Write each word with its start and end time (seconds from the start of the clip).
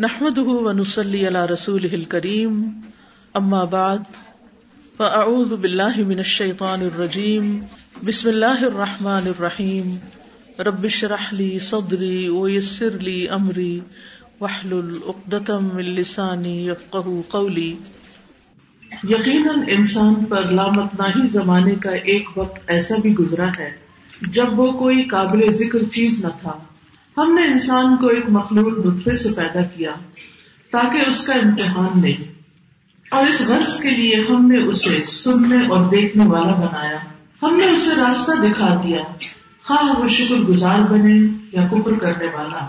نحمده 0.00 0.50
ونصلي 0.50 1.26
على 1.26 1.44
رسوله 1.44 1.88
الكريم. 1.92 2.80
اما 3.34 3.64
بعد 3.64 3.98
فاعوذ 4.96 5.56
بالله 5.56 6.04
من 6.06 6.18
الشيطان 6.18 6.82
الرجيم. 6.82 7.60
بسم 8.04 8.28
الله 8.28 8.66
الرحمن 8.66 9.26
الرحيم. 9.26 9.96
رب 10.58 10.84
اشرح 10.84 11.34
لي 11.34 11.58
صدري 11.58 12.28
ويسر 12.28 12.90
لي 13.00 13.28
امري 13.28 13.80
واحلل 14.40 14.98
عقدة 15.06 15.58
من 15.74 15.84
لساني 15.84 16.68
يفقهوا 16.68 17.22
قولي. 17.28 17.74
یقیناً 19.04 19.58
انسان 19.68 20.14
پر 20.24 20.50
لامتناہی 20.50 21.26
زمانے 21.26 21.74
کا 21.74 21.90
ایک 21.90 22.38
وقت 22.38 22.58
ایسا 22.66 22.94
بھی 23.02 23.14
گزرا 23.14 23.48
ہے 23.58 23.70
جب 24.20 24.60
وہ 24.60 24.72
کوئی 24.72 25.04
قابل 25.04 25.50
ذکر 25.50 25.78
چیز 25.92 26.24
نہ 26.24 26.30
تھا۔ 26.40 26.52
ہم 27.16 27.34
نے 27.34 27.46
انسان 27.46 27.96
کو 27.96 28.06
ایک 28.06 28.24
مخلوق 28.28 28.86
نطفے 28.86 29.14
سے 29.14 29.28
پیدا 29.36 29.62
کیا 29.62 29.90
تاکہ 30.70 31.08
اس 31.08 31.26
کا 31.26 31.32
امتحان 31.32 32.00
لے۔ 32.02 32.14
اور 33.10 33.26
اس 33.26 33.48
غرض 33.48 33.80
کے 33.80 33.90
لیے 33.90 34.16
ہم 34.30 34.46
نے 34.46 34.58
اسے 34.58 35.04
سننے 35.04 35.66
اور 35.66 35.88
دیکھنے 35.88 36.26
والا 36.26 36.52
بنایا۔ 36.52 36.98
ہم 37.42 37.56
نے 37.56 37.66
اسے 37.66 37.90
راستہ 38.00 38.32
دکھا 38.42 38.74
دیا۔ 38.82 39.02
خواہ 39.64 39.98
وہ 39.98 40.06
شکر 40.06 40.36
گزار 40.36 40.80
بنے 40.80 41.20
یا 41.52 41.66
کفر 41.66 41.98
کرنے 41.98 42.26
والا۔ 42.26 42.66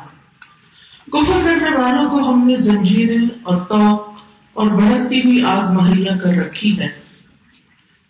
کفر 1.11 1.39
کرنے 1.45 1.77
والوں 1.77 2.09
کو 2.09 2.33
ہم 2.33 2.47
نے 2.47 2.55
زنجیریں 2.55 3.25
اور 3.43 3.57
توق 3.57 4.19
اور 4.53 4.65
بڑھتی 4.65 5.19
ہوئی 5.19 5.43
آگ 5.43 5.73
مہیا 5.73 6.17
کر 6.17 6.29
رکھی 6.29 6.79
ہے 6.79 6.87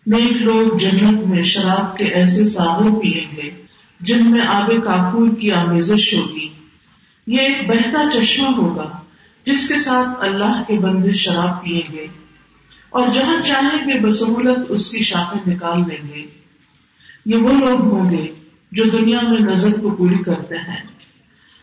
نیک 0.06 0.42
لوگ 0.42 0.78
جنت 0.78 1.26
میں 1.26 1.42
شراب 1.42 1.96
کے 1.96 2.04
ایسے 2.04 2.44
ساغر 2.44 2.90
پیئیں 3.00 3.36
گے۔ 3.36 3.61
جن 4.02 4.30
میں 4.30 4.40
آب 4.46 4.68
کافور 4.84 5.28
کی 5.28 5.52
آمیزش 5.52 6.14
ہوگی۔ 6.14 6.48
یہ 7.26 7.38
ایک 7.38 7.70
بہتا 7.70 7.98
چشمہ 8.14 8.48
ہوگا 8.48 9.00
جس 9.46 9.68
کے 9.68 9.74
ساتھ 9.74 10.08
اللہ 10.20 10.62
کے 10.66 10.78
بندے 10.78 11.10
شراب 11.10 11.64
پیئیں 11.64 11.92
گے 11.92 12.06
اور 12.90 13.08
جہاں 13.10 13.42
چاہیں 13.46 13.88
گے 13.88 14.00
بسہولت 14.00 14.58
اس 14.68 14.90
کی 14.90 15.02
شاخیں 15.02 15.50
نکال 15.50 15.80
لیں 15.88 16.14
گے۔ 16.14 16.26
یہ 17.26 17.36
وہ 17.36 17.52
لوگ 17.52 17.80
ہوں 17.80 18.10
گے 18.10 18.26
جو 18.72 18.84
دنیا 18.84 19.20
میں 19.20 19.40
نظر 19.40 19.80
کو 19.80 19.90
پوری 19.90 20.22
کرتے 20.22 20.56
ہیں 20.56 20.82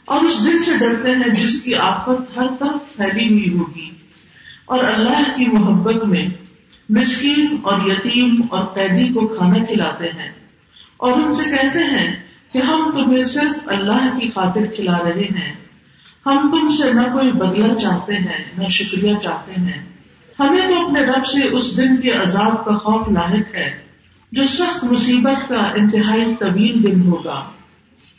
اور 0.05 0.23
اس 0.23 0.47
دن 0.47 0.59
سے 0.59 0.71
ڈرتے 0.79 1.11
ہیں 1.11 1.33
جس 1.33 1.61
کی 1.63 1.75
آفت 1.75 2.37
ہر 2.37 2.47
طرف 2.59 2.95
پھیلی 2.95 3.29
ہوئی 3.29 3.57
ہوگی۔ 3.57 3.89
اور 4.65 4.83
اللہ 4.83 5.35
کی 5.35 5.45
محبت 5.45 6.05
میں 6.05 6.27
مسکین 6.89 7.45
اور 7.61 7.89
یتیم 7.89 8.41
اور 8.49 8.65
قیدی 8.65 9.13
کو 9.13 9.27
کھانا 9.27 9.65
کھلاتے 9.65 10.05
ہیں 10.05 10.31
اور 10.97 11.11
ان 11.11 11.31
سے 11.33 11.43
کہتے 11.43 11.79
ہیں 11.79 12.28
کہ 12.53 12.57
ہم 12.57 12.91
تمہیں 12.95 13.23
صرف 13.23 13.59
اللہ 13.65 14.19
کی 14.19 14.29
خاطر 14.29 14.65
کھلا 14.75 14.97
رہے 15.03 15.21
ہیں۔ 15.21 15.53
ہم 16.25 16.49
تم 16.51 16.67
سے 16.67 16.93
نہ 16.93 17.01
کوئی 17.01 17.31
بدلہ 17.31 17.73
چاہتے 17.73 18.13
ہیں، 18.13 18.43
نہ 18.57 18.67
شکریہ 18.67 19.15
چاہتے 19.23 19.61
ہیں۔ 19.61 19.85
ہمیں 20.39 20.67
تو 20.67 20.85
اپنے 20.85 21.01
رب 21.01 21.25
سے 21.25 21.47
اس 21.51 21.77
دن 21.77 21.97
کے 21.97 22.11
عذاب 22.11 22.65
کا 22.65 22.75
خوف 22.75 23.07
لاحق 23.09 23.55
ہے، 23.55 23.81
جو 24.31 24.45
سخت 24.45 24.83
مصیبت 24.83 25.49
کا 25.49 25.55
انتہائی 25.55 26.35
طویل 26.39 26.83
دن 26.83 27.01
ہوگا۔ 27.07 27.49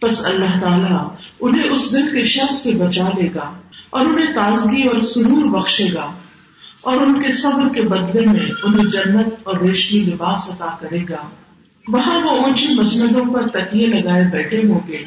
بس 0.02 0.26
اللہ 0.26 0.60
تعالیٰ 0.60 1.08
انہیں 1.40 1.68
اس 1.68 1.92
دن 1.92 2.06
کے 2.12 2.24
شر 2.24 2.54
سے 2.54 2.72
بچا 2.72 3.08
لے 3.18 3.28
گا 3.34 3.52
اور 3.90 4.06
انہیں 4.06 4.34
تازگی 4.34 4.82
اور 4.82 5.00
سرور 5.00 5.60
بخشے 5.60 5.86
گا۔ 5.94 6.12
اور 6.82 6.96
ان 6.96 7.22
کے 7.22 7.30
صبر 7.30 7.74
کے 7.74 7.82
بدلے 7.82 8.26
میں 8.26 8.50
انہیں 8.62 8.84
جنت 8.84 9.26
اور 9.42 9.58
ریشمی 9.58 10.00
لباس 10.00 10.50
عطا 10.50 10.76
کرے 10.80 11.04
گا۔ 11.08 11.28
وہاں 11.92 12.20
وہ 12.20 12.30
اونچی 12.30 12.66
مسندوں 12.74 13.34
پر 13.34 13.48
تکیے 13.48 13.86
لگائے 13.86 14.24
بیٹھے 14.24 14.58
ہوں 14.68 14.80
گے 14.88 15.04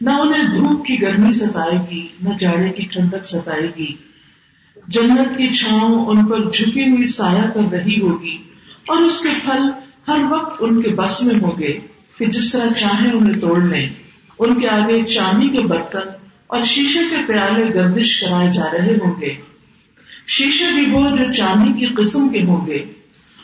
نہ 0.00 0.10
انہیں 0.10 0.48
دھوپ 0.54 0.86
کی 0.86 1.02
گرمی 1.02 1.30
ستائے 1.30 1.78
گی، 1.90 2.06
نہ 2.22 2.28
جاڑے 2.38 2.68
کی 2.68 2.84
ٹھنڈک 2.84 3.24
ستائے 3.24 3.70
گی۔ 3.78 3.92
جنت 4.88 5.38
کی 5.38 5.48
چھاؤں 5.48 6.06
ان 6.06 6.26
پر 6.26 6.50
جھکی 6.50 6.90
ہوئی 6.90 7.04
سایہ 7.04 7.50
کر 7.50 7.60
رہی 7.72 8.00
ہوگی۔ 8.00 8.38
اور 8.88 9.02
اس 9.02 9.20
کے 9.20 9.28
پھل 9.44 9.70
ہر 10.08 10.18
وقت 10.30 10.56
ان 10.60 10.82
کے 10.82 10.90
بس 10.90 11.22
میں 11.22 11.34
ہوں 11.34 11.58
گے 11.58 11.78
کہ 12.18 12.26
جس 12.26 12.52
طرح 12.52 12.72
چاہیں 12.72 13.10
انہیں 13.10 13.40
توڑ 13.40 13.64
لیں۔ 13.64 13.90
ان 14.38 14.60
کے 14.60 14.68
آگے 14.68 15.02
چاندی 15.02 15.48
کے 15.48 15.60
برتن 15.60 16.08
اور 16.46 16.62
شیشے 16.62 16.98
کے 17.10 17.16
پیالے 17.26 17.74
گردش 17.74 18.20
کرائے 18.20 18.50
جا 18.50 18.64
رہے 18.72 18.94
ہوں 19.04 19.20
گے۔ 19.20 19.34
شیشے 20.26 20.64
بھی 20.74 20.90
وہ 20.90 21.16
جو 21.16 21.32
چاندی 21.32 21.80
کی 21.80 21.86
قسم 21.86 22.28
کے 22.28 22.42
ہوں 22.42 22.66
گے۔ 22.66 22.84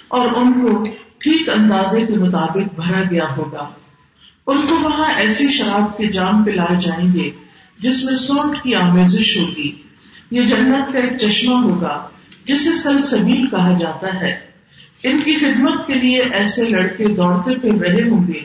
اور 0.09 0.29
ان 0.37 0.53
کو 0.53 0.85
ٹھیک 1.21 1.49
اندازے 1.49 2.07
کے 2.07 2.15
مطابق 2.15 2.81
بھرا 2.81 3.03
گیا 3.11 3.25
ہوگا۔ 3.37 3.69
ان 4.47 4.67
کو 4.67 4.81
وہاں 4.81 5.13
ایسی 5.17 5.49
شراب 5.49 5.99
کے 5.99 6.07
جام 6.07 6.45
پلائے 6.45 6.79
جائیں 6.79 7.13
گے 7.15 7.31
جس 7.79 8.05
میں 8.05 8.17
سونٹ 8.17 8.63
کی 8.63 8.75
آمیزش 8.75 9.37
ہوگی۔ 9.37 9.83
یہ 10.31 10.43
جنت 10.43 10.93
کا 10.93 10.99
ایک 10.99 11.19
چشمہ 11.19 11.55
ہوگا، 11.55 12.09
جسے 12.45 12.71
سل 12.73 13.03
سبیل 13.03 13.47
کہا 13.47 13.79
جاتا 13.81 14.21
ہے۔ 14.21 14.39
ان 15.05 15.23
کی 15.23 15.35
خدمت 15.35 15.87
کے 15.87 15.95
لیے 15.95 16.23
ایسے 16.23 16.69
لڑکے 16.69 17.05
دوڑتے 17.05 17.55
پھر 17.61 17.75
رہے 17.75 18.11
ہوں 18.11 18.27
گے 18.27 18.41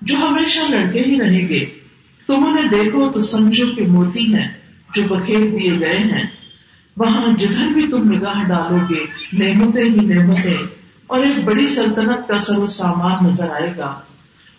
جو 0.00 0.16
ہمیشہ 0.16 0.72
لڑکے 0.72 1.00
ہی 1.00 1.20
رہیں 1.20 1.48
گے۔ 1.48 1.64
تم 2.26 2.44
انہیں 2.44 2.68
دیکھو 2.68 3.10
تو 3.10 3.20
سمجھو 3.20 3.66
کہ 3.76 3.86
موتی 3.86 4.34
ہیں 4.34 4.48
جو 4.94 5.02
بکھیر 5.02 5.58
دیے 5.58 5.80
گئے 5.80 5.98
ہیں۔ 5.98 6.24
وہاں 6.96 7.36
جدھر 7.36 7.66
بھی 7.66 7.86
تم 7.88 8.12
نگاہ 8.12 8.42
ڈالو 8.42 8.76
گے، 8.76 9.06
نعمتیں 9.32 9.84
ہی 9.84 10.00
نعمتیں۔ 10.00 10.85
اور 11.06 11.20
ایک 11.20 11.44
بڑی 11.44 11.66
سلطنت 11.66 12.28
کا 12.28 12.38
سر 12.38 12.58
و 12.58 12.66
سامان 12.66 13.26
نظر 13.26 13.50
آئے 13.50 13.74
گا۔ 13.76 14.00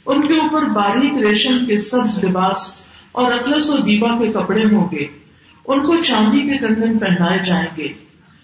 ان 0.05 0.27
کے 0.27 0.33
اوپر 0.33 0.65
باریک 0.65 1.25
ریشم 1.25 1.65
کے 1.67 1.77
سبز 1.77 2.23
لباس 2.23 2.81
اور 3.11 3.31
اطلس 3.31 3.69
و 3.69 3.77
دیوا 3.77 4.17
کے 4.17 4.27
کپڑے 4.27 4.63
ہوں 4.63 4.87
گے۔ 4.91 5.05
ان 5.67 5.81
کو 5.81 6.01
چاندی 6.01 6.41
کے 6.41 6.57
کنگن 6.57 6.97
پہنائے 6.97 7.39
جائیں 7.45 7.67
گے 7.77 7.87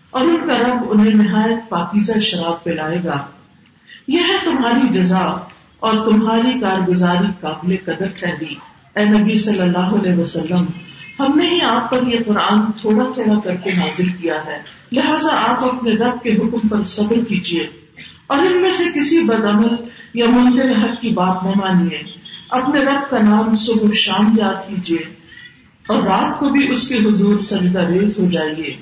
اور 0.10 0.22
ان 0.22 0.38
کا 0.48 0.58
رب 0.58 0.92
انہیں 0.92 1.14
نہایت 1.14 1.70
پاکیزہ 1.70 2.20
شراب 2.20 2.64
پلائے 2.64 2.98
گا۔ 3.04 3.26
یہ 4.08 4.20
ہے 4.20 4.46
تمہاری 4.46 4.90
جزا 4.90 5.38
اور 5.80 6.12
تمہاری 6.12 6.60
کارگزاری 6.60 7.28
قابل 7.42 7.76
قدر 7.86 8.08
ٹھہری 8.20 8.56
اے 8.96 9.06
نبی 9.06 9.38
صلی 9.38 9.60
اللہ 9.60 9.78
علیہ 9.78 10.20
وسلم، 10.20 10.66
ہم 11.20 11.38
نے 11.38 11.50
ہی 11.50 11.62
آپ 11.62 11.92
پر 11.92 12.08
یہ 12.08 12.20
قرآن 12.26 12.72
تھوڑا 12.82 13.06
تھوڑا 13.14 13.40
کر 13.40 13.56
کے 13.56 13.70
نازل 13.78 14.10
کیا 14.10 14.36
ہے۔ 14.46 14.58
لہٰذا 14.92 15.52
آپ 15.52 15.64
اپنے 15.64 15.92
رب 15.92 16.24
کے 16.24 16.36
حکم 16.36 16.68
پر 16.68 16.84
صبر 16.84 17.16
کیجیے۔ 17.16 17.83
اور 18.28 18.38
ان 18.38 18.62
میں 18.62 18.72
سے 18.72 18.84
کسی 19.00 19.24
بدعمل 19.24 19.76
یا 20.14 20.26
منکر 20.30 20.84
حق 20.84 21.02
کی 21.02 21.10
بات 21.10 21.44
نہ 21.44 21.50
مانیے۔ 21.50 22.02
اپنے 22.50 22.84
رب 22.84 23.10
کا 23.10 23.22
نام 23.22 23.56
صبح 23.56 23.92
شام 23.94 24.36
یاد 24.38 24.70
کیجیے 24.70 25.14
اور 25.88 26.04
رات 26.04 26.40
کو 26.40 26.50
بھی 26.50 26.72
اس 26.72 26.88
کے 26.88 26.96
حضور 26.96 27.40
سجدہ 27.40 27.80
ریز 27.80 28.20
ہو 28.20 28.30
جائیے 28.30 28.78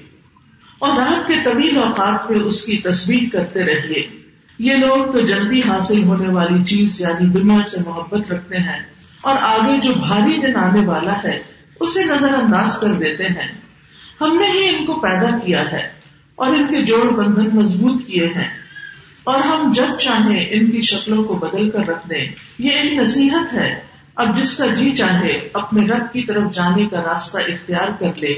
اور 0.79 0.97
رات 0.97 1.27
کے 1.27 1.43
طویل 1.43 1.77
اوقات 1.77 2.31
میں 2.31 2.39
اس 2.39 2.65
کی 2.65 2.77
تصویر 2.77 3.23
کرتے 3.31 3.63
رہیے۔ 3.63 4.07
یہ 4.59 4.73
لوگ 4.73 5.11
تو 5.11 5.19
جلدی 5.19 5.61
حاصل 5.67 6.03
ہونے 6.03 6.27
والی 6.27 6.63
چیز 6.63 7.01
یعنی 7.01 7.25
دنیا 7.25 7.63
سے 7.63 7.77
محبت 7.85 8.31
رکھتے 8.31 8.57
ہیں 8.57 8.79
اور 9.23 9.35
آگے 9.41 9.79
جو 9.79 9.93
بھاری 9.93 10.41
دن 10.41 10.55
آنے 10.55 10.87
والا 10.87 11.23
ہے، 11.23 11.43
اسے 11.79 12.03
نظر 12.03 12.33
انداز 12.33 12.77
کر 12.81 12.93
دیتے 12.93 13.23
ہیں۔ 13.23 13.61
ہم 14.21 14.37
نے 14.39 14.47
ہی 14.47 14.75
ان 14.75 14.85
کو 14.85 14.99
پیدا 14.99 15.37
کیا 15.37 15.71
ہے 15.71 15.89
اور 16.35 16.47
ان 16.47 16.67
کے 16.67 16.85
جوڑ 16.85 17.13
بندھن 17.13 17.57
مضبوط 17.57 18.05
کیے 18.05 18.25
ہیں۔ 18.27 18.60
اور 19.23 19.39
ہم 19.39 19.71
جب 19.71 19.97
چاہیں 19.99 20.45
ان 20.49 20.71
کی 20.71 20.81
شکلوں 20.81 21.23
کو 21.23 21.35
بدل 21.35 21.69
کر 21.69 21.79
رکھ 21.79 22.09
دیں، 22.09 22.27
یہ 22.59 22.69
ایک 22.69 22.93
نصیحت 22.93 23.53
ہے۔ 23.53 23.81
اب 24.15 24.37
جس 24.37 24.57
کا 24.57 24.65
جی 24.65 24.91
چاہے، 24.91 25.49
اپنے 25.53 25.81
رب 25.81 26.13
کی 26.13 26.23
طرف 26.23 26.51
جانے 26.51 26.85
کا 26.85 27.01
راستہ 27.01 27.37
اختیار 27.37 27.87
کر 27.99 28.13
لے۔ 28.15 28.33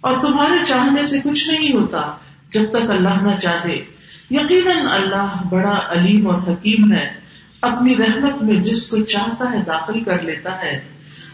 اور 0.00 0.14
تمہارے 0.20 0.64
چاہنے 0.68 1.04
سے 1.04 1.18
کچھ 1.24 1.48
نہیں 1.48 1.72
ہوتا 1.72 2.12
جب 2.50 2.70
تک 2.70 2.90
اللہ 2.90 3.22
نہ 3.22 3.36
چاہے۔ 3.36 3.76
یقیناً 4.30 4.76
اللہ 4.90 5.42
بڑا 5.50 5.80
علیم 5.88 6.30
اور 6.30 6.52
حکیم 6.52 6.92
ہے۔ 6.92 7.14
اپنی 7.60 7.96
رحمت 7.96 8.42
میں 8.42 8.62
جس 8.62 8.90
کو 8.90 9.04
چاہتا 9.04 9.52
ہے 9.52 9.64
داخل 9.66 10.04
کر 10.04 10.22
لیتا 10.22 10.62
ہے 10.62 10.84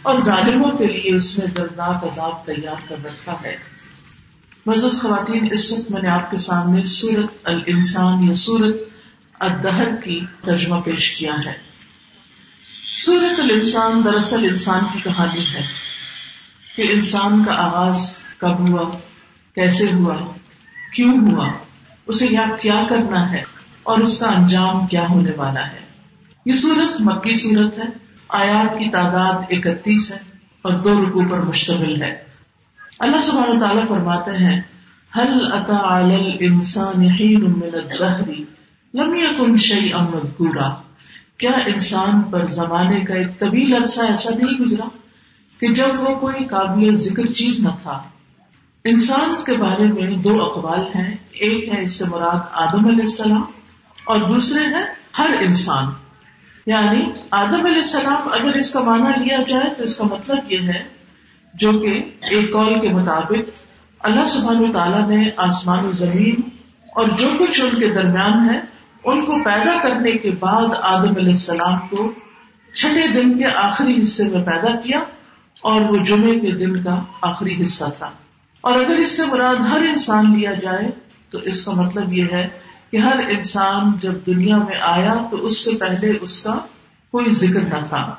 اور 0.03 0.19
ظالموں 0.19 0.79
کے 0.79 0.87
لیے 0.87 1.17
اس 1.17 1.39
میں 1.39 1.47
دردناک 1.47 2.05
عذاب 2.05 2.47
تیار 2.47 2.89
کر 2.89 2.97
رکھا 3.05 3.37
ہے۔ 3.45 3.57
مزوز 4.67 5.03
خواتین 5.03 5.49
اس 5.53 5.73
وقت 5.73 5.91
میں 5.91 6.03
نے 6.03 6.09
آپ 6.09 6.31
کے 6.31 6.37
سامنے 6.37 6.83
سورت 6.83 7.27
الانسان 7.45 8.25
یا 8.25 8.33
سورت 8.33 8.77
الدہر 9.39 9.89
کی 10.05 10.21
ترجمہ 10.43 10.81
پیش 10.81 11.11
کیا 11.11 11.35
ہے۔ 11.47 11.53
سورت 12.97 13.41
الانسان 13.41 14.03
دراصل 14.05 14.45
انسان 14.45 14.85
کی 14.93 15.01
کہانی 15.05 15.43
ہے 15.55 15.63
کہ 16.77 16.93
انسان 16.93 17.45
کا 17.45 17.53
آغاز 17.53 18.19
کب 18.39 18.69
ہوا، 18.69 18.91
کیسے 19.55 19.87
ہوا، 19.93 20.33
کیوں 20.95 21.15
ہوا، 21.19 21.49
اسے 22.07 22.27
یاد 22.31 22.63
کیا 22.63 22.87
کرنا 22.91 23.31
ہے 23.31 23.43
اور 23.83 23.99
اس 23.99 24.21
کا 24.21 24.27
انجام 24.27 24.87
کیا 24.87 25.07
ہونے 25.09 25.31
والا 25.37 25.67
ہے۔ 25.67 25.81
یہ 26.47 26.53
سورت 26.53 27.01
مکی 27.01 27.33
سورت 27.33 27.79
ہے، 27.79 27.85
آیات 28.29 28.79
کی 28.79 28.91
تعداد 28.91 29.35
اکتیس 29.51 30.11
ہے 30.11 30.19
اور 30.63 30.73
دو 30.73 31.05
رکو 31.05 31.23
پر 31.31 31.39
مشتمل 31.39 32.03
ہے۔ 32.03 32.34
اللہ 32.99 33.21
سبحانہ 33.21 33.59
تعالیٰ 33.59 33.89
فرماتے 33.89 34.31
ہیں 34.31 34.63
حل 35.19 35.53
اتا 35.53 35.99
انسان 36.41 37.09
لم 38.95 39.15
يكن 39.15 39.57
شيئا 39.57 39.99
مذكورا 39.99 40.69
کیا 41.37 41.51
انسان 41.51 42.23
پر 42.23 42.45
زمانے 42.45 43.01
کا 43.01 43.15
ایک 43.15 43.39
طویل 43.39 43.77
عرصہ 43.77 44.01
ایسا 44.01 44.35
نہیں 44.35 44.59
گزرا 44.59 44.89
کہ 45.61 45.73
جب 45.73 46.01
وہ 46.01 46.15
کوئی 46.15 46.45
قابل 46.45 46.97
ذکر 46.97 47.27
چیز 47.27 47.61
نہ 47.61 47.69
تھا؟ 47.83 48.03
انسان 48.85 49.35
کے 49.47 49.57
بارے 49.57 49.93
میں 49.93 50.17
دو 50.17 50.45
اقوال 50.45 50.81
ہیں، 50.95 51.17
ایک 51.33 51.69
ہے 51.69 51.83
اس 51.83 51.91
سے 51.91 52.05
مراد 52.05 52.41
آدم 52.53 52.87
علیہ 52.87 53.05
السلام 53.05 53.45
اور 54.05 54.29
دوسرے 54.31 54.67
ہے 54.67 54.83
ہر 55.19 55.31
انسان۔ 55.41 55.87
یعنی 56.67 57.05
آدم 57.31 57.67
علیہ 57.67 57.77
السلام 57.77 58.29
اگر 58.33 58.55
اس 58.55 58.73
کا 58.73 58.81
معنی 58.81 59.25
لیا 59.25 59.39
جائے 59.47 59.75
تو 59.77 59.83
اس 59.83 59.99
کا 59.99 60.05
مطلب 60.05 60.53
یہ 60.53 60.59
ہے 60.59 60.94
جو 61.55 61.73
کہ 61.73 62.03
ایک 62.31 62.53
قول 62.53 62.81
کے 62.81 62.89
مطابق 62.89 63.59
اللہ 63.99 64.27
سبحان 64.27 64.73
تعالیٰ 64.73 65.09
نے 65.09 65.31
آسمان 65.37 65.85
و 65.85 65.93
زمین 65.93 66.41
اور 66.87 67.09
جو 67.09 67.29
کچھ 67.39 67.61
ان 67.61 67.81
کے 67.81 67.89
درمیان 67.89 68.51
ہے، 68.51 68.61
ان 69.05 69.25
کو 69.25 69.39
پیدا 69.45 69.79
کرنے 69.83 70.13
کے 70.13 70.31
بعد 70.31 70.67
آدم 70.83 71.09
علیہ 71.09 71.33
السلام 71.33 71.89
کو 71.89 72.13
چھٹے 72.75 73.13
دن 73.13 73.39
کے 73.39 73.45
آخری 73.47 74.01
حصے 74.01 74.25
میں 74.25 74.45
پیدا 74.45 74.77
کیا 74.77 74.99
اور 75.63 75.81
وہ 75.81 75.97
جمعے 75.97 76.41
کے 76.41 76.53
دن 76.53 76.83
کا 76.83 77.01
آخری 77.23 77.63
حصہ 77.63 77.85
تھا۔ 77.99 78.11
اور 78.61 78.75
اگر 78.75 78.97
اس 78.97 79.17
سے 79.17 79.23
مراد 79.33 79.55
ہر 79.55 79.81
انسان 79.81 80.39
لیا 80.39 80.53
جائے، 80.53 80.91
تو 81.31 81.39
اس 81.39 81.65
کا 81.65 81.73
مطلب 81.73 82.13
یہ 82.13 82.25
ہے 82.33 82.49
کہ 82.91 82.97
ہر 82.97 83.17
انسان 83.31 83.93
جب 83.99 84.13
دنیا 84.27 84.57
میں 84.57 84.77
آیا، 84.81 85.15
تو 85.31 85.37
اس 85.37 85.65
سے 85.65 85.71
پہلے 85.81 86.13
اس 86.21 86.45
کا 86.45 86.55
کوئی 87.11 87.31
ذکر 87.31 87.61
نہ 87.61 87.85
تھا۔ 87.89 88.15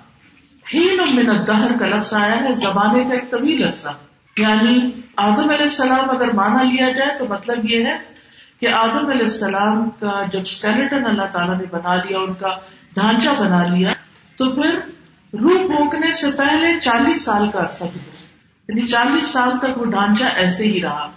ہین 0.73 1.15
من 1.15 1.29
الدہر 1.29 1.71
کا 1.79 1.87
لفظ 1.87 2.13
آیا 2.13 2.41
ہے 2.41 2.55
زمانے 2.55 3.03
کا 3.03 3.13
ایک 3.13 3.31
طویل 3.31 3.63
عرصہ 3.63 3.89
یعنی 4.37 5.01
آدم 5.15 5.49
علیہ 5.49 5.61
السلام 5.61 6.09
اگر 6.09 6.31
مانا 6.31 6.61
لیا 6.63 6.89
جائے 6.91 7.17
تو 7.17 7.25
مطلب 7.29 7.71
یہ 7.71 7.85
ہے 7.85 7.97
کہ 8.59 8.67
آدم 8.67 9.07
علیہ 9.07 9.25
السلام 9.25 9.89
کا 9.89 10.23
جب 10.31 10.39
اسکیلیٹن 10.39 11.05
اللہ 11.05 11.25
تعالیٰ 11.31 11.57
نے 11.57 11.63
بنا 11.71 11.95
لیا، 11.95 12.19
ان 12.19 12.33
کا 12.33 12.47
ڈھانچہ 12.93 13.29
بنا 13.37 13.63
لیا، 13.63 13.89
تو 14.35 14.51
پھر 14.51 14.75
روح 15.33 15.67
پھونکنے 15.67 16.11
سے 16.11 16.27
پہلے 16.37 16.79
چالیس 16.79 17.25
سال 17.25 17.49
کا 17.49 17.59
عرصہ 17.59 17.83
گزرا۔ 17.83 18.23
یعنی 18.69 18.81
چالیس 18.81 19.23
سال 19.23 19.49
تک 19.61 19.77
وہ 19.77 19.85
ڈھانچہ 19.85 20.23
ایسے 20.35 20.63
ہی 20.63 20.81
رہا۔ 20.81 21.11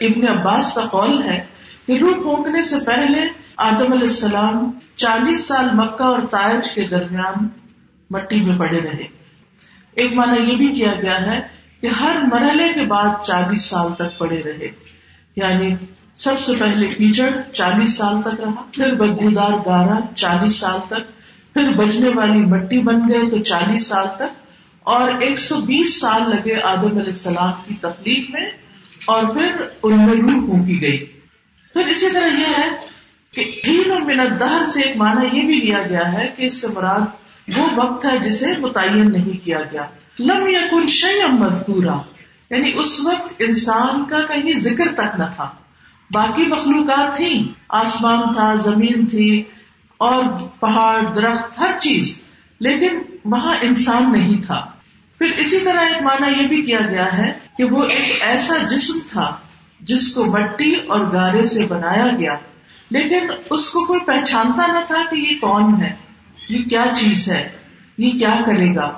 ابن 0.00 0.28
عباس 0.28 0.74
کا 0.74 0.80
قول 0.80 1.22
ہے 1.22 1.44
کہ 1.86 1.92
روح 1.92 2.14
پھونکنے 2.14 2.62
سے 2.62 2.76
پہلے 2.86 3.28
آدم 3.56 3.92
علیہ 3.92 4.08
السلام 4.08 4.70
چالیس 4.96 5.48
سال 5.48 5.68
مکہ 5.72 6.02
اور 6.02 6.18
طائف 6.30 6.74
کے 6.74 6.82
درمیان 6.82 7.48
مٹی 8.10 8.40
میں 8.40 8.58
پڑے 8.58 8.80
رہے۔ 8.80 9.06
ایک 9.94 10.12
معنی 10.12 10.50
یہ 10.50 10.56
بھی 10.56 10.68
کیا 10.68 10.92
گیا 11.02 11.26
ہے 11.26 11.40
کہ 11.80 11.86
ہر 11.86 12.16
مرحلے 12.32 12.72
کے 12.72 12.84
بعد 12.84 13.24
چالیس 13.26 13.64
سال 13.64 13.94
تک 13.94 14.18
پڑے 14.18 14.42
رہے۔ 14.42 14.68
یعنی 15.36 15.74
سب 16.16 16.38
سے 16.38 16.52
پہلے 16.58 16.88
کیچڑ 16.88 17.30
چالیس 17.52 17.96
سال 17.96 18.22
تک 18.22 18.40
رہا، 18.40 18.62
پھر 18.74 18.94
بدبودار 18.94 19.52
گارا 19.66 20.14
چالیس 20.14 20.56
سال 20.56 20.80
تک، 20.86 21.04
پھر 21.54 21.68
بجنے 21.76 22.08
والی 22.14 22.40
مٹی 22.40 22.78
بن 22.78 22.96
گئے 22.96 23.28
تو 23.28 23.42
چالیس 23.42 23.86
سال 23.86 24.06
تک، 24.16 24.48
اور 24.82 25.08
ایک 25.20 25.38
سو 25.38 25.56
بیس 25.56 26.00
سال 26.00 26.30
لگے 26.30 26.62
آدم 26.62 26.88
علیہ 26.88 27.12
السلام 27.14 27.52
کی 27.66 27.74
تخلیق 27.74 28.30
میں، 28.30 28.50
اور 29.06 29.24
پھر 29.24 29.60
ان 29.82 30.00
میں 30.00 30.14
روح 30.14 30.46
پھونکی 30.46 30.80
گئی۔ 30.80 31.04
پھر 31.72 31.86
اسی 31.86 32.06
طرح 32.12 32.26
یہ 32.26 32.54
ہے 32.58 32.68
کہ 33.32 33.60
منت 34.06 34.40
دہر 34.40 34.64
سے 34.64 34.80
ایک 34.80 34.96
معنی 34.96 35.26
یہ 35.32 35.46
بھی 35.46 35.54
لیا 35.54 35.82
گیا 35.88 36.12
ہے 36.12 36.28
کہ 36.36 36.42
اس 36.46 36.60
سے 36.60 36.66
مراد 36.68 37.00
وہ 37.56 37.68
وقت 37.76 38.04
ہے 38.04 38.18
جسے 38.18 38.46
متعین 38.60 39.12
نہیں 39.12 39.44
کیا 39.44 39.58
گیا۔ 39.72 39.86
لم 40.18 40.46
یا 40.46 40.86
شیم 40.86 41.34
مذکورا۔ 41.34 41.96
یعنی 42.50 42.72
اس 42.74 43.00
وقت 43.04 43.32
انسان 43.38 44.04
کا 44.04 44.20
کہیں 44.20 44.52
ذکر 44.58 44.84
تک 44.94 45.20
نہ 45.20 45.24
تھا۔ 45.36 45.50
باقی 46.10 46.42
مخلوقات 46.42 47.16
تھی 47.16 47.52
آسمان 47.68 48.32
تھا، 48.32 48.54
زمین 48.54 49.06
تھی، 49.06 49.44
اور 49.98 50.24
پہاڑ، 50.60 51.06
درخت، 51.16 51.58
ہر 51.58 51.78
چیز۔ 51.80 52.22
لیکن 52.60 53.00
وہاں 53.24 53.56
انسان 53.60 54.12
نہیں 54.12 54.42
تھا۔ 54.42 54.66
پھر 55.18 55.26
اسی 55.36 55.60
طرح 55.60 55.80
ایک 55.80 56.02
معنی 56.02 56.42
یہ 56.42 56.48
بھی 56.48 56.62
کیا 56.62 56.80
گیا 56.90 57.18
ہے 57.18 57.38
کہ 57.58 57.64
وہ 57.64 57.84
ایک 57.84 58.22
ایسا 58.22 58.56
جسم 58.56 58.98
تھا 59.12 59.36
جس 59.80 60.14
کو 60.14 60.24
مٹی 60.24 60.74
اور 60.74 61.00
گارے 61.12 61.44
سے 61.44 61.66
بنایا 61.68 62.06
گیا۔ 62.06 62.34
لیکن 62.90 63.30
اس 63.50 63.70
کو 63.70 63.84
کوئی 63.84 64.00
پہچانتا 64.00 64.66
نہ 64.66 64.78
تھا 64.86 65.02
کہ 65.10 65.16
یہ 65.16 65.38
کون 65.40 65.82
ہے۔ 65.82 66.07
یہ 66.48 66.64
کیا 66.64 66.84
چیز 66.96 67.28
ہے؟ 67.28 67.48
یہ 67.98 68.18
کیا 68.18 68.40
کرے 68.46 68.76
گا؟ 68.76 68.88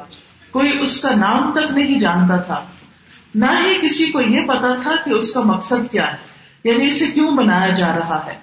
کوئی 0.51 0.79
اس 0.81 1.03
کا 1.03 1.15
نام 1.15 1.53
تک 1.53 1.73
نہیں 1.73 1.99
جانتا 1.99 2.37
تھا۔ 2.37 2.65
نہ 3.35 3.45
ہی 3.45 3.87
کسی 3.87 4.11
کو 4.11 4.21
یہ 4.21 4.47
پتا 4.47 4.75
تھا 4.83 4.93
کہ 5.05 5.11
اس 5.11 5.35
کا 5.35 5.41
مقصد 5.41 5.93
کیا 5.93 6.13
ہے 6.13 6.17
یعنی 6.65 6.87
اسے 6.87 7.07
کیوں 7.07 7.31
بنایا 7.31 7.71
جا 7.71 7.97
رہا 7.99 8.27
ہے۔ 8.27 8.35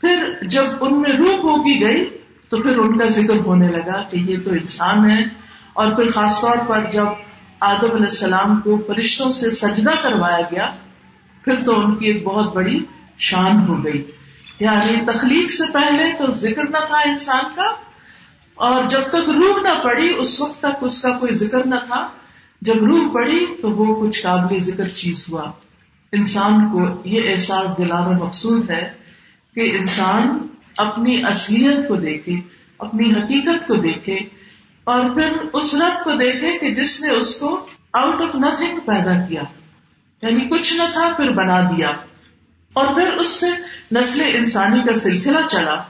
پھر 0.00 0.32
جب 0.48 0.64
ان 0.80 1.00
میں 1.00 1.10
روح 1.10 1.36
ہوگی 1.36 1.80
گئی، 1.80 2.04
تو 2.48 2.62
پھر 2.62 2.78
ان 2.78 2.98
کا 2.98 3.04
ذکر 3.04 3.36
ہونے 3.36 3.68
لگا 3.68 4.02
کہ 4.02 4.16
یہ 4.16 4.36
تو 4.44 4.50
انسان 4.50 5.10
ہے 5.10 5.22
اور 5.72 5.92
پھر 5.92 6.10
خاص 6.10 6.40
طور 6.40 6.56
پر 6.66 6.90
جب 6.92 7.06
آدم 7.60 7.92
علیہ 7.92 8.06
السلام 8.06 8.60
کو 8.60 8.82
فرشتوں 8.86 9.32
سے 9.32 9.50
سجدہ 9.50 9.90
کروایا 9.90 10.40
گیا، 10.40 10.70
پھر 11.44 11.64
تو 11.64 11.80
ان 11.80 11.94
کی 11.94 12.06
ایک 12.06 12.24
بہت 12.24 12.54
بڑی 12.54 12.84
شان 13.18 13.68
ہو 13.68 13.84
گئی۔ 13.84 14.10
یعنی 14.60 14.96
تخلیق 15.06 15.50
سے 15.50 15.72
پہلے 15.72 16.12
تو 16.18 16.32
ذکر 16.32 16.64
نہ 16.64 16.86
تھا 16.86 16.96
انسان 16.96 17.44
کا 17.56 17.89
اور 18.60 18.84
جب 18.88 19.00
تک 19.08 19.28
روح 19.28 19.60
نہ 19.60 19.82
پڑی، 19.84 20.14
اس 20.18 20.40
وقت 20.40 20.58
تک 20.58 20.76
اس 20.80 21.02
کا 21.02 21.18
کوئی 21.18 21.34
ذکر 21.34 21.66
نہ 21.66 21.74
تھا۔ 21.86 22.08
جب 22.60 22.74
روح 22.74 23.12
پڑی 23.14 23.46
تو 23.62 23.70
وہ 23.70 24.06
کچھ 24.06 24.22
قابل 24.22 24.58
ذکر 24.58 24.88
چیز 24.88 25.26
ہوا۔ 25.30 25.52
انسان 26.12 26.72
کو 26.72 27.02
یہ 27.04 27.30
احساس 27.30 27.78
دلانا 27.78 28.10
مقصود 28.10 28.70
ہے 28.70 28.92
کہ 29.54 29.76
انسان 29.76 30.46
اپنی 30.76 31.24
اصلیت 31.24 31.88
کو 31.88 31.96
دیکھے، 31.96 32.32
اپنی 32.78 33.12
حقیقت 33.12 33.66
کو 33.66 33.74
دیکھے 33.74 34.18
اور 34.84 35.00
پھر 35.14 35.28
اس 35.52 35.74
رب 35.74 36.04
کو 36.04 36.16
دیکھے 36.16 36.58
کہ 36.58 36.74
جس 36.74 37.02
نے 37.02 37.10
اس 37.10 37.40
کو 37.40 37.66
آؤٹ 37.92 38.22
آف 38.22 38.34
نتھنگ 38.34 38.78
پیدا 38.78 39.26
کیا۔ 39.26 39.42
یعنی 40.22 40.48
کچھ 40.48 40.74
نہ 40.74 40.82
تھا، 40.92 41.12
پھر 41.16 41.30
بنا 41.30 41.60
دیا۔ 41.60 41.90
اور 42.72 42.94
پھر 42.94 43.16
اس 43.16 43.28
سے 43.28 43.46
نسل 43.92 44.22
انسانی 44.34 44.82
کا 44.82 44.94
سلسلہ 44.94 45.38
چلا۔ 45.50 45.82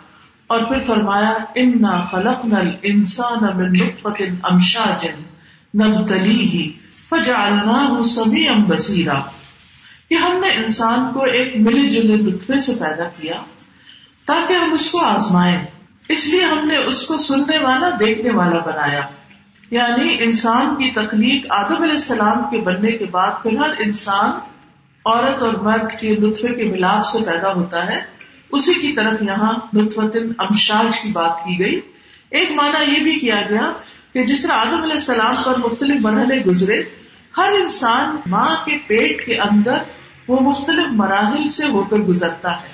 اور 0.50 0.62
پھر 0.62 0.78
فرمایا 0.86 1.34
انا 1.54 2.00
خلق 2.10 2.44
نل 2.44 2.70
انسان 2.82 3.38
بسیرا 8.68 9.20
کہ 10.10 10.14
ہم 10.14 10.40
نے 10.40 10.54
انسان 10.54 11.12
کو 11.14 11.22
ایک 11.24 11.56
ملے 11.56 11.90
جلے 11.90 12.16
لطفے 12.16 12.58
سے 12.58 12.72
پیدا 12.80 13.04
کیا 13.04 13.34
تاکہ 14.26 14.52
ہم 14.52 14.72
اس 14.72 14.90
کو 14.90 15.04
آزمائیں۔ 15.04 15.64
اس 16.08 16.26
لیے 16.26 16.44
ہم 16.44 16.66
نے 16.66 16.76
اس 16.76 17.06
کو 17.06 17.16
سننے 17.16 17.58
والا، 17.58 17.90
دیکھنے 18.00 18.30
والا 18.30 18.58
بنایا۔ 18.58 19.00
یعنی 19.70 20.16
انسان 20.20 20.74
کی 20.74 20.90
تخلیق 20.90 21.46
آدم 21.48 21.82
علیہ 21.82 21.92
السلام 21.92 22.50
کے 22.50 22.58
بننے 22.58 22.92
کے 22.92 23.04
بعد 23.04 23.30
فی 23.42 23.48
الحال 23.48 23.74
انسان، 23.78 24.30
عورت 25.04 25.42
اور 25.42 25.54
مرد 25.54 26.00
کے 26.00 26.14
لطفے 26.14 26.54
کے 26.54 26.64
ملاپ 26.64 27.06
سے 27.06 27.18
پیدا 27.26 27.52
ہوتا 27.52 27.86
ہے۔ 27.86 28.19
اسی 28.52 28.74
کی 28.74 28.92
طرف 28.92 29.22
یہاں 29.22 29.52
لطفتن 29.72 30.32
امشاج 30.38 30.98
کی 31.00 31.08
بات 31.12 31.38
کی 31.38 31.58
گئی۔ 31.58 31.80
ایک 32.30 32.50
معنی 32.50 32.92
یہ 32.92 33.00
بھی 33.00 33.18
کیا 33.18 33.40
گیا 33.50 33.70
کہ 34.14 34.24
جس 34.24 34.42
طرح 34.42 34.52
آدم 34.52 34.82
علیہ 34.82 34.92
السلام 34.92 35.42
پر 35.44 35.58
مختلف 35.58 36.00
مرحلے 36.00 36.42
گزرے، 36.44 36.82
ہر 37.36 37.52
انسان 37.60 38.16
ماں 38.26 38.54
کے 38.64 38.76
پیٹ 38.86 39.24
کے 39.26 39.38
اندر 39.38 39.78
وہ 40.28 40.40
مختلف 40.40 40.92
مراحل 40.92 41.46
سے 41.48 41.66
ہو 41.66 41.84
کر 41.84 41.96
گزرتا 41.96 42.52
ہے۔ 42.52 42.68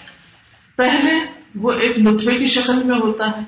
پہلے 0.76 1.14
وہ 1.54 1.72
ایک 1.72 1.98
نطفے 1.98 2.34
کی 2.34 2.46
شکل 2.46 2.82
میں 2.82 2.98
ہوتا 2.98 3.26
ہے، 3.26 3.42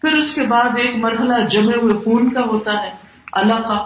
پھر 0.00 0.12
اس 0.12 0.34
کے 0.34 0.42
بعد 0.48 0.78
ایک 0.78 0.96
مرحلہ 0.96 1.46
جمے 1.50 1.76
ہوئے 1.76 1.94
خون 1.94 2.32
کا 2.32 2.40
ہوتا 2.40 2.82
ہے 2.82 2.90
اللہ 3.32 3.60
کا 3.62 3.78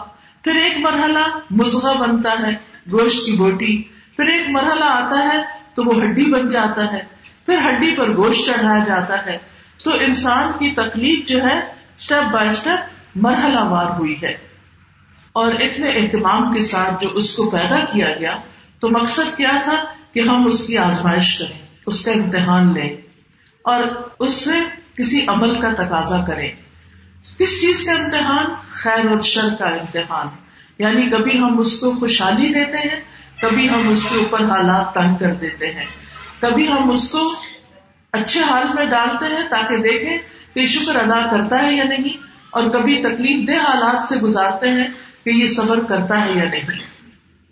پھر 0.45 0.55
ایک 0.55 0.79
مرحلہ 0.79 1.25
مزغہ 1.51 1.93
بنتا 1.99 2.33
ہے، 2.47 2.55
گوشت 2.93 3.25
کی 3.27 3.33
بوٹی۔ 3.33 3.83
پھر 4.17 4.29
ایک 4.29 4.49
مرحلہ 4.49 4.85
آتا 4.85 5.23
ہے 5.25 5.43
تو 5.75 5.85
وہ 5.85 6.03
ہڈی 6.05 6.25
بن 6.33 6.49
جاتا 6.49 6.93
ہے۔ 6.93 7.03
پھر 7.47 7.59
ہڈی 7.59 7.97
پر 7.97 8.17
گوشت 8.17 8.47
چڑھایا 8.47 8.85
جاتا 8.85 9.27
ہے۔ 9.27 9.39
تو 9.85 9.91
انسان 9.95 10.53
کی 10.53 10.73
تکلیف 10.73 11.27
جو 11.27 11.45
ہے 11.45 11.61
اسٹیپ 11.97 12.33
بائی 12.33 12.47
اسٹیپ 12.47 12.91
مرحلہ 13.15 13.61
وار 13.61 13.87
ہوئی 13.87 14.23
ہے۔ 14.23 14.33
اور 15.33 15.53
اتنے 15.53 15.89
اہتمام 15.89 16.55
کے 16.55 16.61
ساتھ 16.61 17.05
جو 17.05 17.11
اس 17.11 17.37
کو 17.37 17.51
پیدا 17.51 17.85
کیا 17.85 18.07
گیا، 18.19 18.37
تو 18.79 18.91
مقصد 18.91 19.37
کیا 19.37 19.51
تھا؟ 19.65 19.85
کہ 20.13 20.21
ہم 20.21 20.47
اس 20.47 20.67
کی 20.67 20.79
آزمائش 20.79 21.39
کریں، 21.39 21.59
اس 21.87 22.05
کا 22.05 22.13
امتحان 22.13 22.75
لیں 22.75 22.97
اور 23.63 24.11
اس 24.19 24.45
سے 24.45 24.51
کسی 24.97 25.25
عمل 25.27 25.61
کا 25.61 25.73
تقاضا 25.73 26.25
کرے 26.25 26.49
کس 27.39 27.61
چیز 27.61 27.87
کا 27.87 27.93
امتحان؟ 27.93 28.47
خیر 28.71 29.11
اور 29.11 29.21
شر 29.21 29.49
کا 29.59 29.67
امتحان۔ 29.67 30.27
یعنی 30.79 31.11
کبھی 31.11 31.39
ہم 31.39 31.59
اس 31.59 31.81
کو 31.81 31.93
خوشحالی 31.93 32.49
دیتے 32.49 32.77
ہیں، 32.77 33.01
کبھی 33.43 33.69
ہم 33.69 33.89
اس 33.89 34.09
کے 34.09 34.19
اوپر 34.19 34.41
حالات 34.41 34.95
تنگ 34.95 35.15
کر 35.15 35.35
دیتے 35.35 35.73
ہیں۔ 35.73 35.85
کبھی 36.41 36.69
ہم 36.69 36.91
اس 36.91 37.11
کو 37.11 37.35
اچھے 38.13 38.41
حال 38.41 38.67
میں 38.75 38.85
ڈالتے 38.85 39.27
ہیں 39.27 39.49
تاکہ 39.49 39.77
دیکھیں 39.77 40.19
کہ 40.55 40.67
شکر 40.67 40.97
ادا 40.97 41.31
کرتا 41.31 41.63
ہے 41.63 41.75
یا 41.75 41.85
نہیں 41.85 42.17
اور 42.51 42.71
کبھی 42.71 42.97
تکلیف 43.03 43.49
دہ 43.49 43.53
حالات 43.53 44.05
سے 44.05 44.17
گزارتے 44.17 44.69
ہیں 44.69 44.87
کہ 45.25 45.31
یہ 45.31 45.47
صبر 45.47 45.85
کرتا 45.85 46.25
ہے 46.25 46.33
یا 46.33 46.45
نہیں۔ 46.45 46.79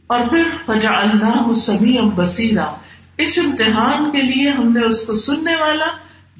اور 0.06 0.20
پھر 0.30 0.42
فجا 0.66 0.90
اللہ 0.90 1.52
سبھی 1.52 1.98
ام 1.98 2.08
بسیرا 2.08 2.74
اس 3.16 3.38
امتحان 3.44 4.10
کے 4.10 4.20
لیے 4.20 4.50
ہم 4.50 4.72
نے 4.72 4.86
اس 4.86 5.06
کو 5.06 5.14
سننے 5.14 5.56
والا، 5.56 5.86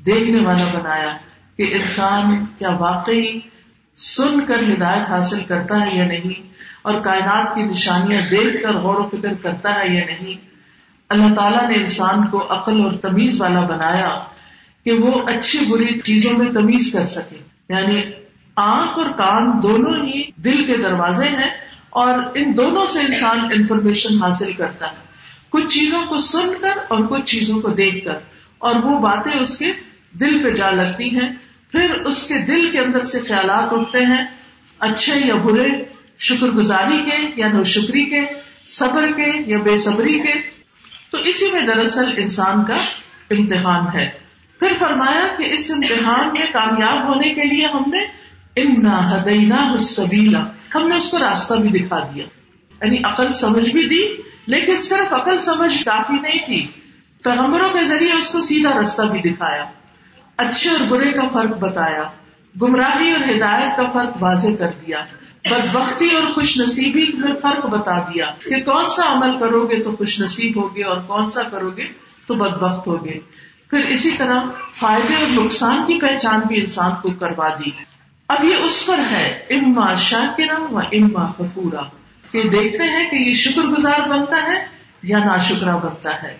دیکھنے 0.06 0.46
والا 0.46 0.64
بنایا 0.78 1.16
کہ 1.56 1.70
انسان 1.72 2.46
کیا 2.58 2.70
واقعی 2.70 3.40
سن 3.96 4.46
کر 4.46 4.58
ہدایت 4.58 5.10
حاصل 5.10 5.44
کرتا 5.44 5.86
ہے 5.86 5.96
یا 5.96 6.06
نہیں 6.06 6.52
اور 6.82 7.00
کائنات 7.00 7.54
کی 7.54 7.62
نشانیاں 7.62 8.22
دیکھ 8.30 8.62
کر 8.62 8.72
غور 8.72 8.94
و 8.94 9.08
فکر 9.08 9.34
کرتا 9.34 9.74
ہے 9.74 9.94
یا 9.94 10.04
نہیں۔ 10.06 10.51
اللہ 11.12 11.34
تعالیٰ 11.34 11.70
نے 11.70 11.74
انسان 11.74 12.26
کو 12.26 12.60
عقل 12.60 12.82
اور 12.82 12.92
تمیز 12.92 13.40
والا 13.40 13.60
بنایا 13.60 14.18
کہ 14.84 14.92
وہ 14.92 15.22
اچھی 15.26 15.58
بری 15.70 16.00
چیزوں 16.00 16.32
میں 16.38 16.52
تمیز 16.52 16.90
کر 16.92 17.04
سکے۔ 17.04 17.36
یعنی 17.68 18.02
آنکھ 18.56 18.98
اور 18.98 19.10
کان 19.10 19.62
دونوں 19.62 20.06
ہی 20.06 20.22
دل 20.36 20.64
کے 20.66 20.76
دروازے 20.76 21.28
ہیں 21.28 21.50
اور 21.90 22.18
ان 22.34 22.56
دونوں 22.56 22.86
سے 22.86 23.00
انسان 23.00 23.38
انفارمیشن 23.40 24.22
حاصل 24.22 24.52
کرتا 24.52 24.90
ہے۔ 24.90 24.96
کچھ 25.50 25.66
چیزوں 25.66 26.02
کو 26.08 26.18
سن 26.18 26.52
کر 26.60 26.72
اور 26.88 26.98
کچھ 26.98 27.24
چیزوں 27.24 27.60
کو 27.60 27.68
دیکھ 27.68 28.04
کر۔ 28.04 28.14
اور 28.58 28.74
وہ 28.74 28.98
باتیں 28.98 29.40
اس 29.40 29.58
کے 29.58 29.72
دل 30.12 30.44
پہ 30.44 30.50
جا 30.50 30.70
لگتی 30.70 31.10
ہیں۔ 31.10 31.32
پھر 31.72 31.90
اس 31.90 32.28
کے 32.28 32.38
دل 32.38 32.68
کے 32.72 32.78
اندر 32.78 33.02
سے 33.02 33.20
خیالات 33.20 33.72
اٹھتے 33.72 33.98
ہیں۔ 33.98 34.24
اچھے 34.78 35.12
یا 35.24 35.34
برے 35.34 35.68
شکر 36.18 36.46
گزاری 36.46 37.10
کے 37.10 37.30
یا 37.36 37.48
نو 37.48 37.64
شکری 37.64 38.04
کے، 38.04 38.20
صبر 38.66 39.12
کے 39.16 39.42
یا 39.46 39.58
بے 39.58 39.76
صبری 39.76 40.20
کے۔ 40.20 40.61
تو 41.12 41.18
اسی 41.18 41.50
میں 41.52 41.60
دراصل 41.60 42.12
انسان 42.16 42.64
کا 42.64 42.74
امتحان 43.30 43.86
ہے۔ 43.94 44.10
پھر 44.58 44.72
فرمایا 44.78 45.26
کہ 45.38 45.54
اس 45.54 45.70
امتحان 45.74 46.28
میں 46.28 46.52
کامیاب 46.52 47.08
ہونے 47.08 47.34
کے 47.34 47.44
لیے 47.44 47.66
ہم 47.66 47.90
نے 47.90 48.00
امنا 48.56 49.12
ہدینا 49.12 49.76
سبیلا 49.78 50.44
ہم 50.74 50.88
نے 50.88 50.96
اس 50.96 51.10
کو 51.10 51.18
راستہ 51.18 51.54
بھی 51.54 51.68
دکھا 51.68 51.98
دیا۔ 51.98 52.24
یعنی 52.84 52.98
عقل 53.04 53.32
سمجھ 53.32 53.70
بھی 53.70 53.88
دی، 53.88 54.22
لیکن 54.46 54.80
صرف 54.80 55.12
عقل 55.12 55.38
سمجھ 55.38 55.84
کافی 55.84 56.12
نہیں 56.12 56.46
تھی۔ 56.46 56.66
پیغمبروں 57.24 57.70
کے 57.70 57.84
ذریعے 57.84 58.12
اس 58.12 58.28
کو 58.28 58.40
سیدھا 58.40 58.78
راستہ 58.78 59.02
بھی 59.02 59.20
دکھایا۔ 59.20 59.64
اچھے 60.36 60.70
اور 60.70 60.80
برے 60.88 61.12
کا 61.12 61.28
فرق 61.28 61.58
بتایا۔ 61.58 62.02
گمراہی 62.62 63.12
اور 63.12 63.36
ہدایت 63.36 63.76
کا 63.76 63.88
فرق 63.88 64.16
واضح 64.20 64.48
کر 64.58 64.68
دیا۔ 64.68 64.98
بد 65.50 65.74
بختی 65.74 66.10
اور 66.10 66.32
خوش 66.32 66.60
نصیبی 66.60 67.12
میں 67.14 67.32
فرق 67.42 67.66
بتا 67.66 67.98
دیا 67.98 68.26
کہ 68.44 68.60
کون 68.60 68.88
سا 68.88 69.12
عمل 69.12 69.38
کرو 69.40 69.66
گے 69.66 69.82
تو 69.82 69.96
خوش 69.96 70.20
نصیب 70.20 70.62
ہوگے 70.62 70.84
اور 70.84 70.96
کون 71.00 71.26
سا 71.26 71.42
کرو 71.42 71.70
گے 71.70 71.84
تو 72.26 72.34
بد 72.34 72.62
بخت 72.62 72.86
ہوگے 72.86 73.18
پھر 73.70 73.84
اسی 73.84 74.10
طرح 74.10 74.42
فائدے 74.74 75.14
اور 75.14 75.44
نقصان 75.44 75.76
کی 75.86 76.00
پہچان 76.00 76.40
بھی 76.40 76.60
انسان 76.60 76.90
کو 77.02 77.10
کروا 77.10 77.48
دی۔ 77.48 77.70
اب 78.28 78.44
یہ 78.44 78.54
اس 78.54 78.86
پر 78.86 78.98
ہے، 78.98 79.42
اما 79.50 79.92
شاکرا 79.92 80.60
و 80.60 80.78
اما 80.78 81.32
کفورا۔ 81.32 81.82
کہ 82.32 82.42
دیکھتے 82.42 82.84
ہیں 82.84 83.10
کہ 83.10 83.16
یہ 83.16 83.34
شکر 83.34 83.62
گزار 83.62 84.08
بنتا 84.08 84.52
ہے 84.52 84.66
یا 85.02 85.18
ناشکرا 85.18 85.76
بنتا 85.76 86.22
ہے۔ 86.22 86.36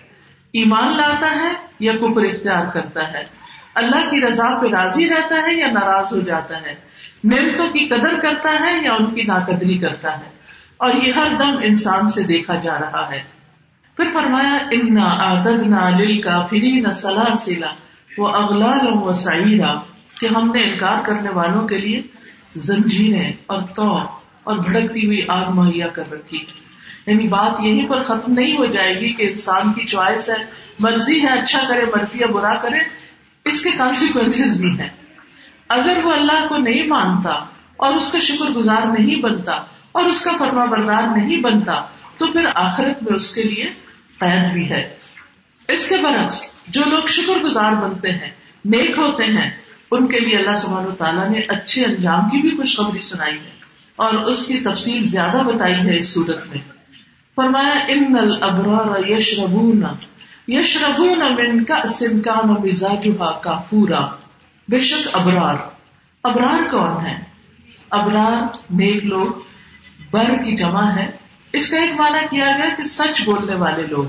ایمان 0.51 0.97
لاتا 0.97 1.35
ہے 1.35 1.53
یا 1.79 1.93
کفر 1.93 2.21
اختیار 2.21 2.65
کرتا 2.65 3.13
ہے۔ 3.13 3.42
اللہ 3.73 4.09
کی 4.09 4.21
رضا 4.21 4.59
پہ 4.61 4.67
راضی 4.67 5.09
رہتا 5.09 5.35
ہے 5.35 5.55
یا 5.55 5.67
ناراض 5.71 6.05
ہو 6.13 6.19
جاتا 6.19 6.61
ہے؟ 6.61 6.75
نعمتوں 7.23 7.67
کی 7.67 7.87
قدر 7.87 8.19
کرتا 8.19 8.51
ہے 8.51 8.83
یا 8.83 8.93
ان 8.93 9.15
کی 9.15 9.21
ناقدری 9.21 9.77
کرتا 9.77 10.17
ہے؟ 10.17 10.29
اور 10.77 10.93
یہ 11.03 11.13
ہر 11.13 11.27
دم 11.39 11.57
انسان 11.63 12.07
سے 12.07 12.23
دیکھا 12.23 12.55
جا 12.55 12.79
رہا 12.79 13.11
ہے۔ 13.11 13.23
پھر 13.97 14.05
فرمایا، 14.13 14.57
انا 14.71 15.05
آدنا 15.05 15.89
لل 15.89 16.21
کا 16.21 16.47
نہ 16.51 16.91
سلا 16.91 17.67
وہ 18.17 19.11
کہ 20.19 20.25
ہم 20.25 20.51
نے 20.53 20.63
انکار 20.63 21.05
کرنے 21.05 21.29
والوں 21.29 21.67
کے 21.67 21.77
لیے 21.77 22.01
زنجیریں 22.55 23.33
اور 23.45 23.61
تو 23.75 23.97
اور 24.43 24.57
بھڑکتی 24.57 25.05
ہوئی 25.05 25.21
آگ 25.27 25.51
مہیا 25.51 25.87
کر 25.87 26.11
رکھی۔ 26.11 26.45
یعنی 27.05 27.27
بات 27.27 27.63
یہیں 27.63 27.87
پر 27.87 28.03
ختم 28.03 28.33
نہیں 28.33 28.57
ہو 28.57 28.65
جائے 28.65 28.99
گی 28.99 29.13
کہ 29.13 29.29
انسان 29.29 29.73
کی 29.73 29.85
چوائس 29.85 30.29
ہے، 30.29 30.45
مرضی 30.79 31.21
ہے 31.21 31.27
اچھا 31.27 31.59
کرے، 31.67 31.85
مرضی 31.85 32.19
یا 32.19 32.27
برا 32.27 32.55
کرے 32.55 33.02
اس 33.45 33.63
کے 33.63 33.69
کانسیکوینس 33.77 34.39
بھی 34.57 34.79
ہیں۔ 34.79 34.89
اگر 35.67 36.03
وہ 36.03 36.13
اللہ 36.13 36.45
کو 36.49 36.57
نہیں 36.57 36.87
مانتا 36.87 37.31
اور 37.77 37.93
اس 37.93 38.11
کا 38.11 38.19
شکر 38.19 38.51
گزار 38.51 38.99
نہیں 38.99 39.15
بنتا 39.15 39.51
اور 39.91 40.03
اس 40.03 40.21
کا 40.21 40.31
فرما 40.39 40.65
بردار 40.65 41.17
نہیں 41.17 41.37
بنتا، 41.37 41.73
تو 42.17 42.27
پھر 42.27 42.45
آخرت 42.55 43.03
میں 43.03 43.13
اس 43.13 43.35
کے 43.35 43.43
لیے 43.43 43.73
قید 44.19 44.53
بھی 44.53 44.69
ہے۔ 44.69 44.95
اس 45.67 45.89
کے 45.89 45.95
برعکس، 46.03 46.55
جو 46.67 46.81
لوگ 46.85 47.05
شکر 47.05 47.33
گزار 47.43 47.71
بنتے 47.71 48.11
ہیں، 48.11 48.29
نیک 48.65 48.97
ہوتے 48.97 49.23
ہیں، 49.23 49.51
ان 49.91 50.07
کے 50.07 50.19
لیے 50.19 50.37
اللہ 50.37 50.55
سبحانہ 50.55 50.93
تعالیٰ 50.93 51.29
نے 51.29 51.41
اچھے 51.47 51.85
انجام 51.85 52.29
کی 52.29 52.41
بھی 52.41 52.57
خوشخبری 52.57 52.99
سنائی 52.99 53.35
ہے 53.35 53.51
اور 53.95 54.13
اس 54.13 54.45
کی 54.45 54.59
تفصیل 54.59 55.07
زیادہ 55.07 55.37
بتائی 55.37 55.73
ہے 55.73 55.97
اس 55.97 56.13
صورت 56.13 56.47
میں۔ 56.47 56.57
فرمایا، 57.35 57.85
ان 57.87 58.15
الابرار 58.21 59.09
یشربون 59.09 59.83
یشربون 60.47 61.35
من 61.35 61.63
کأس 61.63 62.03
کان 62.25 62.47
مزاجها 62.47 63.39
کافورا۔ 63.39 63.99
بے 64.67 64.79
شک 64.79 65.07
ابرار۔ 65.13 65.55
ابرار 66.23 66.71
کون 66.71 67.05
ہے؟ 67.05 67.23
ابرار 67.89 68.41
نیک 68.69 69.05
لوگ 69.05 69.39
بر 70.11 70.43
کی 70.45 70.55
جمع 70.55 70.91
ہے۔ 70.91 71.11
اس 71.53 71.71
کا 71.71 71.77
ایک 71.77 71.99
معنی 71.99 72.27
کیا 72.29 72.51
گیا 72.57 72.75
کہ 72.77 72.83
سچ 72.83 73.23
بولنے 73.25 73.55
والے 73.55 73.87
لوگ۔ 73.87 74.05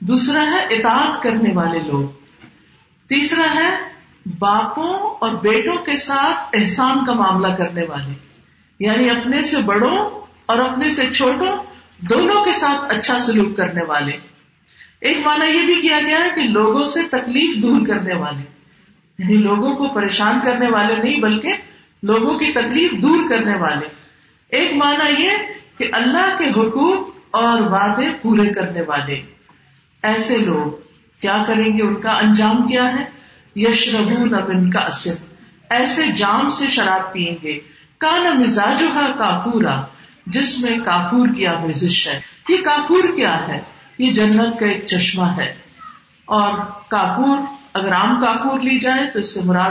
دوسرا 0.00 0.42
ہے 0.42 0.74
اطاعت 0.74 1.22
کرنے 1.22 1.54
والے 1.54 1.78
لوگ۔ 1.78 2.08
تیسرا 3.08 3.54
ہے 3.54 3.78
باپوں 4.38 4.98
اور 4.98 5.30
بیٹوں 5.30 5.76
کے 5.76 5.96
ساتھ 5.96 6.48
احسان 6.52 7.04
کا 7.04 7.12
معاملہ 7.12 7.54
کرنے 7.54 7.82
والے۔ 7.82 8.12
یعنی 8.80 9.10
اپنے 9.10 9.42
سے 9.42 9.56
بڑوں 9.58 10.20
اور 10.46 10.58
اپنے 10.58 10.90
سے 10.90 11.10
چھوٹوں، 11.10 11.56
دونوں 11.98 12.44
کے 12.44 12.52
ساتھ 12.52 12.94
اچھا 12.94 13.18
سلوک 13.18 13.56
کرنے 13.56 13.84
والے۔ 13.84 14.12
ایک 15.00 15.26
مانا 15.26 15.44
یہ 15.44 15.66
بھی 15.66 15.74
کیا 15.74 15.98
گیا 16.06 16.24
ہے 16.24 16.30
کہ 16.34 16.40
لوگوں 16.40 16.84
سے 16.84 17.00
تکلیف 17.02 17.62
دور 17.62 17.86
کرنے 17.86 18.14
والے 18.14 18.60
یعنی 19.18 19.36
لوگوں 19.36 19.74
کو 19.74 19.88
پریشان 19.88 20.38
کرنے 20.44 20.70
والے 20.70 20.96
نہیں، 20.96 21.20
بلکہ 21.20 21.52
لوگوں 22.02 22.38
کی 22.38 22.52
تکلیف 22.52 22.92
دور 22.92 23.28
کرنے 23.28 23.56
والے۔ 23.56 23.86
ایک 24.48 24.72
مانا 24.72 25.20
یہ 25.20 25.30
کہ 25.78 25.88
اللہ 25.92 26.36
کے 26.38 26.50
حقوق 26.50 27.08
اور 27.30 27.60
وعدے 27.60 28.08
پورے 28.22 28.52
کرنے 28.52 28.80
والے۔ 28.80 29.22
ایسے 30.02 30.38
لوگ 30.38 30.80
کیا 31.20 31.44
کریں 31.46 31.78
گے؟ 31.78 31.82
ان 31.82 31.94
کا 31.94 32.10
انجام 32.10 32.66
کیا 32.66 32.98
ہے؟ 32.98 33.04
یشربو 33.56 34.24
نبن 34.24 34.70
کا 34.70 34.78
اصل 34.78 35.14
ایسے 35.70 36.06
جام 36.06 36.48
سے 36.48 36.68
شراب 36.68 37.12
پیئیں 37.12 37.36
گے۔ 37.42 37.60
کانا 37.98 38.32
مزاج 38.32 38.82
کافورا، 39.18 39.82
جس 40.26 40.58
میں 40.58 40.78
کافور 40.84 41.28
کی 41.36 41.46
آمیزش 41.46 42.08
ہے۔ 42.08 42.20
یہ 42.48 42.56
کافور 42.64 43.16
کیا 43.16 43.48
ہے؟ 43.48 43.60
یہ 44.00 44.12
جنت 44.12 44.58
کا 44.60 44.66
ایک 44.66 44.86
چشمہ 44.86 45.24
ہے۔ 45.24 45.54
اور 46.24 46.58
کافور 46.88 47.38
اگر 47.74 47.92
عام 47.92 48.20
کافور 48.20 48.60
لی 48.60 48.78
جائے 48.78 49.10
تو 49.12 49.18
اس 49.18 49.34
سے 49.34 49.40
مراد 49.44 49.70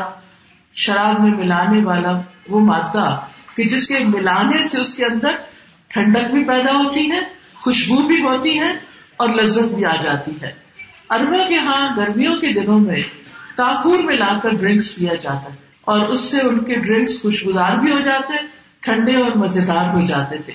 شراب 0.73 1.21
میں 1.21 1.37
ملانے 1.37 1.83
والا 1.83 2.09
وہ 2.49 2.59
مادہ 2.59 3.19
کہ 3.55 3.63
جس 3.63 3.87
کے 3.87 3.99
ملانے 3.99 4.63
سے 4.63 4.81
اس 4.81 4.95
کے 4.95 5.05
اندر 5.05 5.31
ٹھنڈک 5.87 6.31
بھی 6.31 6.43
پیدا 6.43 6.71
ہوتی 6.71 7.11
ہے، 7.11 7.19
خوشبو 7.53 8.01
بھی 8.07 8.21
ہوتی 8.21 8.59
ہے 8.59 8.71
اور 9.17 9.29
لذت 9.29 9.73
بھی 9.73 9.85
آ 9.85 9.95
جاتی 9.95 10.31
ہے۔ 10.41 10.51
اربوں 11.09 11.47
کے 11.47 11.55
ہاں 11.55 11.95
گرمیوں 11.97 12.35
کے 12.35 12.53
دنوں 12.53 12.79
میں 12.79 13.01
کافور 13.57 13.99
میں 13.99 14.15
لا 14.15 14.39
کر 14.43 14.49
ڈرنکس 14.49 14.95
پیا 14.95 15.15
جاتا 15.15 15.49
ہے 15.49 15.57
اور 15.81 16.07
اس 16.07 16.19
سے 16.19 16.41
ان 16.41 16.59
کے 16.63 16.75
ڈرنکس 16.75 17.21
خوشگوار 17.21 17.77
بھی 17.77 17.91
ہو 17.91 17.99
جاتے، 17.99 18.33
ٹھنڈے 18.79 19.15
اور 19.15 19.31
مزیدار 19.31 19.93
ہو 19.93 20.01
جاتے 20.01 20.37
تھے۔ 20.37 20.53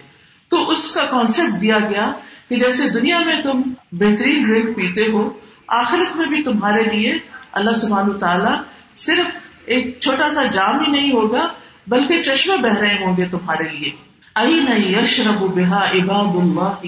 تو 0.49 0.71
اس 0.71 0.95
کا 0.95 1.05
کانسیپٹ 1.11 1.63
دیا 1.63 1.79
گیا 1.79 2.13
کہ 2.55 2.65
جیسے 2.65 2.89
دنیا 2.89 3.19
میں 3.19 3.43
تم 3.43 3.63
بہترین 3.93 4.45
ڈرنک 4.45 4.77
پیتے 4.77 5.11
ہو، 5.13 5.31
آخرت 5.69 6.17
میں 6.17 6.27
بھی 6.27 6.43
تمہارے 6.43 6.83
لیے 6.83 7.19
اللہ 7.53 7.71
سبحان 7.71 8.19
تعالیٰ 8.19 8.63
صرف 8.95 9.37
ایک 9.65 10.01
چھوٹا 10.01 10.31
سا 10.31 10.45
جام 10.45 10.81
ہی 10.81 10.93
نہیں 10.93 11.13
ہوگا، 11.13 11.49
بلکہ 11.87 12.23
چشمے 12.23 12.57
بہ 12.57 12.75
رہے 12.75 12.95
ہوں 12.95 13.17
گے 13.17 13.25
تمہارے 13.25 13.65
لیے۔ 13.65 13.91
ائی 14.35 14.55
نہیں 14.55 15.03
یش 15.03 15.21
رب 15.21 15.41
بحا 15.41 15.77
اباد 15.77 16.37
اللہ 16.37 16.87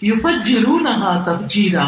یوفت 0.00 0.46
جرو 0.46 0.78
نہ 0.78 1.22
تب 1.26 1.48
جیرا 1.48 1.84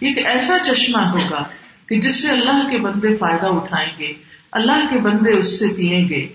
ایک 0.00 0.26
ایسا 0.26 0.58
چشمہ 0.58 1.08
ہوگا 1.08 1.44
کہ 1.86 2.00
جس 2.00 2.22
سے 2.22 2.30
اللہ 2.30 2.70
کے 2.70 2.76
بندے 2.76 3.16
فائدہ 3.16 3.46
اٹھائیں 3.46 3.92
گے، 3.98 4.12
اللہ 4.52 4.86
کے 4.90 4.98
بندے 4.98 5.38
اس 5.38 5.58
سے 5.58 5.66
پیئیں 5.76 6.08
گے، 6.08 6.26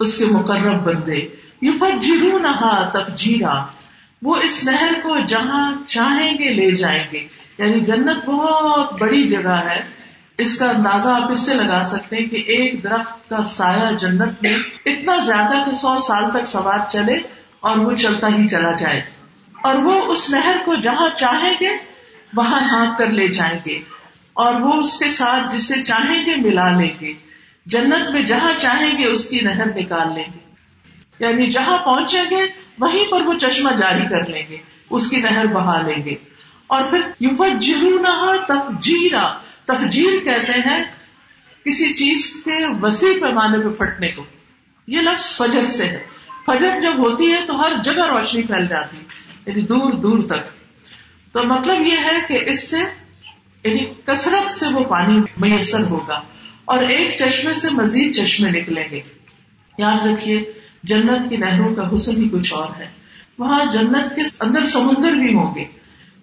اس 0.00 0.18
کے 0.18 0.24
مقرب 0.24 0.82
بندے۔ 0.84 1.28
یو 1.62 1.72
فرو 1.78 2.38
نہا 2.38 2.88
تفجیرا۔ 2.88 3.64
وہ 4.24 4.36
اس 4.36 4.64
نہر 4.64 4.92
کو 5.02 5.24
جہاں 5.26 5.74
چاہیں 5.86 6.34
گے 6.38 6.52
لے 6.52 6.72
جائیں 6.72 7.04
گے۔ 7.12 7.28
یعنی 7.58 7.80
جنت 7.80 8.24
بہت 8.24 8.92
بڑی 8.92 9.28
جگہ 9.28 9.62
ہے۔ 9.70 9.80
اس 10.38 10.58
کا 10.58 10.70
اندازہ 10.70 11.08
آپ 11.08 11.30
اس 11.30 11.38
سے 11.38 11.54
لگا 11.54 11.82
سکتے 11.82 12.16
ہیں 12.16 12.26
کہ 12.26 12.36
ایک 12.36 12.82
درخت 12.82 13.28
کا 13.28 13.42
سایہ 13.42 13.96
جنت 13.96 14.42
میں 14.42 14.56
اتنا 14.86 15.16
زیادہ 15.16 15.64
کہ 15.66 15.72
سو 15.72 15.98
سال 15.98 16.30
تک 16.30 16.46
سوار 16.46 16.78
چلے 16.88 17.18
اور 17.60 17.76
وہ 17.76 17.94
چلتا 17.94 18.28
ہی 18.28 18.48
چلا 18.48 18.72
جائے۔ 18.72 19.02
اور 19.62 19.74
وہ 19.74 20.12
اس 20.12 20.30
نہر 20.30 20.56
کو 20.64 20.74
جہاں 20.74 21.08
چاہیں 21.14 21.54
گے، 21.60 21.68
وہاں 22.36 22.60
ہانپ 22.60 22.98
کر 22.98 23.06
لے 23.06 23.28
جائیں 23.28 23.58
گے۔ 23.66 23.80
اور 24.32 24.54
وہ 24.60 24.72
اس 24.72 24.98
کے 24.98 25.08
ساتھ 25.08 25.56
جسے 25.56 25.82
چاہیں 25.82 26.26
گے 26.26 26.36
ملا 26.36 26.70
لیں 26.70 26.94
گے۔ 27.00 27.12
جنت 27.66 28.10
میں 28.10 28.22
جہاں 28.22 28.52
چاہیں 28.58 28.98
گے، 28.98 29.06
اس 29.06 29.28
کی 29.28 29.40
نہر 29.40 29.66
نکال 29.66 30.14
لیں 30.14 30.32
گے۔ 30.34 30.38
یعنی 31.18 31.50
جہاں 31.50 31.78
پہنچیں 31.78 32.24
گے 32.30 32.63
وہیں 32.78 33.10
پر 33.10 33.20
وہ 33.20 33.34
چشمہ 33.38 33.70
جاری 33.76 34.08
کر 34.08 34.26
لیں 34.26 34.42
گے، 34.48 34.56
اس 34.90 35.10
کی 35.10 35.16
نہر 35.16 35.46
بہا 35.46 35.82
لیں 35.82 36.04
گے۔ 36.04 36.14
اور 36.66 36.82
پھر 36.90 37.00
یو 37.20 38.36
تفجیرا، 38.48 39.38
تفجیر 39.64 40.24
کہتے 40.24 40.52
ہیں 40.52 40.84
کسی 41.64 41.92
چیز 41.92 42.42
کے 42.44 42.66
وسیع 42.82 43.12
پیمانے 43.20 43.58
پہ 43.58 43.68
پھٹنے 43.68 44.08
کو۔ 44.08 44.24
یہ 44.86 45.00
لفظ 45.00 45.36
فجر 45.36 45.66
سے 45.66 45.84
ہے۔ 45.84 46.04
فجر 46.46 46.80
جب 46.80 46.98
ہوتی 46.98 47.32
ہے 47.32 47.46
تو 47.46 47.64
ہر 47.64 47.72
جگہ 47.84 48.06
روشنی 48.06 48.42
پھیل 48.42 48.66
جاتی 48.66 48.96
یعنی 49.46 49.62
دور 49.62 49.92
دور 49.92 50.18
تک۔ 50.18 50.40
تو 51.32 51.44
مطلب 51.44 51.80
یہ 51.80 51.96
ہے 52.04 52.18
کہ 52.28 52.50
اس 52.50 52.70
سے 52.70 52.76
یعنی 53.64 53.84
کثرت 54.06 54.56
سے 54.56 54.66
وہ 54.68 54.84
پانی 54.84 55.20
میسر 55.36 55.82
ہوگا۔ 55.82 56.20
اور 56.64 56.78
ایک 56.78 57.16
چشمے 57.18 57.54
سے 57.54 57.68
مزید 57.70 58.14
چشمے 58.14 58.50
نکلیں 58.50 58.88
گے۔ 58.90 59.00
یاد 59.78 60.06
رکھیے 60.06 60.52
جنت 60.84 61.30
کی 61.30 61.36
نہروں 61.36 61.74
کا 61.74 61.94
حسن 61.94 62.16
ہی 62.16 62.28
کچھ 62.28 62.54
اور 62.54 62.68
ہے۔ 62.78 62.84
وہاں 63.38 63.64
جنت 63.72 64.16
کے 64.16 64.22
اندر 64.40 64.64
سمندر 64.64 65.12
بھی 65.12 65.34
ہوں 65.34 65.54
گے۔ 65.54 65.64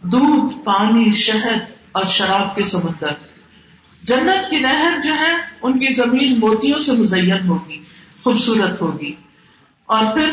دودھ، 0.01 0.53
پانی، 0.63 1.11
شہد 1.11 1.71
اور 1.91 2.05
شراب 2.05 2.55
کے 2.55 2.63
سمندر۔ 2.63 3.11
جنت 4.03 4.49
کی 4.49 4.59
نہر 4.59 4.99
جو 5.03 5.13
ہے، 5.13 5.31
ان 5.61 5.79
کی 5.79 5.93
زمین 5.93 6.39
موتیوں 6.39 6.77
سے 6.77 6.91
مزین 6.91 7.47
ہوگی، 7.47 7.79
خوبصورت 8.23 8.81
ہوگی۔ 8.81 9.13
اور 9.85 10.17
پھر 10.17 10.31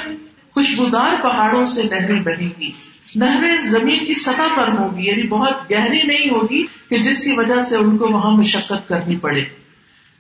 خوشبودار 0.50 1.23
پہاڑوں 1.23 1.62
سے 1.62 1.82
نہریں 1.82 2.23
بہیں 2.23 2.61
گی۔ 2.61 2.70
نہریں 3.16 3.58
زمین 3.61 4.06
کی 4.06 4.14
سطح 4.14 4.56
پر 4.56 4.68
ہوگی 4.68 5.06
یعنی 5.06 5.26
بہت 5.28 5.70
گہری 5.70 6.02
نہیں 6.04 6.30
ہوگی 6.30 6.64
کہ 6.88 6.99
جس 6.99 7.25
کی 7.25 7.32
وجہ 7.32 7.61
سے 7.61 7.76
ان 7.76 7.99
کو 7.99 8.08
وہاں 8.08 8.30
مشقت 8.30 8.88
کرنی 8.88 9.16
پڑے۔ 9.16 9.40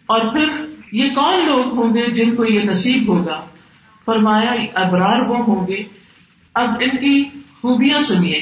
اور 0.06 0.20
پھر 0.20 0.66
یہ 0.92 1.08
کون 1.14 1.46
لوگ 1.46 1.78
ہوں 1.78 1.94
گے 1.94 2.12
جن 2.12 2.36
کو 2.36 2.44
یہ 2.44 2.60
نصیب 2.60 3.08
ہوگا؟ 3.08 3.44
فرمایا 4.08 4.54
ابرار 4.74 5.20
وہ 5.20 5.36
ہوں 5.36 5.66
گے۔ 5.66 5.82
اب 6.54 6.68
ان 6.80 6.96
کی 6.96 7.24
خوبیاں 7.60 8.00
سنیے 8.00 8.40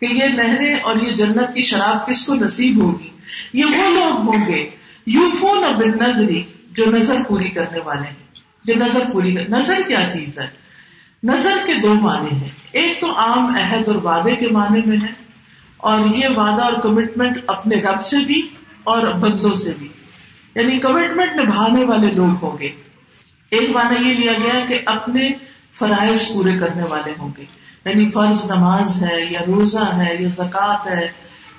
کہ 0.00 0.06
یہ 0.10 0.26
نہریں 0.26 0.74
اور 0.74 0.96
یہ 0.96 1.12
جنت 1.12 1.54
کی 1.54 1.62
شراب 1.62 2.06
کس 2.06 2.26
کو 2.26 2.34
نصیب 2.34 2.82
ہوگی؟ 2.82 3.10
یہ 3.52 3.64
وہ 3.64 3.90
لوگ 3.90 4.16
ہوں 4.18 4.46
گے 4.46 4.70
یو 5.06 5.30
فون 5.40 5.64
اب 5.64 5.80
نظری، 5.80 6.42
جو 6.70 6.84
نظر 6.86 7.16
پوری 7.28 7.48
کرنے 7.48 7.78
والے 7.84 8.06
ہیں۔ 8.06 8.28
جو 8.64 8.74
نظر 8.74 9.00
پوری 9.12 9.34
کر 9.34 9.50
نظر 9.50 9.74
کیا 9.88 10.10
چیز 10.12 10.38
ہے؟ 10.38 10.46
نظر 11.24 11.54
کے 11.66 11.74
دو 11.74 11.94
معنی 11.94 12.36
ہیں۔ 12.36 12.48
ایک 12.72 13.00
تو 13.00 13.16
عام 13.16 13.46
عہد 13.46 13.88
اور 13.88 13.96
وعدے 13.96 14.36
کے 14.36 14.48
معنی 14.48 14.80
میں 14.86 14.96
ہے، 14.96 15.12
اور 15.76 16.00
یہ 16.14 16.28
وعدہ 16.28 16.62
اور 16.62 16.72
کمٹمنٹ 16.72 17.38
اپنے 17.46 17.76
رب 17.76 18.00
سے 18.00 18.16
بھی 18.26 18.48
اور 18.84 19.12
بندوں 19.12 19.54
سے 19.54 19.72
بھی۔ 19.78 19.88
یعنی 20.54 20.78
کمٹمنٹ 20.78 21.40
نبھانے 21.40 21.84
والے 21.84 22.10
لوگ 22.10 22.44
ہوں 22.44 22.58
گے۔ 22.58 22.70
ایک 23.50 23.70
معنی 23.70 24.08
یہ 24.08 24.14
لیا 24.14 24.32
گیا 24.32 24.64
کہ 24.68 24.78
اپنے 24.86 25.32
فرائض 25.78 26.34
پورے 26.34 26.58
کرنے 26.58 26.82
والے 26.88 27.12
ہوں 27.18 27.28
گے۔ 27.36 27.44
یعنی 27.84 28.08
فرض 28.08 28.50
نماز 28.50 29.02
ہے 29.02 29.26
یا 29.30 29.40
روزہ 29.46 29.96
ہے 29.96 30.16
یا 30.18 30.28
زکوٰۃ 30.28 30.86
ہے 30.86 31.08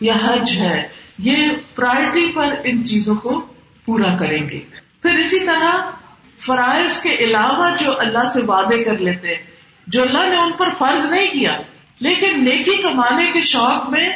یا 0.01 0.13
حج 0.13 0.51
ہے، 0.51 0.88
یہ 1.17 1.48
پرائرٹی 1.75 2.31
پر 2.36 2.55
ان 2.63 2.84
چیزوں 2.84 3.15
کو 3.15 3.41
پورا 3.86 4.15
کریں 4.15 4.50
گے۔ 4.50 4.60
پھر 5.01 5.19
اسی 5.19 5.39
طرح 5.39 5.89
فرائض 6.38 7.03
کے 7.03 7.15
علاوہ 7.15 7.69
جو 7.79 8.00
اللہ 8.00 8.25
سے 8.34 8.41
وعدے 8.41 8.84
کر 8.84 8.98
لیتے 8.98 9.27
ہیں، 9.27 9.43
جو 9.88 10.01
اللہ 10.01 10.29
نے 10.29 10.38
ان 10.38 10.51
پر 10.51 10.69
فرض 10.77 11.12
نہیں 11.12 11.27
کیا، 11.27 11.58
لیکن 12.00 12.43
نیکی 12.46 12.81
کمانے 12.81 13.31
کے 13.31 13.41
شوق 13.41 13.89
میں 13.89 14.10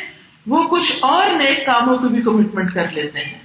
وہ 0.48 0.64
کچھ 0.64 0.92
اور 1.02 1.36
نیک 1.36 1.66
کاموں 1.66 1.98
کو 1.98 2.08
بھی 2.08 2.22
کمٹمنٹ 2.22 2.74
کر 2.74 2.86
لیتے 2.92 3.20
ہیں۔ 3.20 3.43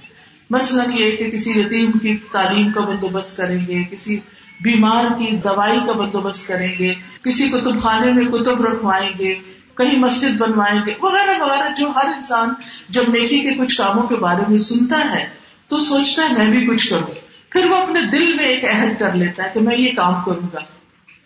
مثلاً 0.49 0.85
یہ 0.95 1.15
کہ 1.15 1.31
کسی 1.31 1.59
یتیم 1.59 1.91
کی 1.91 2.17
تعلیم 2.31 2.71
کا 2.71 2.81
بندوبست 2.81 3.37
کریں 3.37 3.67
گے، 3.67 3.83
کسی 3.91 4.19
بیمار 4.61 5.05
کی 5.05 5.35
دوائی 5.35 5.79
کا 5.85 5.91
بندوبست 5.91 6.47
کریں 6.47 6.75
گے، 6.79 6.93
کسی 7.23 7.49
کتب 7.49 7.81
خانے 7.81 8.11
میں 8.11 8.25
کتب 8.25 8.65
رکھوائیں 8.65 9.09
گے، 9.19 9.35
کہیں 9.77 9.99
مسجد 9.99 10.37
بنوائیں 10.37 10.81
گے، 10.85 10.93
وغیرہ 11.01 11.39
وغیرہ، 11.39 11.69
جو 11.77 11.87
ہر 11.87 12.05
انسان 12.15 12.49
جب 12.89 13.03
نیکی 13.07 13.39
کے 13.39 13.53
کچھ 13.53 13.77
کاموں 13.77 14.03
کے 14.03 14.15
بارے 14.15 14.41
میں 14.49 14.57
سنتا 14.57 15.13
ہے 15.13 15.29
تو 15.67 15.79
سوچتا 15.79 16.29
ہے 16.29 16.37
میں 16.37 16.59
بھی 16.59 16.67
کچھ 16.67 16.89
کروں۔ 16.89 17.13
پھر 17.49 17.65
وہ 17.65 17.77
اپنے 17.77 18.01
دل 18.11 18.35
میں 18.35 18.45
ایک 18.45 18.65
عہد 18.65 18.99
کر 18.99 19.13
لیتا 19.13 19.43
ہے 19.43 19.49
کہ 19.53 19.59
میں 19.59 19.77
یہ 19.77 19.91
کام 19.95 20.23
کروں 20.25 20.47
گا۔ 20.53 20.59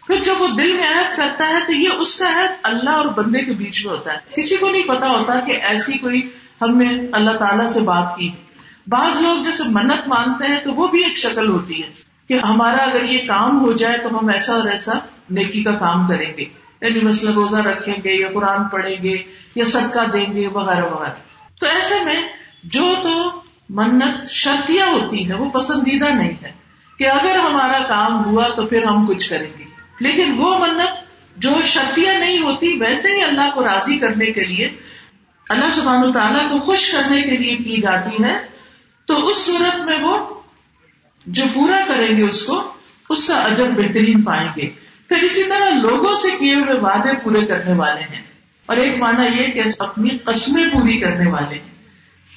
پھر 0.08 0.16
جب 0.24 0.34
وہ 0.40 0.48
دل 0.48 0.74
میں 0.74 0.90
عہد 0.90 1.18
کرتا 1.18 1.50
ہے 1.50 1.60
تو 1.68 1.74
یہ 1.74 1.90
اس 1.90 2.20
کا 2.20 2.30
عہد 2.30 2.52
اللہ 2.64 2.90
اور 2.90 3.06
بندے 3.06 3.40
کے 3.40 3.54
بیچ 3.54 3.86
میں 3.86 3.94
ہوتا 3.94 4.14
ہے۔ 4.14 4.18
کسی 4.36 4.56
کو 4.56 4.70
نہیں 4.70 4.84
پتا 4.84 5.08
ہوتا 5.08 5.40
کہ 5.40 5.52
ایسی 5.52 5.98
کوئی 5.98 6.30
ہم 6.62 6.78
نے 6.78 7.08
اللہ 7.12 7.32
تعالیٰ 7.32 7.68
سے 7.68 7.80
بات 7.80 8.18
کی۔ 8.18 8.30
بعض 8.88 9.22
لوگ 9.22 9.44
جیسے 9.44 9.64
منت 9.68 10.08
مانتے 10.08 10.48
ہیں 10.48 10.60
تو 10.64 10.74
وہ 10.74 10.88
بھی 10.88 11.04
ایک 11.04 11.18
شکل 11.18 11.50
ہوتی 11.50 11.84
ہے 11.84 11.88
کہ 12.28 12.34
ہمارا 12.34 12.84
اگر 12.84 13.04
یہ 13.04 13.28
کام 13.28 13.62
ہو 13.66 13.72
جائے 13.72 13.98
تو 13.98 14.20
ہم 14.20 14.30
ایسا 14.30 14.54
اور 14.54 14.70
ایسا 14.70 14.94
نیکی 15.30 15.64
کا 15.64 15.72
کام 15.72 16.08
کریں 16.08 16.34
گے۔ 16.38 16.46
یعنی 16.82 17.02
مسئلہ 17.02 17.32
روزہ 17.32 17.56
رکھیں 17.56 17.94
گے 18.04 18.14
یا 18.14 18.28
قرآن 18.34 18.68
پڑھیں 18.68 19.04
گے 19.04 19.18
یا 19.56 19.64
صدقہ 19.66 20.00
دیں 20.14 20.34
گے 20.36 20.48
وغیرہ 20.54 20.84
وغیرہ۔ 20.84 21.14
تو 21.60 21.66
ایسے 21.66 22.06
میں 22.06 22.24
جو 22.64 22.96
تو 23.04 23.42
منت 23.70 24.30
شرطیاں 24.30 24.88
ہوتی 24.88 25.30
ہے 25.30 25.34
وہ 25.34 25.50
پسندیدہ 25.50 26.06
نہیں 26.06 26.44
ہے 26.44 26.52
کہ 27.00 27.08
اگر 27.08 27.36
ہمارا 27.36 27.80
کام 27.88 28.26
ہوا 28.26 28.48
تو 28.48 28.66
پھر 28.66 28.84
ہم 28.84 29.06
کچھ 29.06 29.30
کریں 29.30 29.52
گے۔ 29.60 29.64
لیکن 30.00 30.34
وہ 30.38 30.60
منت 30.60 31.04
جو 31.38 31.50
شرطیاں 31.64 32.20
نہیں 32.20 32.40
ہوتی، 32.40 32.78
ویسے 32.80 33.12
ہی 33.12 33.22
اللہ 33.22 33.50
کو 33.54 33.64
راضی 33.64 34.00
کرنے 34.00 34.26
کے 34.26 34.42
لیے 34.42 34.70
اللہ 35.50 35.70
سبحانہ 35.70 36.12
تعالیٰ 36.12 36.52
کو 36.52 36.60
خوش 36.60 36.92
کرنے 36.92 37.22
کے 37.22 37.38
لیے 37.38 37.56
کی 37.56 37.82
جاتی 37.82 38.24
ہے۔ 38.24 38.53
تو 39.06 39.28
اس 39.28 39.38
صورت 39.38 39.80
میں 39.86 40.00
وہ 40.00 40.42
جو 41.26 41.44
پورا 41.54 41.80
کریں 41.88 42.18
گے 42.18 42.24
اس 42.24 42.44
کو، 42.44 42.74
اس 43.10 43.28
کا 43.28 43.42
اجر 43.42 43.70
بہترین 43.70 44.22
پائیں 44.22 44.50
گے۔ 44.58 44.70
پھر 45.08 45.18
اسی 45.18 45.44
طرح 45.44 45.70
لوگوں 45.70 46.14
سے 46.14 46.28
کیے 46.40 46.56
ہوئے 46.56 46.80
وعدے 46.80 47.10
پورے 47.24 47.46
کرنے 47.46 47.74
والے 47.74 48.02
ہیں۔ 48.02 48.22
اور 48.66 48.78
ایک 48.78 49.00
مانا 49.00 49.26
یہ 49.26 49.48
کہ 49.48 49.62
اپنی 49.80 50.10
قسمیں 50.10 50.64
پوری 50.74 50.98
کرنے 50.98 51.32
والے 51.32 51.56
ہیں۔ 51.56 51.72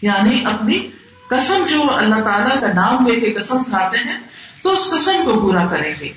یعنی 0.02 0.44
اپنی 0.44 0.90
قسم 1.28 1.66
جو 1.68 1.94
اللہ 1.94 2.14
تعالیٰ 2.14 2.60
کا 2.60 2.72
نام 2.72 3.06
لے 3.06 3.20
کے 3.20 3.32
قسم 3.32 3.62
کھاتے 3.62 3.98
ہیں، 3.98 4.20
تو 4.62 4.70
اس 4.70 4.90
قسم 4.90 5.24
کو 5.24 5.40
پورا 5.40 5.66
کریں 5.66 5.94
گے۔ 6.00 6.12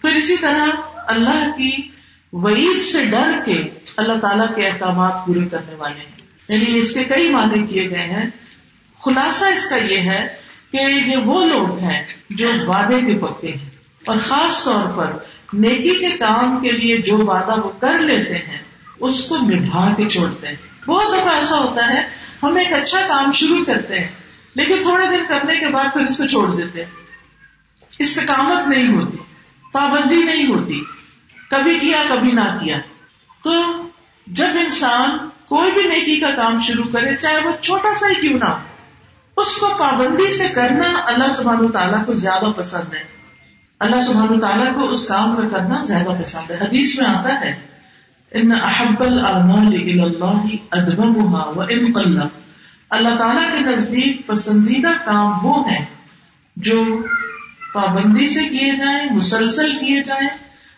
پھر 0.00 0.12
اسی 0.12 0.36
طرح 0.36 0.66
اللہ 0.96 1.56
کی 1.58 1.88
وعید 2.32 2.82
سے 2.82 3.04
ڈر 3.04 3.40
کے 3.44 3.64
اللہ 3.96 4.12
تعالیٰ 4.12 4.54
کے 4.54 4.66
احکامات 4.66 5.26
پورے 5.26 5.48
کرنے 5.50 5.74
والے 5.74 5.94
ہیں۔ 5.94 6.12
یعنی 6.48 6.78
اس 6.78 6.94
کے 6.94 7.04
کئی 7.04 7.28
معنی 7.28 7.66
کیے 7.66 7.90
گئے 7.90 8.06
ہیں۔ 8.06 8.30
خلاصہ 9.04 9.44
اس 9.44 9.70
کا 9.70 9.76
یہ 9.76 9.96
ہے 9.96 10.28
کہ 10.72 10.76
یہ 10.76 11.16
وہ 11.16 11.44
لوگ 11.44 11.78
ہیں 11.78 12.02
جو 12.30 12.48
وعدے 12.66 13.00
کے 13.00 13.18
پکے 13.18 13.48
ہیں۔ 13.48 13.70
اور 14.06 14.16
خاص 14.18 14.64
طور 14.64 14.96
پر 14.96 15.18
نیکی 15.52 15.94
کے 15.98 16.10
کام 16.10 16.60
کے 16.60 16.72
لیے 16.72 16.96
جو 16.96 17.16
وعدہ 17.18 17.60
وہ 17.60 17.70
کر 17.80 17.98
لیتے 17.98 18.38
ہیں، 18.38 18.58
اس 19.00 19.28
کو 19.28 19.36
نبھا 19.36 19.94
کے 19.96 20.08
چھوڑتے 20.08 20.48
ہیں۔ 20.48 20.86
بہت 20.86 21.06
دفعہ 21.08 21.34
ایسا 21.34 21.58
ہوتا 21.58 21.94
ہے، 21.94 22.08
ہم 22.42 22.56
ایک 22.56 22.72
اچھا 22.72 23.00
کام 23.08 23.30
شروع 23.32 23.64
کرتے 23.64 24.00
ہیں، 24.00 24.08
لیکن 24.54 24.82
تھوڑے 24.82 25.06
دن 25.06 25.24
کرنے 25.28 25.56
کے 25.56 25.68
بعد 25.68 25.84
پھر 25.92 26.00
اس 26.00 26.16
کو 26.16 26.26
چھوڑ 26.26 26.56
دیتے 26.56 26.84
ہیں۔ 26.84 26.90
استقامت 27.98 28.68
نہیں 28.68 28.88
ہوتی، 28.88 29.16
پابندی 29.72 30.22
نہیں 30.22 30.46
ہوتی، 30.46 30.82
کبھی 31.50 31.78
کیا، 31.78 32.02
کبھی 32.08 32.32
نہ 32.32 32.58
کیا۔ 32.64 32.78
تو 33.44 33.52
جب 34.26 34.48
انسان 34.54 35.18
کوئی 35.28 35.72
بھی 35.72 35.82
نیکی 35.82 36.20
کا 36.20 36.30
کام 36.30 36.58
شروع 36.58 36.84
کرے، 36.92 37.16
چاہے 37.16 37.38
وہ 37.38 37.52
چھوٹا 37.60 37.94
سا 37.94 38.08
ہی 38.08 38.20
کیوں 38.20 38.38
نہ 38.38 38.44
ہو 38.44 38.71
اس 39.36 39.56
کو 39.56 39.66
پابندی 39.78 40.30
سے 40.30 40.48
کرنا 40.54 41.00
اللہ 41.06 41.28
سبحان 41.28 41.70
تعالیٰ 41.70 42.06
کو 42.06 42.12
زیادہ 42.12 42.44
پسند 42.44 42.94
ہے۔ 42.94 43.02
اللہ 43.78 44.00
سبحان 44.00 44.40
تعالیٰ 44.40 44.74
کو 44.74 44.88
اس 44.88 45.08
کام 45.08 45.40
میں 45.40 45.50
کرنا 45.50 45.84
زیادہ 45.84 46.20
پسند 46.20 46.50
ہے۔ 46.50 46.56
حدیث 46.56 47.00
میں 47.00 47.10
آتا 47.10 47.40
ہے، 47.40 47.60
ان 48.32 48.52
احب 48.52 49.02
اللہ 52.90 53.08
تعالیٰ 53.18 53.52
کے 53.52 53.60
نزدیک 53.60 54.26
پسندیدہ 54.26 54.90
کام 55.04 55.46
وہ 55.46 55.70
ہیں 55.70 55.84
جو 56.56 56.84
پابندی 57.74 58.26
سے 58.26 58.48
کیے 58.48 58.76
جائیں، 58.76 59.12
مسلسل 59.12 59.78
کیے 59.78 60.02
جائیں، 60.02 60.28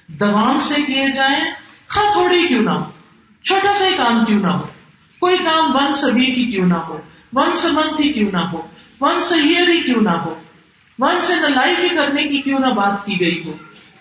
دوام 0.08 0.58
سے 0.58 0.82
کیے 0.82 1.12
جائیں۔ 1.14 1.44
خا 1.86 2.00
تھوڑی 2.12 2.46
کیوں 2.46 2.62
نہ 2.62 2.70
ہو، 2.70 2.84
چھوٹا 3.42 3.72
سا 3.74 3.84
ہی 3.86 3.94
کام 3.96 4.24
کیوں 4.24 4.40
نہ 4.40 4.46
ہو، 4.46 4.66
کوئی 5.20 5.38
کام 5.38 5.76
ون 5.76 5.92
سبھی 5.92 6.26
کی 6.26 6.44
کیوں 6.44 6.66
نہ 6.66 6.74
ہو۔ 6.74 6.98
ونس 7.34 7.64
اے 7.64 7.72
منتھ 7.72 8.00
ہی 8.00 8.12
کیوں 8.12 8.30
نہ 8.32 8.44
ہو 8.52 8.60
ونس 9.00 9.32
اے 9.32 9.40
ایئر 9.40 9.68
ہی 9.68 9.80
کیوں 9.80 10.00
نہ 10.00 10.16
ہو 10.24 10.34
ونس 10.98 11.30
ان 11.30 11.52
لائف 11.52 11.82
ہی 11.84 11.88
کرنے 11.88 12.22
کی 12.22 12.40
کیوں 12.40 12.58
نہ 12.58 12.72
بات 12.74 13.04
کی 13.06 13.20
گئی 13.20 13.42
ہو 13.46 13.52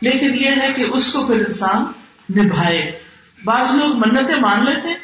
لیکن 0.02 0.36
یہ 0.36 0.62
ہے 0.62 0.72
کہ 0.76 0.86
اس 0.92 1.12
کو 1.14 1.26
پھر 1.28 1.46
انسان 1.46 1.86
نبھائے 2.40 2.92
بعض 3.46 3.76
لوگ 3.76 3.96
منتیں 3.98 4.36
مان 4.36 4.66
لیتے 4.66 4.88
ہیں 4.88 5.02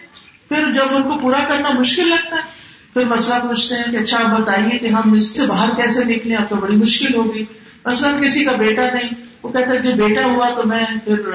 پھر 0.49 0.71
جب 0.71 0.95
ان 0.95 1.03
کو 1.03 1.17
پورا 1.17 1.39
کرنا 1.47 1.69
مشکل 1.69 2.09
لگتا 2.09 2.35
ہے 2.35 2.57
پھر 2.93 3.05
مسئلہ 3.05 3.35
پوچھتے 3.47 3.75
ہیں 3.75 3.91
کہ 3.91 3.97
اچھا 3.97 4.19
بتائیے 4.37 4.77
کہ 4.77 4.87
ہم 4.87 5.13
اس 5.13 5.37
سے 5.37 5.45
باہر 5.45 5.75
کیسے 5.75 6.03
نکلے 6.03 6.35
اب 6.35 6.49
تو 6.49 6.55
بڑی 6.55 6.75
مشکل 6.75 7.15
ہوگی 7.15 7.43
مثلاً 7.85 8.21
کسی 8.23 8.43
کا 8.45 8.55
بیٹا 8.55 8.85
نہیں 8.93 9.09
وہ 9.43 9.51
کہتا 9.51 9.71
ہے 9.71 9.77
جب 9.77 9.97
بیٹا 9.97 10.25
ہوا 10.25 10.49
تو 10.49 10.63
میں 10.67 10.85
پھر 11.03 11.27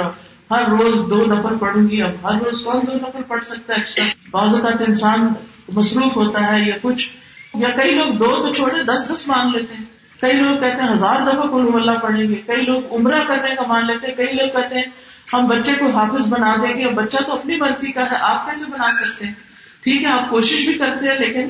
ہر 0.50 0.62
روز 0.68 1.11
دو 1.11 1.16
نفر 1.16 1.54
پڑھوں 1.54 1.88
گی، 1.88 2.02
اب 2.02 2.11
ہر 2.24 2.42
روز 2.42 2.64
کون 2.64 2.80
دو 2.87 2.92
نفر 2.92 3.22
پڑھ 3.22 3.44
سکتا 3.44 3.72
ہے؟ 3.72 3.78
ایکسٹرا 3.78 4.04
بعض 4.30 4.54
اوقات 4.54 4.83
انسان 4.87 5.28
مصروف 5.68 6.16
ہوتا 6.16 6.52
ہے 6.52 6.61
یا 6.68 6.74
کچھ، 6.83 7.09
یا 7.54 7.68
کئی 7.70 7.94
لوگ 7.94 8.14
دو 8.14 8.24
تو 8.24 8.52
چھوڑے، 8.52 8.83
دس 8.83 9.11
دس 9.14 9.28
مان 9.28 9.52
لیتے 9.52 9.74
ہیں۔ 9.74 9.85
کئی 10.20 10.33
لوگ 10.33 10.59
کہتے 10.59 10.83
ہیں 10.83 10.88
ہزار 10.92 11.20
دفعہ 11.20 11.46
کو 11.46 11.76
اللہ 11.76 11.90
پڑھیں 12.02 12.28
گے۔ 12.28 12.35
کئی 12.35 12.62
لوگ 12.62 12.83
عمرہ 12.90 13.24
کرنے 13.26 13.54
کا 13.54 13.62
مان 13.66 13.87
لیتے 13.87 14.07
ہیں۔ 14.07 14.14
کئی 14.14 14.26
لوگ 14.26 14.48
کہتے 14.48 14.74
ہیں 14.74 14.85
ہم 15.33 15.46
بچے 15.46 15.72
کو 15.78 15.90
حافظ 15.90 16.26
بنا 16.26 16.57
دیں 16.57 16.78
گے۔ 16.78 16.88
بچہ 16.88 17.16
تو 17.26 17.33
اپنی 17.33 17.57
مرضی 17.57 17.92
کا 17.92 18.11
ہے، 18.11 18.16
آپ 18.20 18.46
کیسے 18.46 18.64
بنا 18.64 19.04
سکتے 19.04 19.26
ہیں؟ 19.26 19.33
ٹھیک 19.83 20.02
ہے، 20.02 20.09
آپ 20.09 20.30
کوشش 20.30 20.64
بھی 20.64 20.74
کرتے 20.74 21.09
ہیں، 21.09 21.18
لیکن 21.18 21.48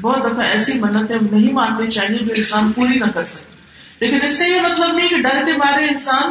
بہت 0.00 0.18
دفعہ 0.18 0.46
ایسی 0.46 0.72
منتیں 0.80 1.18
نہیں 1.32 1.52
ماننی 1.52 1.90
چاہیے 1.90 2.18
جو 2.18 2.34
انسان 2.36 2.72
پوری 2.72 2.98
نہ 2.98 3.04
کر 3.04 3.24
سکے۔ 3.24 3.54
لیکن 4.00 4.22
اس 4.22 4.38
سے 4.38 4.48
یہ 4.48 4.60
مطلب 4.60 4.94
نہیں 4.94 5.08
کہ 5.08 5.22
ڈر 5.22 5.44
کے 5.46 5.52
مارے 5.52 5.88
انسان 5.88 6.30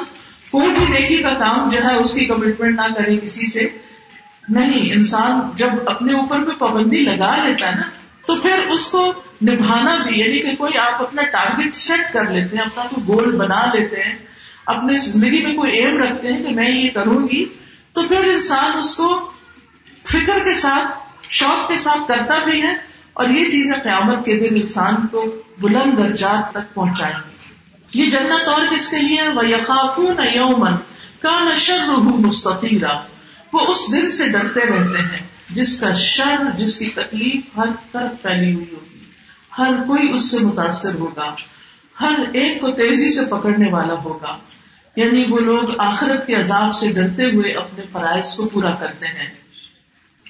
کوئی 0.54 0.68
بھی 0.68 1.00
نیکی 1.00 1.18
کا 1.18 1.34
کام 1.34 1.70
جو 1.70 1.78
ہے، 1.84 1.96
اس 1.96 2.14
کی 2.14 2.26
کمٹمنٹ 2.26 2.76
نہ 2.76 2.94
کرے 2.94 3.18
کسی 3.18 3.46
سے۔ 3.46 3.70
نہیں، 4.50 4.94
انسان 4.94 5.40
جب 5.56 5.68
اپنے 5.86 6.14
اوپر 6.14 6.44
کوئی 6.44 6.58
پابندی 6.58 7.02
لگا 7.02 7.44
لیتا 7.44 7.72
ہے 7.72 7.76
نا، 7.76 7.90
تو 8.28 8.36
پھر 8.36 8.60
اس 8.70 8.86
کو 8.86 9.14
نبھانا 9.44 9.96
بھی 9.96 10.20
یعنی 10.20 10.40
کہ 10.40 10.56
کوئی 10.56 10.78
آپ 10.78 11.02
اپنا 11.02 11.22
ٹارگیٹ 11.22 11.74
سیٹ 11.74 12.14
کر 12.14 12.30
لیتے 12.32 12.58
ہیں، 12.58 12.64
اپنا 12.64 12.84
کوئی 12.84 13.08
گول 13.08 13.36
بنا 13.36 13.66
لیتے 13.74 13.96
ہیں، 14.02 14.16
اپنے 14.66 14.98
زندگی 14.98 15.42
میں 15.42 15.56
کوئی 15.56 15.72
ایم 15.72 15.98
رکھتے 15.98 16.34
ہیں 16.34 16.44
کہ 16.44 16.52
میں 16.52 16.70
یہ 16.70 16.90
کروں 16.90 17.28
گی۔ 17.28 17.46
تو 17.94 18.04
پھر 18.04 18.24
انسان 18.24 18.78
اس 18.78 18.96
کو 18.96 19.32
فکر 20.06 20.40
کے 20.46 20.54
ساتھ، 20.54 20.98
شوق 21.30 21.68
کے 21.68 21.76
ساتھ 21.76 22.08
کرتا 22.08 22.44
بھی 22.46 22.62
ہے 22.62 22.74
اور 23.14 23.28
یہ 23.28 23.50
چیزیں 23.50 23.80
قیامت 23.84 24.26
کے 24.26 24.36
دن 24.40 24.56
انسان 24.62 24.96
کو 25.12 25.36
بلند 25.58 25.98
درجات 25.98 26.52
تک 26.52 26.74
پہنچائیں 26.74 27.16
گی۔ 27.16 27.33
یہ 27.94 28.10
جنت 28.10 28.48
اور 28.48 28.68
کس 28.76 28.92
کے 28.92 28.98
لیے 28.98 29.28
وہ 29.28 29.50
یقاف 29.50 30.00
نہ 30.00 30.36
یومن 30.36 30.78
کا 31.22 31.50
نشر 31.52 31.88
مستطیرہ 31.98 32.92
وہ 33.54 33.60
اس 33.60 33.78
دن 33.94 34.12
سے 34.12 34.30
ڈرتے 34.30 34.66
رہتے 34.66 35.02
ہیں، 35.02 35.28
جس 35.50 35.82
کا 35.82 35.92
شر، 35.92 36.58
جس 36.58 36.80
کی 36.80 36.90
تکلیف 36.90 37.58
ہر 37.58 37.66
طرف 37.92 38.22
پھیلی 38.22 38.54
ہوئی 38.54 38.66
ہوگی۔ 38.74 39.00
ہر 39.58 39.72
کوئی 39.88 40.14
اس 40.14 40.32
سے 40.32 40.38
متاثر 40.40 40.96
ہوگا، 40.96 41.36
ہر 42.02 42.20
ایک 42.34 42.62
کو 42.62 42.72
تیزی 42.72 43.14
سے 43.14 43.22
پکڑنے 43.30 43.72
والا 43.72 43.94
ہوگا۔ 43.94 44.38
یعنی 44.96 45.26
وہ 45.30 45.40
لوگ 45.40 45.64
آخرت 45.78 46.28
کے 46.28 46.36
عذاب 46.36 46.74
سے 46.74 46.92
ڈرتے 46.92 47.26
ہوئے 47.26 47.52
اپنے 47.52 47.86
فرائض 47.92 48.34
کو 48.34 48.50
پورا 48.50 48.72
کرتے 48.72 49.08
ہیں۔ 49.08 49.34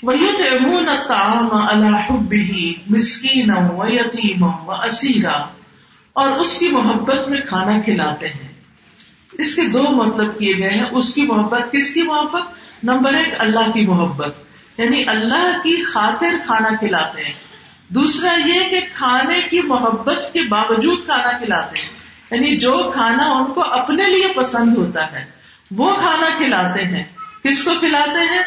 امون 0.03 0.85
تام 1.07 2.17
بھی 2.27 2.75
مسکین 2.87 3.51
و 3.51 3.83
یتیم 3.87 4.43
و 4.43 4.71
اسیرا 4.71 5.45
اور 6.13 6.29
اس 6.29 6.59
کی 6.59 6.69
محبت 6.71 7.29
میں 7.29 7.41
کھانا 7.41 7.79
کھلاتے 7.79 8.27
ہیں۔ 8.27 8.53
اس 9.31 9.55
کے 9.55 9.61
دو 9.61 9.83
مطلب 9.83 10.39
کیے 10.39 10.57
گئے 10.57 10.69
ہیں، 10.69 10.85
اس 10.91 11.13
کی 11.13 11.25
محبت، 11.25 11.71
کس 11.71 11.93
کی 11.93 12.01
محبت؟ 12.01 12.41
نمبر 12.83 13.13
ایک، 13.13 13.33
اللہ 13.39 13.71
کی 13.73 13.85
محبت۔ 13.85 14.35
یعنی 14.77 15.03
اللہ 15.07 15.57
کی 15.63 15.83
خاطر 15.83 16.35
کھانا 16.45 16.75
کھلاتے 16.75 17.23
ہیں۔ 17.23 17.31
دوسرا 17.87 18.47
یہ 18.47 18.69
کہ 18.69 18.81
کھانے 18.93 19.41
کی 19.41 19.61
محبت 19.61 20.33
کے 20.33 20.41
باوجود 20.41 21.05
کھانا 21.05 21.37
کھلاتے 21.37 21.79
ہیں۔ 21.79 21.89
یعنی 22.31 22.57
جو 22.57 22.91
کھانا 22.93 23.23
ان 23.23 23.53
کو 23.53 23.61
اپنے 23.61 24.03
لیے 24.03 24.27
پسند 24.35 24.77
ہوتا 24.77 25.11
ہے، 25.11 25.25
وہ 25.71 25.95
کھانا 25.95 26.29
کھلاتے 26.37 26.83
ہیں۔ 26.83 27.03
کس 27.43 27.63
کو 27.63 27.71
کھلاتے 27.79 28.19
ہیں؟ 28.19 28.41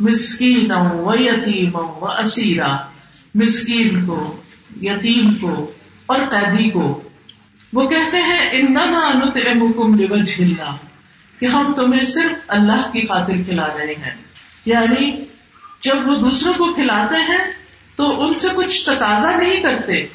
مسکین 0.00 0.72
و 0.72 1.14
یتیم 1.14 1.70
و 1.74 2.04
اسیرا۔ 2.04 2.76
مسکین 3.34 4.06
کو، 4.06 4.36
یتیم 4.82 5.34
کو۔ 5.34 5.72
اور 6.10 6.28
قیدی 6.30 6.70
کو۔ 6.70 7.02
وہ 7.72 7.88
کہتے 7.88 8.16
ہیں، 8.16 8.50
انما 8.52 9.12
نطعمکم 9.12 9.94
لوجه 9.94 10.46
اللہ 10.48 10.76
کہ 11.40 11.46
ہم 11.46 11.72
تمہیں 11.76 12.04
صرف 12.04 12.32
اللہ 12.48 12.90
کی 12.92 13.06
خاطر 13.06 13.32
کھلا 13.32 13.66
رہے 13.66 13.92
ہیں۔ 13.92 14.14
یعنی 14.66 15.24
جب 15.80 16.08
وہ 16.08 16.14
دوسروں 16.14 16.54
کو 16.58 16.74
کھلاتے 16.74 17.16
ہیں، 17.16 17.52
تو 17.96 18.26
ان 18.26 18.34
سے 18.34 18.48
کچھ 18.56 18.84
تقاضا 18.86 19.36
نہیں 19.36 19.60
کرتے۔ 19.60 20.06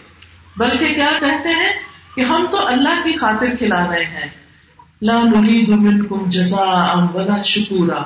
بلکہ 0.58 0.94
کیا 0.94 1.12
کہتے 1.20 1.50
ہیں؟ 1.50 1.74
کہ 2.16 2.22
ہم 2.22 2.46
تو 2.52 2.68
اللہ 2.68 3.02
کی 3.04 3.14
خاطر 3.14 3.56
کھلا 3.56 3.88
رہے 3.88 4.06
ہیں۔ 4.06 4.30
لا 5.02 5.22
نريد 5.24 5.70
منكم 5.70 6.30
جزاء 6.30 6.94
ولا 7.14 7.42
شکورا۔ 7.42 8.02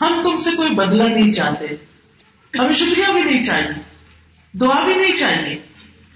ہم 0.00 0.20
تم 0.22 0.36
سے 0.36 0.50
کوئی 0.56 0.70
بدلہ 0.70 1.02
نہیں 1.02 1.32
چاہتے۔ 1.32 1.66
ہمیں 2.58 2.72
شکریہ 2.72 3.12
بھی 3.12 3.22
نہیں 3.22 3.42
چاہیے۔ 3.42 3.80
دعا 4.52 4.84
بھی 4.84 4.94
نہیں 4.94 5.16
چاہیے۔ 5.16 5.69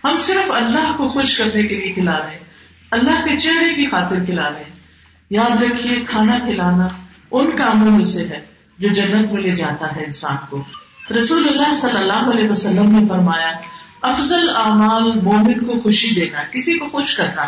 ہم 0.05 0.17
صرف 0.17 0.51
اللہ 0.51 0.93
کو 0.97 1.09
خوش 1.09 1.38
کرنے 1.38 1.62
کے 1.62 1.81
لیے 1.81 1.93
کھلا 1.93 2.19
رہے 2.19 2.31
ہیں۔ 2.31 2.38
اللہ 2.90 3.25
کے 3.25 3.37
چہرے 3.37 3.75
کی 3.75 3.87
خاطر 3.87 4.25
کھلا 4.25 4.49
رہے 4.49 4.59
ہیں۔ 4.59 4.75
یاد 5.31 5.62
رکھیے، 5.62 6.01
کھانا 6.09 6.38
کھلانا 6.38 6.88
ان 7.31 7.57
کاموں 7.57 7.97
میں 7.97 8.05
سے 8.05 8.29
ہے 8.29 8.45
جو 8.79 8.88
جنت 8.88 9.33
میں 9.33 9.43
لے 9.43 9.51
جاتا 9.51 9.97
ہے 9.97 10.05
انسان 10.05 10.37
کو۔ 10.51 10.62
رسول 11.17 11.49
اللہ 11.49 11.73
صلی 11.73 11.97
اللہ 11.97 12.31
علیہ 12.31 12.51
وسلم 12.51 13.01
نے 13.01 13.09
فرمایا، 13.09 13.53
افضل 14.03 14.51
اعمال 14.57 15.21
مومن 15.21 15.64
کو 15.64 15.81
خوشی 15.81 16.14
دینا، 16.14 16.43
کسی 16.51 16.79
کو 16.79 16.88
خوش 16.88 17.14
کرنا۔ 17.14 17.47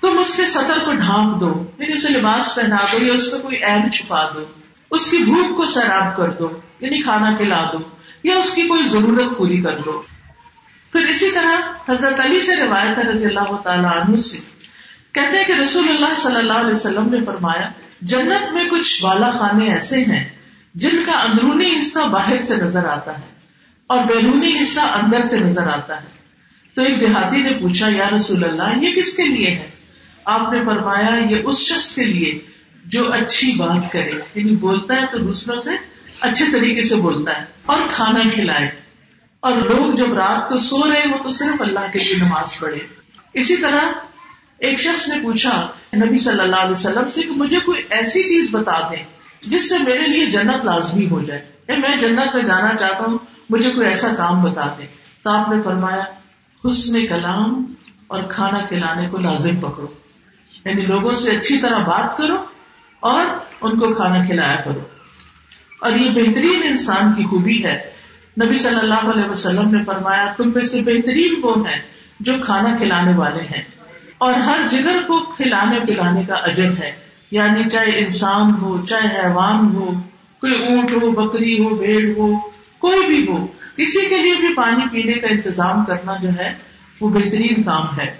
تم 0.00 0.18
اس 0.18 0.36
کے 0.36 0.42
سطر 0.42 0.78
کو 0.78 0.92
ڈھانپ 0.92 1.40
دو 1.40 1.70
یعنی 1.78 1.92
اسے 1.92 2.12
لباس 2.12 2.54
پہنا 2.54 2.76
دو 2.92 3.04
یا 3.04 3.12
اس 3.12 3.30
پہ 3.30 3.36
کوئی 3.36 3.56
اہم 3.64 3.88
چھپا 3.88 4.24
دو۔ 4.34 4.40
اس 4.90 5.10
کی 5.10 5.18
بھوک 5.18 5.56
کو 5.56 5.66
سیراب 5.66 6.16
کر 6.16 6.30
دو 6.30 6.50
یعنی 6.80 7.02
کھانا 7.02 7.32
کھلا 7.32 7.64
دو، 7.72 7.78
یا 8.24 8.36
اس 8.36 8.54
کی 8.54 8.62
کوئی 8.62 8.82
ضرورت 8.82 9.38
پوری 9.38 9.62
کر 9.62 9.78
دو۔ 9.78 10.02
پھر 10.92 11.02
اسی 11.02 11.30
طرح 11.30 11.60
حضرت 11.88 12.20
علی 12.20 12.40
سے 12.40 12.56
روایت 12.56 12.98
ہے 12.98 13.02
رضی 13.02 13.26
اللہ 13.26 13.56
تعالیٰ 13.64 13.96
عنہ 13.96 14.16
سے۔ 14.16 14.38
کہتے 15.12 15.36
ہیں 15.36 15.44
کہ 15.44 15.52
رسول 15.52 15.88
اللہ 15.88 16.14
صلی 16.16 16.36
اللہ 16.36 16.52
علیہ 16.52 16.72
وسلم 16.72 17.08
نے 17.10 17.24
فرمایا، 17.26 17.68
جنت 18.00 18.52
میں 18.52 18.64
کچھ 18.68 19.02
بالا 19.02 19.30
خانے 19.30 19.72
ایسے 19.72 20.00
ہیں 20.00 20.28
جن 20.74 21.02
کا 21.06 21.12
اندرونی 21.12 21.78
حصہ 21.78 21.98
باہر 21.98 22.38
سے 22.38 22.56
نظر 22.56 22.86
آتا 22.86 23.18
ہے 23.18 23.22
اور 23.86 24.04
بیرونی 24.04 24.60
حصہ 24.60 24.80
اندر 24.80 25.22
سے 25.22 25.38
نظر 25.40 25.66
آتا 25.66 26.02
ہے۔ 26.02 26.08
تو 26.74 26.82
ایک 26.82 27.00
دیہاتی 27.00 27.42
نے 27.42 27.52
پوچھا، 27.52 27.88
یا 27.88 28.10
رسول 28.10 28.44
اللہ، 28.44 28.84
یہ 28.84 28.92
کس 28.92 29.16
کے 29.16 29.22
لیے 29.22 29.50
ہے؟ 29.50 29.70
آپ 30.24 30.52
نے 30.52 30.64
فرمایا، 30.64 31.24
یہ 31.30 31.36
اس 31.44 31.58
شخص 31.58 31.94
کے 31.94 32.04
لیے 32.04 32.38
جو 32.84 33.12
اچھی 33.12 33.52
بات 33.56 33.92
کرے 33.92 34.10
یعنی 34.34 34.56
بولتا 34.56 34.96
ہے 34.96 35.06
تو 35.10 35.18
دوسروں 35.18 35.56
سے 35.56 35.70
اچھے 36.20 36.44
طریقے 36.52 36.82
سے 36.82 36.94
بولتا 36.96 37.40
ہے 37.40 37.44
اور 37.66 37.78
کھانا 37.88 38.20
کھلائے۔ 38.34 38.81
اور 39.42 39.52
لوگ 39.52 39.94
جب 39.94 40.14
رات 40.14 40.48
کو 40.48 40.56
سو 40.56 40.92
رہے 40.92 41.00
ہو 41.00 41.22
تو 41.22 41.30
صرف 41.30 41.62
اللہ 41.62 41.92
کے 41.92 41.98
لیے 41.98 42.14
نماز 42.16 42.58
پڑھے۔ 42.58 42.78
اسی 43.34 43.56
طرح 43.56 43.92
ایک 44.58 44.80
شخص 44.80 45.08
نے 45.08 45.14
پوچھا، 45.22 45.68
نبی 45.96 46.16
صلی 46.16 46.40
اللہ 46.40 46.56
علیہ 46.56 46.70
وسلم 46.70 47.08
سے 47.08 47.22
کہ 47.22 47.30
مجھے 47.30 47.60
کوئی 47.60 47.82
ایسی 47.90 48.22
چیز 48.22 48.48
بتا 48.50 48.88
دیں 48.90 49.04
جس 49.42 49.68
سے 49.68 49.78
میرے 49.78 50.06
لیے 50.06 50.26
جنت 50.26 50.64
لازمی 50.64 51.08
ہو 51.10 51.22
جائے۔ 51.22 51.52
میں 51.68 51.96
جنت 51.96 52.34
میں 52.34 52.42
جانا 52.42 52.76
چاہتا 52.76 53.04
ہوں، 53.04 53.18
مجھے 53.50 53.70
کوئی 53.70 53.86
ایسا 53.86 54.14
کام 54.16 54.42
بتا 54.42 54.74
دے 54.78 54.84
تو 55.22 55.30
آپ 55.30 55.48
نے 55.48 55.62
فرمایا، 55.62 56.04
حسن 56.68 57.06
کلام 57.06 57.72
اور 58.06 58.22
کھانا 58.22 58.66
کھلانے 58.66 59.08
کو 59.08 59.18
لازم 59.18 59.56
پکڑو۔ 59.56 59.86
یعنی 60.64 60.82
لوگوں 60.82 61.10
سے 61.10 61.36
اچھی 61.36 61.58
طرح 61.58 61.78
بات 61.78 62.16
کرو 62.16 62.44
اور 63.00 63.26
ان 63.60 63.78
کو 63.78 63.94
کھانا 63.94 64.24
کھلایا 64.24 64.56
کرو۔ 64.56 64.80
اور 65.80 65.92
یہ 65.92 66.10
بہترین 66.10 66.60
انسان 66.64 67.12
کی 67.12 67.24
خوبی 67.24 67.64
ہے۔ 67.64 68.01
نبی 68.40 68.54
صلی 68.54 68.78
اللہ 68.78 68.94
علیہ 68.94 69.30
وسلم 69.30 69.76
نے 69.76 69.84
فرمایا، 69.84 70.32
تم 70.36 70.50
میں 70.54 70.62
سے 70.62 70.80
بہترین 70.80 71.34
وہ 71.42 71.68
ہیں 71.68 71.78
جو 72.20 72.32
کھانا 72.44 72.76
کھلانے 72.76 73.16
والے 73.16 73.42
ہیں۔ 73.42 73.62
اور 74.18 74.34
ہر 74.34 74.68
جگر 74.68 74.98
کو 75.06 75.20
کھلانے 75.20 75.80
پلانے 75.80 76.24
کا 76.24 76.34
اجر 76.34 76.70
ہے۔ 76.78 76.92
یعنی 77.30 77.68
چاہے 77.68 77.98
انسان 77.98 78.54
ہو، 78.62 78.86
چاہے 78.86 79.26
حیوان 79.26 79.76
ہو، 79.76 79.92
کوئی 80.40 80.66
اونٹ 80.66 80.92
ہو، 80.92 81.10
بکری 81.10 81.64
ہو، 81.64 81.68
بھیڑ 81.68 82.10
ہو، 82.16 82.38
کوئی 82.78 83.06
بھی 83.06 83.28
ہو، 83.28 83.46
کسی 83.76 84.08
کے 84.08 84.22
لیے 84.22 84.34
بھی 84.34 84.54
پانی 84.54 84.84
پینے 84.92 85.12
کا 85.12 85.26
انتظام 85.26 85.84
کرنا 85.84 86.16
جو 86.16 86.28
ہے، 86.28 86.54
وہ 87.00 87.08
بہترین 87.08 87.62
کام 87.62 87.98
ہے۔ 87.98 88.16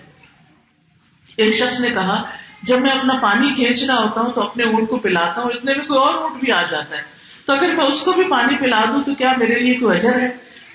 ایک 1.37 1.55
شخص 1.55 1.81
نے 1.81 1.88
کہا، 1.94 2.22
جب 2.62 2.81
میں 2.81 2.90
اپنا 2.90 3.14
پانی 3.22 3.51
کھینچ 3.55 3.83
رہا 3.83 3.96
ہوتا 3.96 4.20
ہوں 4.20 4.33
تو 4.33 4.42
اپنے 4.42 4.64
اونٹ 4.64 4.88
کو 4.88 4.96
پلاتا 4.96 5.42
ہوں، 5.42 5.51
اتنے 5.55 5.75
میں 5.75 5.85
کوئی 5.85 6.01
اور 6.01 6.14
اونٹ 6.14 6.44
بھی 6.44 6.53
آ 6.53 6.62
جاتا 6.62 6.96
ہے۔ 6.96 7.21
تو 7.46 7.52
اگر 7.52 7.74
میں 7.74 7.85
اس 7.85 8.00
کو 8.00 8.12
بھی 8.12 8.24
پانی 8.31 8.57
پلا 8.57 8.85
دوں 8.92 9.02
تو 9.02 9.14
کیا 9.14 9.33
میرے 9.37 9.55
لیے 9.55 9.74
کوئی 9.74 9.96
اجر 9.96 10.20
ہے؟ 10.20 10.31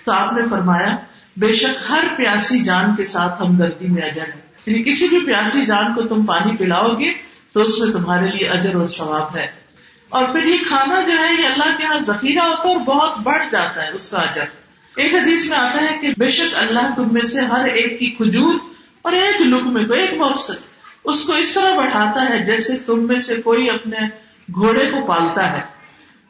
تو 0.06 0.12
آپ 0.12 0.34
نے 0.34 0.42
فرمایا، 0.50 0.96
بے 1.38 1.54
شک 1.54 1.92
ہر 1.92 2.04
پیاسی 2.18 2.64
جان 2.64 2.96
کے 2.96 3.04
ساتھ 3.04 3.42
ہمدردی 3.42 3.88
میں 3.88 4.02
اجر 4.02 4.22
ہے۔ 4.22 4.48
یعنی 4.66 4.84
کسی 4.84 5.08
بھی 5.08 5.20
پیاسی 5.26 5.66
جان 5.66 5.94
کو 5.94 6.02
تم 6.02 6.26
پانی 6.26 6.58
پلاؤ 6.58 6.88
گے 6.88 7.14
تو 7.52 7.62
اس 7.62 7.80
میں 7.80 7.94
تمہارے 7.94 8.26
لیے 8.26 8.48
اجر 8.48 8.76
اور 8.76 8.86
ثواب 8.86 9.38
ہے۔ 9.38 9.48
اور 10.10 10.30
پھر 10.30 10.46
یہ 10.46 10.58
کھانا 10.68 11.02
جو 11.02 11.12
ہے، 11.12 11.42
یہ 11.42 11.48
اللہ 11.48 11.78
کے 11.78 11.84
یہاں 11.84 12.00
ذخیرہ 12.00 12.40
ہوتا 12.40 12.70
ہے 12.70 12.74
اور 12.74 12.82
بہت 12.82 13.18
بڑھ 13.18 13.44
جاتا 13.52 13.84
ہے 13.84 13.92
اس 13.92 14.10
کا 14.10 14.18
اجر۔ 14.18 14.44
ایک 14.96 15.16
حدیث 15.16 15.50
میں 15.50 15.58
آتا 15.58 15.82
ہے 15.82 15.98
کہ 16.02 16.10
بے 16.18 16.28
شک 16.28 16.56
اللہ 16.56 16.96
تم 16.96 17.14
میں 17.14 17.22
سے 17.22 17.42
ہر 17.42 17.64
ایک 17.64 18.00
کی 18.00 18.10
کھجور 18.10 18.56
اور 19.02 19.14
ایک 19.14 19.42
لکمے 19.42 19.86
کو، 19.86 19.94
ایک 19.94 20.14
موسم 20.14 20.54
اس 21.04 21.24
کو 21.28 21.34
اس 21.34 21.54
طرح 21.54 21.76
بڑھاتا 21.76 22.30
ہے 22.30 22.40
جیسے 22.40 22.78
تم 22.78 23.08
میں 23.08 23.16
سے 23.16 23.36
کوئی 23.36 23.70
اپنے 23.70 23.98
گھوڑے 24.54 24.86
کو 24.86 25.06
پالتا 25.06 25.52
ہے۔ 25.52 25.77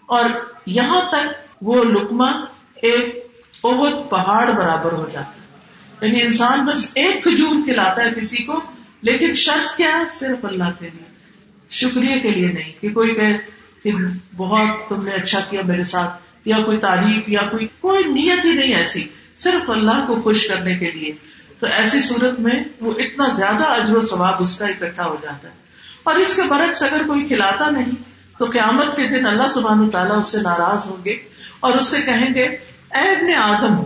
اور 0.08 0.30
یہاں 0.66 1.02
تک 1.10 1.28
وہ 1.62 1.84
لکما 1.84 2.30
ایک 2.76 3.28
بہت 3.64 4.10
پہاڑ 4.10 4.52
برابر 4.52 4.92
ہو 4.92 5.08
جاتا 5.12 5.32
ہے۔ 5.32 5.48
یعنی 6.02 6.22
انسان 6.22 6.66
بس 6.66 6.92
ایک 6.96 7.24
کھجور 7.24 7.56
کھلاتا 7.66 8.02
ہے 8.04 8.22
کسی 8.22 8.44
کو، 8.44 8.62
لیکن 9.02 9.34
شرط 9.34 9.78
کیا 9.78 10.00
ہے؟ 10.00 10.04
صرف 10.12 10.46
اللہ 10.46 10.64
کے 10.80 10.90
لیے۔ 10.94 11.04
شکریہ 11.70 12.20
کے 12.20 12.32
لیے 12.32 12.48
نہیں 12.48 12.82
کہ 12.82 12.90
کوئی 12.90 13.16
کہ 13.84 13.92
بہت 14.38 14.90
تم 14.90 15.04
نے 15.04 15.12
اچھا 15.12 15.40
کیا 15.40 15.62
میرے 15.66 15.84
ساتھ، 15.84 16.22
یا 16.46 16.58
کوئی 16.66 16.78
تعریف، 16.78 17.30
یا 17.30 17.42
کوئی 17.42 17.68
کوئی 17.80 18.04
نیت 18.04 18.46
ہی 18.46 18.52
نہیں 18.52 18.76
ایسی۔ 18.76 19.04
صرف 19.36 19.70
اللہ 19.70 20.06
کو 20.08 20.22
خوش 20.22 20.48
کرنے 20.48 20.78
کے 20.78 20.92
لیے۔ 20.92 21.12
تو 21.60 21.68
ایسی 21.68 22.00
صورت 22.00 22.40
میں 22.40 22.64
وہ 22.82 22.94
اتنا 22.98 23.28
زیادہ 23.28 23.64
اجر 23.64 23.96
و 23.96 24.02
ثواب 24.02 24.36
اس 24.40 24.60
کا 24.60 24.66
اکٹھا 24.66 25.06
ہو 25.06 25.16
جاتا 25.22 25.48
ہے۔ 25.48 25.54
اور 26.04 26.16
اس 26.16 26.36
کے 26.36 26.42
برعکس 26.50 26.84
اگر 26.84 27.02
کوئی 27.08 27.26
کھلاتا 27.26 27.70
نہیں 27.70 27.92
تو 28.40 28.46
قیامت 28.46 28.96
کے 28.96 29.08
دن 29.08 29.26
اللہ 29.26 29.48
سبحان 29.48 29.90
تعالیٰ 29.90 30.18
اس 30.18 30.32
سے 30.32 30.42
ناراض 30.42 30.88
ہوں 30.88 31.06
گے 31.06 31.18
اور 31.60 31.74
اس 31.74 31.86
سے 31.86 31.98
کہیں 32.06 32.34
گے، 32.34 32.46
اے 32.96 33.00
ابن 33.00 33.34
آدم، 33.34 33.84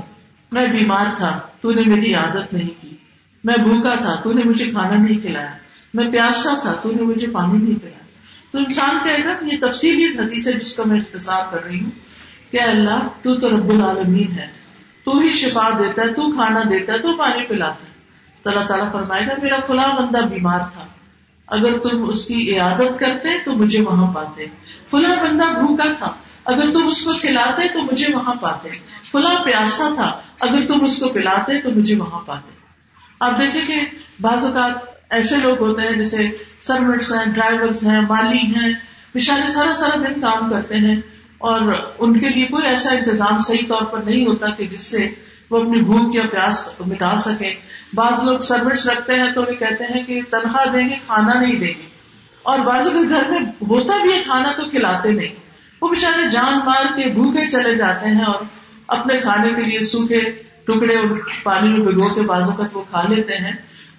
میں 0.51 0.67
بیمار 0.67 1.05
تھا، 1.15 1.39
تو 1.61 1.71
نے 1.71 1.81
میری 1.81 2.13
عادت 2.13 2.53
نہیں 2.53 2.81
کی۔ 2.81 2.95
میں 3.43 3.55
بھوکا 3.63 3.95
تھا، 3.95 4.15
تو 4.15 4.33
نے 4.33 4.43
مجھے 4.43 4.71
کھانا 4.71 4.97
نہیں 4.97 5.17
کھلایا۔ 5.17 5.51
میں 5.93 6.11
پیاسا 6.11 6.59
تھا، 6.61 6.73
تو 6.73 6.91
نے 6.91 7.01
مجھے 7.01 7.27
پانی 7.27 7.57
نہیں 7.57 7.79
پلایا۔ 7.79 7.99
تو 8.51 8.57
انسان 8.57 8.97
کہے 9.03 9.25
گا 9.25 9.37
یہ 9.41 9.57
تفصیلی 9.61 10.05
حدیث 10.05 10.47
ہے 10.47 10.53
جس 10.53 10.75
کا 10.75 10.83
میں 10.85 10.99
اختصار 10.99 11.43
کر 11.51 11.63
رہی 11.63 11.83
ہوں 11.83 11.91
کہ 12.51 12.61
اللہ، 12.61 13.07
تو 13.21 13.35
تو 13.35 13.49
رب 13.49 13.69
العالمین 13.69 14.31
ہے۔ 14.31 14.47
تو 15.03 15.19
ہی 15.19 15.31
شفا 15.31 15.69
دیتا 15.79 16.01
ہے، 16.01 16.07
تو 16.07 16.31
کھانا 16.31 16.63
دیتا 16.69 16.93
ہے، 16.93 16.99
تو 16.99 17.17
پانی 17.17 17.43
پلاتا 17.43 17.85
ہے۔ 17.85 17.91
تو 18.41 18.49
اللہ 18.49 18.63
تعالیٰ 18.63 18.91
فرمائے 18.91 19.27
گا، 19.27 19.33
میرا 19.41 19.59
فلاں 19.67 20.01
بندہ 20.01 20.17
بیمار 20.17 20.59
تھا۔ 20.71 20.85
اگر 21.47 21.77
تم 21.77 22.09
اس 22.09 22.25
کی 22.25 22.53
عیادت 22.53 22.99
کرتے 22.99 23.29
تو 23.45 23.53
مجھے 23.53 23.81
وہاں 23.81 24.13
پاتے۔ 24.13 24.45
فلاں 24.91 25.15
بندہ 25.23 25.43
بھوکا 25.43 25.93
تھا، 25.97 26.13
اگر 26.45 26.71
تم 26.71 26.87
اس 26.87 27.05
کو 27.05 27.13
کھلاتے 27.13 27.67
تو 27.73 27.81
مجھے 27.81 28.13
وہاں 28.13 28.33
پاتے۔ 28.33 28.69
فلاں 29.11 29.43
پیاسا 29.43 29.89
تھا، 29.95 30.21
اگر 30.39 30.67
تم 30.67 30.83
اس 30.83 30.99
کو 30.99 31.09
پلاتے 31.09 31.61
تو 31.61 31.71
مجھے 31.71 31.95
وہاں 31.95 32.19
پاتے۔ 32.19 32.51
آپ 33.19 33.39
دیکھیں 33.39 33.61
کہ 33.67 33.81
بعض 34.21 34.45
اوقات 34.45 34.71
ایسے 35.09 35.35
لوگ 35.37 35.59
ہوتے 35.59 35.81
ہیں 35.81 35.97
جیسے 35.97 36.29
سروٹس 36.61 37.11
ہیں 37.11 37.33
ڈرائیور 37.33 37.85
ہیں، 37.85 38.01
مالی 38.01 38.37
ہیں 38.37 38.73
بےچارے 39.13 39.51
سارا 39.51 39.73
سارا 39.73 39.95
دن 39.95 40.21
کام 40.21 40.49
کرتے 40.49 40.75
ہیں 40.75 40.95
اور 41.37 41.61
ان 41.99 42.19
کے 42.19 42.29
لیے 42.29 42.45
کوئی 42.45 42.67
ایسا 42.67 42.91
انتظام 42.91 43.39
صحیح 43.39 43.67
طور 43.67 43.81
پر 43.81 43.99
نہیں 43.99 44.25
ہوتا 44.25 44.49
کہ 44.49 44.67
جس 44.67 44.81
سے 44.81 45.09
وہ 45.51 45.59
اپنی 45.59 45.81
بھوک 45.81 46.15
یا 46.15 46.21
پیاس 46.31 46.69
مٹا 46.87 47.15
سکے 47.17 47.53
بعض 47.93 48.23
لوگ 48.23 48.39
سروٹس 48.39 48.87
رکھتے 48.89 49.13
ہیں 49.13 49.31
تو 49.31 49.41
وہ 49.41 49.45
کہتے 49.45 49.83
ہیں 49.83 50.03
کہ 50.03 50.21
تنخواہ 50.31 50.71
دیں 50.71 50.89
گے، 50.89 50.95
کھانا 51.05 51.39
نہیں 51.39 51.59
دیں 51.59 51.81
گے۔ 51.81 51.89
اور 52.43 52.59
بعض 52.59 52.85
کے 52.85 53.09
گھر 53.09 53.29
میں 53.29 53.39
ہوتا 53.41 53.97
بھی 54.01 54.13
ہے 54.13 54.23
کھانا 54.23 54.51
تو 54.51 54.69
کھلاتے 54.69 55.11
نہیں۔ 55.11 55.35
وہ 55.81 55.87
بےچارے 55.87 56.29
جان 56.29 56.59
مار 56.65 56.85
کے 56.85 57.09
بھوکے 57.13 57.47
چلے 57.47 57.75
جاتے 57.75 58.07
ہیں 58.07 58.23
اور 58.23 58.43
اپنے 58.87 59.17
کھانے 59.19 59.53
کے 59.53 59.61
لیے 59.61 59.79
سوکھے 59.79 60.31
ٹکڑے 60.63 60.95
پانی 61.43 61.69
میں 61.69 61.79
بھگو 61.79 62.09
کے 62.13 62.21
بازو 62.21 62.51
کا 62.51 62.63
وہ 62.73 62.83
کھا 62.89 63.07
لیتے 63.07 63.37
ہیں۔ 63.37 63.51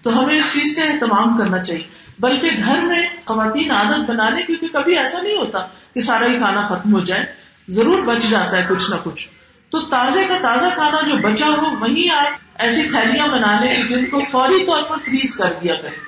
تو 0.03 0.25
ہمیں 0.25 0.39
اس 0.39 0.53
چیز 0.53 0.77
کا 0.77 0.85
اہتمام 0.85 1.39
کرنا 1.39 1.63
چاہیے۔ 1.63 1.83
بلکہ 2.19 2.51
گھر 2.65 2.81
میں 2.81 3.03
خواتین 3.27 3.71
عادت 3.71 4.11
بنا 4.11 4.31
لیں 4.31 4.47
کیونکہ 4.47 4.69
کبھی 4.69 4.99
ایسا 4.99 5.23
نہیں 5.23 5.37
ہوتا 5.37 5.59
کہ 5.95 6.01
سارا 6.01 6.27
ہی 6.27 6.39
کھانا 6.39 6.63
ختم 6.63 6.95
ہو 6.95 7.01
جائے۔ 7.01 7.25
ضرور 7.69 8.03
بچ 8.03 8.23
جاتا 8.31 8.57
ہے 8.57 8.67
کچھ 8.69 8.91
نہ 8.91 8.97
کچھ۔ 9.03 9.29
تو 9.73 9.81
تازے 9.89 10.25
کا 10.29 10.37
تازہ 10.43 10.75
کھانا 10.75 11.01
جو 11.07 11.17
بچا 11.23 11.47
ہو 11.49 11.75
وہی 11.81 12.09
آپ 12.11 12.63
ایسی 12.63 12.83
تھیلیاں 12.91 13.27
بنا 13.29 13.53
لیں 13.61 13.75
جن 13.89 14.05
کو 14.07 14.21
فوری 14.31 14.65
طور 14.67 14.83
پر 14.89 14.97
فریز 15.05 15.37
کر 15.37 15.53
دیا 15.63 15.75
کریں 15.75 16.01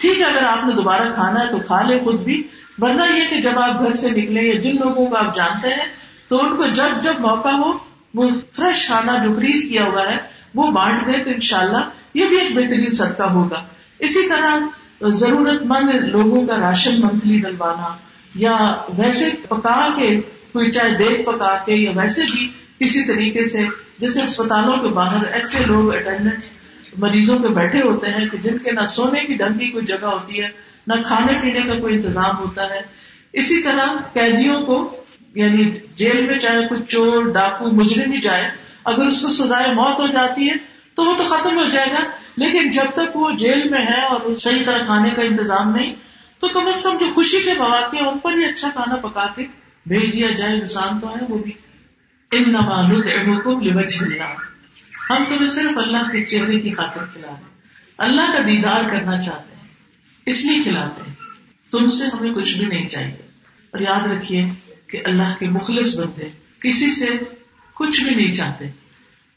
ٹھیک 0.00 0.18
ہے، 0.20 0.24
اگر 0.24 0.42
آپ 0.42 0.64
نے 0.66 0.72
دوبارہ 0.72 1.10
کھانا 1.14 1.40
ہے 1.40 1.46
تو 1.50 1.58
کھا 1.66 1.80
لے 1.82 1.98
خود 2.04 2.20
بھی۔ 2.20 2.42
ورنہ 2.78 3.02
یہ 3.16 3.28
کہ 3.30 3.40
جب 3.42 3.58
آپ 3.58 3.82
گھر 3.82 3.92
سے 3.92 4.10
نکلے 4.10 4.42
یا 4.42 4.58
جن 4.60 4.76
لوگوں 4.76 5.06
کو 5.06 5.16
آپ 5.16 5.34
جانتے 5.34 5.68
ہیں، 5.68 5.86
تو 6.28 6.38
ان 6.38 6.56
کو 6.56 6.66
جب 6.70 7.00
جب 7.02 7.20
موقع 7.20 7.54
ہو، 7.58 7.72
وہ 8.14 8.28
فریش 8.56 8.84
کھانا 8.86 9.16
جو 9.24 9.32
فریز 9.36 9.64
کیا 9.68 9.84
ہوا 9.84 10.02
ہے، 10.10 10.16
وہ 10.54 10.70
بانٹ 10.70 11.06
دیں 11.06 11.22
تو 11.24 11.30
انشاءاللہ 11.30 11.82
یہ 12.14 12.26
بھی 12.26 12.36
ایک 12.36 12.54
بہترین 12.56 12.90
صدقہ 12.90 13.30
ہوگا۔ 13.30 13.62
اسی 13.98 14.28
طرح 14.28 15.08
ضرورت 15.14 15.62
مند 15.62 15.90
لوگوں 16.08 16.46
کا 16.46 16.56
راشن 16.60 17.00
منتھلی 17.00 17.38
ڈلوانا، 17.40 17.88
یا 18.34 18.56
ویسے 18.98 19.30
پکا 19.48 19.80
کے، 19.96 20.14
کوئی 20.52 20.70
چاہے 20.70 20.94
دیکھ 20.98 21.22
پکا 21.22 21.56
کے 21.66 21.74
یا 21.74 21.90
ویسے 21.96 22.22
بھی 22.32 22.48
کسی 22.80 23.04
طریقے 23.04 23.44
سے 23.44 23.64
جیسے 23.98 24.22
اسپتالوں 24.22 24.76
کے 24.76 24.88
باہر 24.88 25.26
ایسے 25.26 25.58
لوگ 25.66 25.94
اٹینڈنٹ 25.94 26.44
مریضوں 26.98 27.38
کے 27.38 27.48
بیٹھے 27.48 27.82
ہوتے 27.82 28.10
ہیں 28.10 28.28
کہ 28.28 28.38
جن 28.38 28.58
کے 28.58 28.72
نہ 28.72 28.84
سونے 28.84 29.20
کی 29.20 29.34
ڈنگ 29.34 29.58
کی 29.58 29.68
کوئی 29.68 29.84
جگہ 29.84 30.06
ہوتی 30.06 30.42
ہے، 30.42 30.48
نہ 30.86 30.94
کھانے 31.06 31.40
پینے 31.42 31.60
کا 31.60 31.74
کوئی 31.80 31.94
انتظام 31.94 32.38
ہوتا 32.38 32.70
ہے۔ 32.70 32.80
اسی 33.32 33.62
طرح 33.62 33.96
قیدیوں 34.12 34.60
کو 34.60 34.96
یعنی 35.34 35.70
جیل 35.94 36.26
میں 36.26 36.38
چاہے 36.38 36.66
کوئی 36.68 36.82
چور، 36.82 37.22
ڈاکو، 37.22 37.70
مجرم 37.70 38.12
ہی 38.12 38.20
جائے، 38.20 38.50
اگر 38.84 39.06
اس 39.06 39.22
کو 39.22 39.28
سزائے 39.28 39.72
موت 39.72 39.98
ہو 39.98 40.06
جاتی 40.06 40.50
ہے 40.50 40.54
تو 40.94 41.04
وہ 41.04 41.16
تو 41.16 41.24
ختم 41.24 41.58
ہو 41.58 41.64
جائے 41.64 41.86
گا۔ 41.90 42.10
لیکن 42.36 42.70
جب 42.70 42.84
تک 42.94 43.16
وہ 43.16 43.30
جیل 43.30 43.68
میں 43.68 43.86
ہے 43.86 44.00
اور 44.00 44.34
صحیح 44.34 44.62
طرح 44.66 44.78
کھانے 44.78 45.10
کا 45.16 45.22
انتظام 45.22 45.74
نہیں، 45.74 45.94
تو 46.38 46.48
کم 46.48 46.66
از 46.66 46.82
کم 46.82 46.96
جو 47.00 47.06
خوشی 47.14 47.40
کے 47.40 47.50
مواقع 47.58 47.96
ہیں، 47.96 48.06
ان 48.06 48.18
پر 48.18 48.32
ہی 48.32 48.44
اچھا 48.44 48.68
کھانا 48.74 48.96
پکا 48.96 49.26
کے 49.36 49.44
بھیج 49.86 50.12
دیا 50.12 50.28
جائے، 50.30 50.52
انسان 50.52 51.00
تو 51.00 51.08
ہے 51.08 51.24
وہ 51.28 51.38
بھی۔ 51.38 51.52
ان 52.30 52.56
اللہ 52.56 54.22
ہم 55.10 55.24
تمہیں 55.28 55.44
صرف 55.44 55.78
اللہ 55.78 56.10
کے 56.12 56.24
چہرے 56.24 56.60
کی 56.60 56.72
خاطر 56.72 57.04
کھلا 57.04 57.28
رہے 57.28 57.44
اللہ 57.98 58.32
کا 58.32 58.38
دیدار 58.38 58.88
کرنا 58.88 59.16
چاہتے 59.16 59.56
ہیں، 59.56 59.68
اس 60.26 60.44
لیے 60.44 60.62
کھلاتے 60.62 61.02
ہیں۔ 61.06 61.14
تم 61.70 61.86
سے 61.86 62.04
ہمیں 62.04 62.34
کچھ 62.34 62.58
بھی 62.58 62.66
نہیں 62.66 62.88
چاہیے۔ 62.88 63.16
اور 63.70 63.80
یاد 63.80 64.06
رکھیے 64.06 64.50
کہ 64.86 65.00
اللہ 65.04 65.34
کے 65.38 65.48
مخلص 65.48 65.96
بندے 65.96 66.28
کسی 66.60 66.90
سے 66.90 67.06
کچھ 67.74 68.04
بھی 68.04 68.14
نہیں 68.14 68.34
چاہتے۔ 68.34 68.70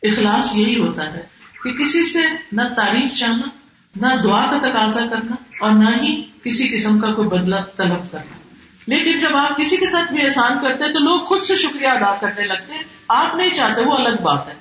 اخلاص 0.03 0.55
یہی 0.55 0.79
ہوتا 0.79 1.13
ہے 1.13 1.21
کہ 1.63 1.73
کسی 1.73 2.03
سے 2.03 2.19
نہ 2.51 2.61
تعریف 2.75 3.13
چاہنا، 3.13 3.47
نہ 3.95 4.21
دعا 4.23 4.51
کا 4.51 4.69
تقاضا 4.69 5.05
کرنا 5.07 5.35
اور 5.59 5.71
نہ 5.71 5.89
ہی 6.01 6.23
کسی 6.43 6.67
قسم 6.67 6.99
کا 6.99 7.13
کوئی 7.13 7.27
بدلا 7.27 7.57
طلب 7.77 8.11
کرنا۔ 8.11 8.48
لیکن 8.89 9.17
جب 9.17 9.35
آپ 9.35 9.57
کسی 9.57 9.77
کے 9.77 9.87
ساتھ 9.87 10.13
بھی 10.13 10.25
احسان 10.25 10.57
کرتے 10.61 10.83
ہیں 10.83 10.93
تو 10.93 10.99
لوگ 10.99 11.25
خود 11.25 11.41
سے 11.41 11.55
شکریہ 11.55 11.87
ادا 11.87 12.15
کرنے 12.21 12.47
لگتے 12.47 12.73
ہیں۔ 12.73 12.83
آپ 13.07 13.35
نہیں 13.35 13.49
چاہتے، 13.49 13.81
وہ 13.81 13.95
الگ 13.95 14.21
بات 14.21 14.47
ہے۔ 14.47 14.53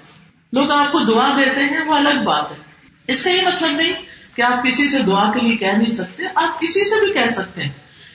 لوگ 0.52 0.70
آپ 0.70 0.92
کو 0.92 0.98
دعا 0.98 1.28
دیتے 1.36 1.60
ہیں، 1.60 1.84
وہ 1.84 1.94
الگ 1.94 2.22
بات 2.24 2.50
ہے۔ 2.50 2.56
اس 3.06 3.24
سے 3.24 3.32
یہ 3.32 3.42
مطلب 3.46 3.70
نہیں 3.70 3.92
کہ 4.36 4.42
آپ 4.42 4.64
کسی 4.64 4.88
سے 4.88 4.98
دعا 4.98 5.32
کے 5.32 5.40
لیے 5.40 5.56
کہہ 5.56 5.66
نہیں 5.66 5.90
سکتے، 5.90 6.22
آپ 6.34 6.60
کسی 6.60 6.84
سے 6.84 7.04
بھی 7.04 7.12
کہہ 7.12 7.26
سکتے 7.26 7.62
ہیں۔ 7.62 7.72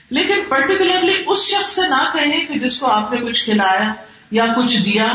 لیکن 0.10 0.34
پرٹیکولرلی 0.50 1.24
اس 1.28 1.38
شخص 1.38 1.76
سے 1.76 1.82
نہ 1.90 2.10
کہیں 2.14 2.46
کہ 2.46 2.60
جس 2.60 2.78
کو 2.78 2.88
آپ 2.88 3.14
نے 3.14 3.22
کچھ 3.22 3.44
کھلایا 3.44 3.94
یا 4.32 4.46
کچھ 4.46 4.78
دیا 4.78 5.06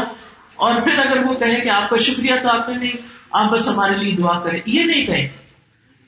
اور 0.56 0.82
پھر 0.82 0.98
اگر 0.98 1.24
وہ 1.24 1.34
کہے 1.34 1.60
کہ 1.60 1.68
آپ 1.68 1.90
کا 1.90 1.96
شکریہ 1.96 2.34
تو 2.42 2.48
آپ 2.48 2.68
نے 2.68 2.74
نہیں، 2.74 2.96
آپ 3.30 3.50
بس 3.50 3.68
ہمارے 3.68 3.94
لیے 3.94 4.16
دعا 4.16 4.40
کریں۔ 4.40 4.60
یہ 4.66 4.82
نہیں 4.82 5.06
کہیں۔ 5.06 5.28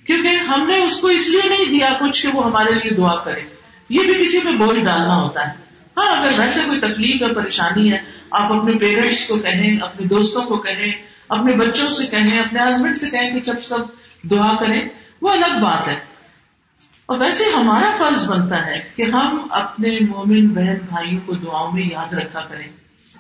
کیونکہ 0.07 0.29
ہم 0.29 0.67
نے 0.67 0.83
اس 0.83 0.97
کو 1.01 1.09
اس 1.09 1.29
لیے 1.29 1.49
نہیں 1.49 1.65
دیا 1.65 1.93
کچھ 2.01 2.23
کہ 2.23 2.29
وہ 2.29 2.45
ہمارے 2.45 2.75
لیے 2.75 2.97
دعا 2.97 3.17
کرے۔ 3.17 3.60
یہ 3.91 4.03
بھی 4.03 4.15
کسی 4.15 4.39
پہ 4.41 4.51
بول 4.51 4.85
ڈالنا 4.85 5.23
ہوتا 5.23 5.49
ہے۔ 5.49 5.53
ہاں 5.97 6.17
اگر 6.17 6.39
ویسے 6.39 6.61
کوئی 6.67 6.81
تکلیف 6.81 7.23
یا 7.23 7.29
پریشانی 7.33 7.93
ہے، 7.93 7.99
آپ 8.31 8.53
اپنے 8.53 8.79
پیرنٹس 8.79 9.29
کو 9.29 9.39
کہیں، 9.39 9.79
اپنے 9.81 10.07
دوستوں 10.07 10.43
کو 10.43 10.57
کہیں، 10.57 10.93
اپنے 11.29 11.53
بچوں 11.53 11.89
سے 11.89 12.07
کہیں، 12.07 12.39
اپنے 12.39 12.63
ہسبینڈ 12.63 12.97
سے 12.97 13.11
کہیں 13.11 13.35
کہ 13.35 13.41
جب 13.41 13.61
سب 13.63 13.79
دعا 14.23 14.57
کریں، 14.57 14.89
وہ 15.23 15.31
الگ 15.31 15.59
بات 15.61 15.89
ہے۔ 15.89 16.11
اور 17.07 17.19
ویسے 17.19 17.45
ہمارا 17.57 17.91
فرض 17.99 18.29
بنتا 18.29 18.67
ہے 18.67 18.81
کہ 18.97 19.03
ہم 19.03 19.47
اپنے 19.51 19.99
مومن 20.09 20.49
بہن 20.49 20.77
بھائیوں 20.89 21.21
کو 21.27 21.35
دعاؤں 21.35 21.73
میں 21.73 21.83
یاد 21.91 22.15
رکھا 22.15 22.41
کریں۔ 22.41 22.69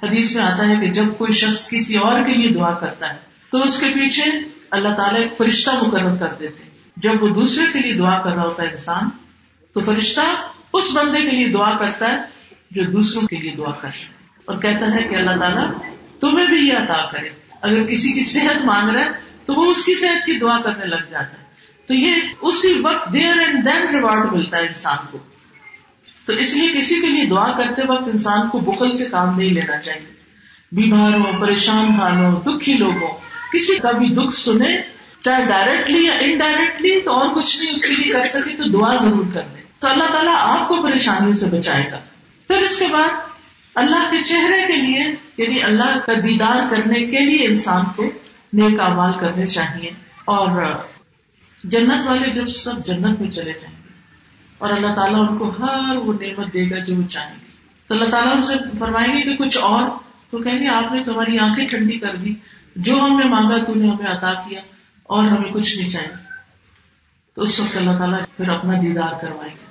حدیث 0.02 0.36
میں 0.36 0.44
آتا 0.44 0.68
ہے 0.68 0.76
کہ 0.76 0.86
جب 0.86 1.04
کوئی 1.18 1.32
شخص 1.32 1.70
کسی 1.70 1.96
اور 1.96 2.22
کے 2.22 2.32
لیے 2.32 2.50
دعا 2.50 2.72
کرتا 2.72 3.12
ہے، 3.12 3.18
تو 3.50 3.62
اس 3.62 3.80
کے 3.80 3.86
پیچھے 3.94 4.22
اللہ 4.70 4.88
تعالیٰ 4.88 5.22
ایک 5.22 5.36
فرشتہ 5.36 5.70
مقرر 5.86 6.16
کر 6.16 6.34
دیتے 6.34 6.62
جب 6.96 7.22
وہ 7.22 7.28
دوسرے 7.28 7.64
کے 7.72 7.78
لیے 7.78 7.92
دعا 7.92 8.18
کر 8.22 8.32
رہا 8.32 8.42
ہوتا 8.42 8.62
ہے 8.62 8.68
انسان، 8.68 9.08
تو 9.72 9.80
فرشتہ 9.80 10.20
اس 10.72 10.84
بندے 10.94 11.20
کے 11.20 11.36
لیے 11.36 11.48
دعا 11.48 11.76
کرتا 11.76 12.12
ہے 12.12 12.18
جو 12.70 12.82
دوسروں 12.84 13.22
کے 13.22 13.36
لیے 13.36 13.50
دعا 13.50 13.70
کرتا 13.70 13.88
ہے 13.88 14.14
اور 14.44 14.56
کہتا 14.56 14.94
ہے 14.94 15.02
کہ 15.02 15.14
اللہ 15.14 15.36
تعالیٰ 15.36 15.70
تمہیں 16.20 16.46
بھی 16.46 16.68
یہ 16.68 16.72
عطا 16.72 17.10
کرے۔ 17.12 17.28
اگر 17.60 17.84
کسی 17.84 18.12
کی 18.12 18.22
صحت 18.22 18.64
مانگ 18.64 18.88
رہا 18.88 19.04
ہے 19.04 19.10
تو 19.44 19.54
وہ 19.54 19.70
اس 19.70 19.84
کی 19.84 19.94
صحت 19.94 20.26
کی 20.26 20.38
دعا 20.38 20.60
کرنے 20.60 20.84
لگ 20.84 21.10
جاتا 21.10 21.38
ہے۔ 21.38 21.44
تو 21.86 21.94
یہ 21.94 22.12
اسی 22.40 22.80
وقت 22.82 23.12
دیر 23.12 23.38
اینڈ 23.38 23.66
دین 23.66 23.94
ریوارڈ 23.94 24.32
ملتا 24.32 24.56
ہے 24.56 24.66
انسان 24.66 24.96
کو۔ 25.10 25.18
تو 26.26 26.32
اس 26.32 26.54
لیے 26.54 26.68
کسی 26.78 27.00
کے 27.00 27.06
لیے 27.06 27.24
دعا 27.24 27.52
کرتے 27.52 27.82
وقت 27.86 28.08
انسان 28.08 28.48
کو 28.48 28.58
بخل 28.58 28.92
سے 28.92 29.04
کام 29.04 29.38
نہیں 29.38 29.50
لینا 29.50 29.78
چاہیے۔ 29.78 30.12
بیمار 30.72 31.12
ہو، 31.12 31.40
پریشان 31.40 31.88
حال 31.88 32.24
ہو، 32.24 32.40
دکھی 32.40 32.74
لوگ 32.74 32.96
ہو 32.96 33.18
کسی 33.52 33.78
کا 33.78 33.92
بھی 33.92 34.08
دکھ 34.08 34.36
سنے، 34.36 34.82
چاہے 35.20 35.44
ڈائریکٹلی 35.44 36.06
یا 36.06 36.14
انڈائریکٹلی 36.20 37.00
تو 37.00 37.12
اور 37.12 37.34
کچھ 37.34 37.60
نہیں 37.60 37.72
اس 37.72 37.82
کے 37.82 37.96
لیے 37.96 38.12
کر 38.12 38.24
سکے 38.24 38.56
تو 38.56 38.64
دعا 38.64 38.96
ضرور 38.96 39.24
کر 39.34 39.42
دے 39.42 39.59
تو 39.80 39.88
اللہ 39.88 40.04
تعالیٰ 40.12 40.34
آپ 40.38 40.68
کو 40.68 40.82
پریشانیوں 40.82 41.32
سے 41.32 41.46
بچائے 41.46 41.90
گا۔ 41.92 41.98
پھر 42.48 42.56
اس 42.56 42.78
کے 42.78 42.86
بعد 42.92 43.08
اللہ 43.74 44.08
کے 44.10 44.22
چہرے 44.22 44.66
کے 44.66 44.76
لیے 44.76 45.14
یعنی 45.38 45.62
اللہ 45.62 45.98
کا 46.06 46.12
دیدار 46.22 46.60
کرنے 46.70 47.00
کے 47.00 47.24
لیے 47.24 47.46
انسان 47.46 47.84
کو 47.96 48.04
نیک 48.52 48.80
امال 48.80 49.18
کرنے 49.18 49.46
چاہیے۔ 49.46 49.90
اور 50.24 50.80
جنت 51.64 52.06
والے 52.06 52.30
جب 52.30 52.44
سب 52.44 52.84
جنت 52.84 53.20
میں 53.20 53.30
چلے 53.30 53.52
جائیں 53.52 53.76
گے 53.76 53.88
اور 54.58 54.70
اللہ 54.70 54.94
تعالیٰ 54.94 55.20
ان 55.28 55.38
کو 55.38 55.48
ہر 55.48 55.96
وہ 55.96 56.12
نعمت 56.12 56.52
دے 56.52 56.70
گا 56.70 56.78
جو 56.78 56.96
وہ 56.96 57.08
چاہیں 57.08 57.34
گے۔ 57.40 57.46
تو 57.86 57.94
اللہ 57.94 58.10
تعالیٰ 58.10 58.34
ان 58.34 58.42
سے 58.42 58.54
فرمائیں 58.78 59.12
گے 59.12 59.22
کہ 59.22 59.44
کچھ 59.44 59.58
اور۔ 59.58 59.82
تو 60.30 60.38
کہیں 60.38 60.60
گے، 60.60 60.68
آپ 60.68 60.92
نے 60.92 61.02
تمہاری 61.04 61.38
آنکھیں 61.38 61.68
ٹھنڈی 61.68 61.98
کر 61.98 62.16
دی، 62.16 62.34
جو 62.76 63.00
ہم 63.00 63.18
نے 63.18 63.24
مانگا 63.24 63.64
تو 63.64 63.74
نے 63.74 63.88
ہمیں 63.88 64.06
عطا 64.06 64.32
کیا 64.32 64.60
اور 65.02 65.24
ہمیں 65.24 65.50
کچھ 65.50 65.76
نہیں 65.76 65.88
چاہیے۔ 65.88 66.14
تو 67.34 67.42
اس 67.42 67.60
وقت 67.60 67.76
اللہ 67.76 67.96
تعالیٰ 67.98 68.20
پھر 68.36 68.48
اپنا 68.48 68.72
دیدار 68.82 69.12
کروائے 69.20 69.50
گا 69.50 69.69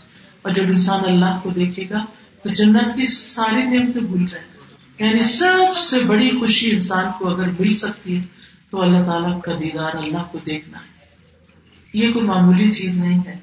اور 0.50 0.56
جب 0.56 0.64
انسان 0.68 1.00
اللہ 1.06 1.40
کو 1.44 1.50
دیکھے 1.50 1.90
گا 1.90 2.06
تو 2.44 2.50
جنت 2.50 2.96
کی 2.96 3.06
ساری 3.06 3.64
نعمتیں 3.64 4.02
بھول 4.02 4.26
جائے 4.26 4.44
گا۔ 4.44 5.06
یعنی 5.06 5.24
سب 5.24 5.78
سے 5.78 6.00
بڑی 6.08 6.40
خوشی 6.40 6.72
انسان 6.72 7.06
کو 7.20 7.30
اگر 7.30 7.50
مل 7.60 7.74
سکتی 7.74 8.18
ہے 8.18 8.24
تو 8.72 8.82
اللہ 8.82 9.04
تعالیٰ 9.04 9.42
کا 9.42 9.52
دیدار 9.60 9.94
اللہ 9.94 10.24
کو 10.32 10.38
دیکھنا 10.46 10.78
ہے۔ 10.78 11.06
یہ 11.94 12.14
کوئی 12.14 12.26
معمولی 12.26 12.72
چیز 12.72 12.98
نہیں 12.98 13.20
ہے۔ 13.26 13.36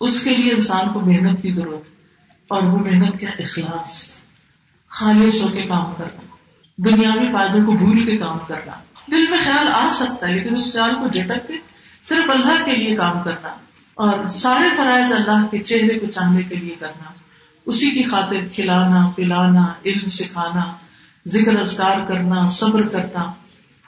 اس 0.00 0.24
کے 0.24 0.30
لیے 0.30 0.52
انسان 0.52 0.92
کو 0.92 1.00
محنت 1.00 1.42
کی 1.42 1.50
ضرورت 1.50 1.88
ہے۔ 1.88 1.94
اور 2.48 2.62
وہ 2.62 2.78
محنت 2.78 3.20
کیا؟ 3.20 3.30
اخلاص۔ 3.38 4.16
خالص 4.88 5.42
ہو 5.42 5.48
کے 5.48 5.62
کام 5.62 5.94
کرنا۔ 5.98 6.20
دنیاوی 6.76 7.32
فائدوں 7.32 7.66
کو 7.66 7.72
بھول 7.72 8.04
کے 8.04 8.16
کام 8.16 8.38
کرنا۔ 8.48 8.72
دل 9.10 9.30
میں 9.30 9.38
خیال 9.44 9.68
آ 9.72 9.88
سکتا 9.90 10.28
ہے، 10.28 10.32
لیکن 10.32 10.56
اس 10.56 10.72
خیال 10.72 10.94
کو 10.94 11.08
جھٹک 11.08 11.48
کے 11.48 11.54
صرف 12.04 12.30
اللہ 12.30 12.64
کے 12.64 12.76
لیے 12.76 12.96
کام 12.96 13.22
کرنا۔ 13.22 13.65
اور 13.96 14.26
سارے 14.26 14.76
فرائض 14.76 15.12
اللہ 15.12 15.46
کے 15.50 15.58
چہرے 15.58 15.98
کو 15.98 16.06
چاہنے 16.06 16.42
کے 16.42 16.54
لیے 16.54 16.74
کرنا، 16.78 17.12
اسی 17.66 17.90
کی 17.90 18.02
خاطر 18.02 18.36
کھلانا، 18.52 19.10
پلانا، 19.16 19.72
علم 19.86 20.08
سکھانا، 20.08 20.76
ذکر 21.28 21.58
ازگار 21.58 22.04
کرنا، 22.08 22.46
صبر 22.46 22.88
کرنا۔ 22.88 23.32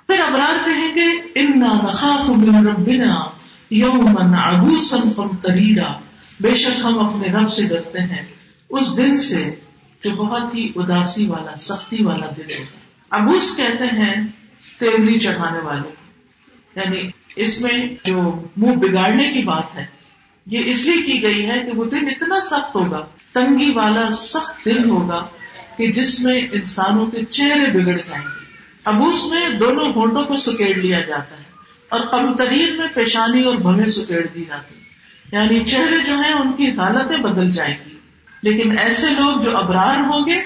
پھر 0.06 0.20
ابرار 0.20 0.64
کہیں 0.64 0.94
گے، 0.94 1.40
انا 1.40 1.72
نخاف 1.74 2.28
من 2.28 2.66
ربنا 2.66 3.24
یومن 3.70 4.34
عبوسا 4.34 4.96
قمطریرا 5.16 5.92
بے 6.40 6.54
شک 6.54 6.80
ہم 6.84 6.98
اپنے 6.98 7.28
رب 7.28 7.48
سے 7.48 7.68
ڈرتے 7.68 7.98
ہیں۔ 7.98 8.26
اس 8.70 8.96
دن 8.96 9.16
سے 9.16 9.54
جو 10.04 10.10
بہت 10.10 10.54
ہی 10.54 10.72
اداسی 10.76 11.26
والا، 11.26 11.56
سختی 11.56 12.04
والا 12.04 12.26
دن 12.36 12.50
ہوگا۔ 12.58 12.78
ابوس 13.10 13.56
کہتے 13.56 13.84
ہیں 13.84 14.26
تیوری 14.78 15.18
چڑھانے 15.18 15.58
والے۔ 15.58 15.88
یعنی 16.76 17.10
اس 17.36 17.62
میں 17.62 17.86
جو 18.04 18.46
منہ 18.56 18.74
بگاڑنے 18.74 19.30
کی 19.30 19.42
بات 19.42 19.74
ہے 19.74 19.97
یہ 20.48 20.60
اس 20.64 20.86
لیے 20.86 21.02
کی 21.02 21.22
گئی 21.22 21.50
ہے 21.50 21.58
کہ 21.58 21.72
وہ 21.72 21.84
دن 21.84 22.08
اتنا 22.08 22.40
سخت 22.40 22.74
ہوگا، 22.74 23.06
تنگی 23.32 23.72
والا 23.74 24.10
سخت 24.10 24.64
دن 24.64 24.90
ہوگا 24.90 25.26
کہ 25.76 25.92
جس 25.92 26.20
میں 26.20 26.40
انسانوں 26.52 27.06
کے 27.06 27.24
چہرے 27.24 27.70
بگڑ 27.70 27.96
جائیں 27.96 28.24
گے۔ 28.24 28.44
ابوس 28.84 29.32
میں 29.32 29.48
دونوں 29.48 29.92
ہونٹوں 29.92 30.24
کو 30.24 30.36
سکیڑ 30.36 30.76
لیا 30.76 31.00
جاتا 31.00 31.36
ہے 31.36 31.42
اور 31.88 32.00
کم 32.00 32.36
ترین 32.36 32.76
میں 32.76 32.86
پیشانی 32.86 33.42
اور 33.42 33.54
بھویں 33.54 33.86
سکیڑ 33.86 34.26
دی 34.34 34.44
جاتی 34.48 34.74
یعنی 35.32 35.64
چہرے 35.64 36.04
جو 36.04 36.14
ہیں، 36.14 36.32
ان 36.32 36.52
کی 36.52 36.70
حالتیں 36.70 37.16
بدل 37.16 37.50
جائیں 37.50 37.74
گی۔ 37.86 37.94
لیکن 38.42 38.78
ایسے 38.78 39.06
لوگ 39.10 39.40
جو 39.40 39.56
ابرار 39.56 39.96
ہوں 39.96 40.26
گے 40.26 40.40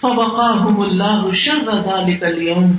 فوقا 0.00 0.50
اللہ 0.84 1.30
شر 1.32 1.68
رضا 1.68 2.26
اليوم۔ 2.26 2.72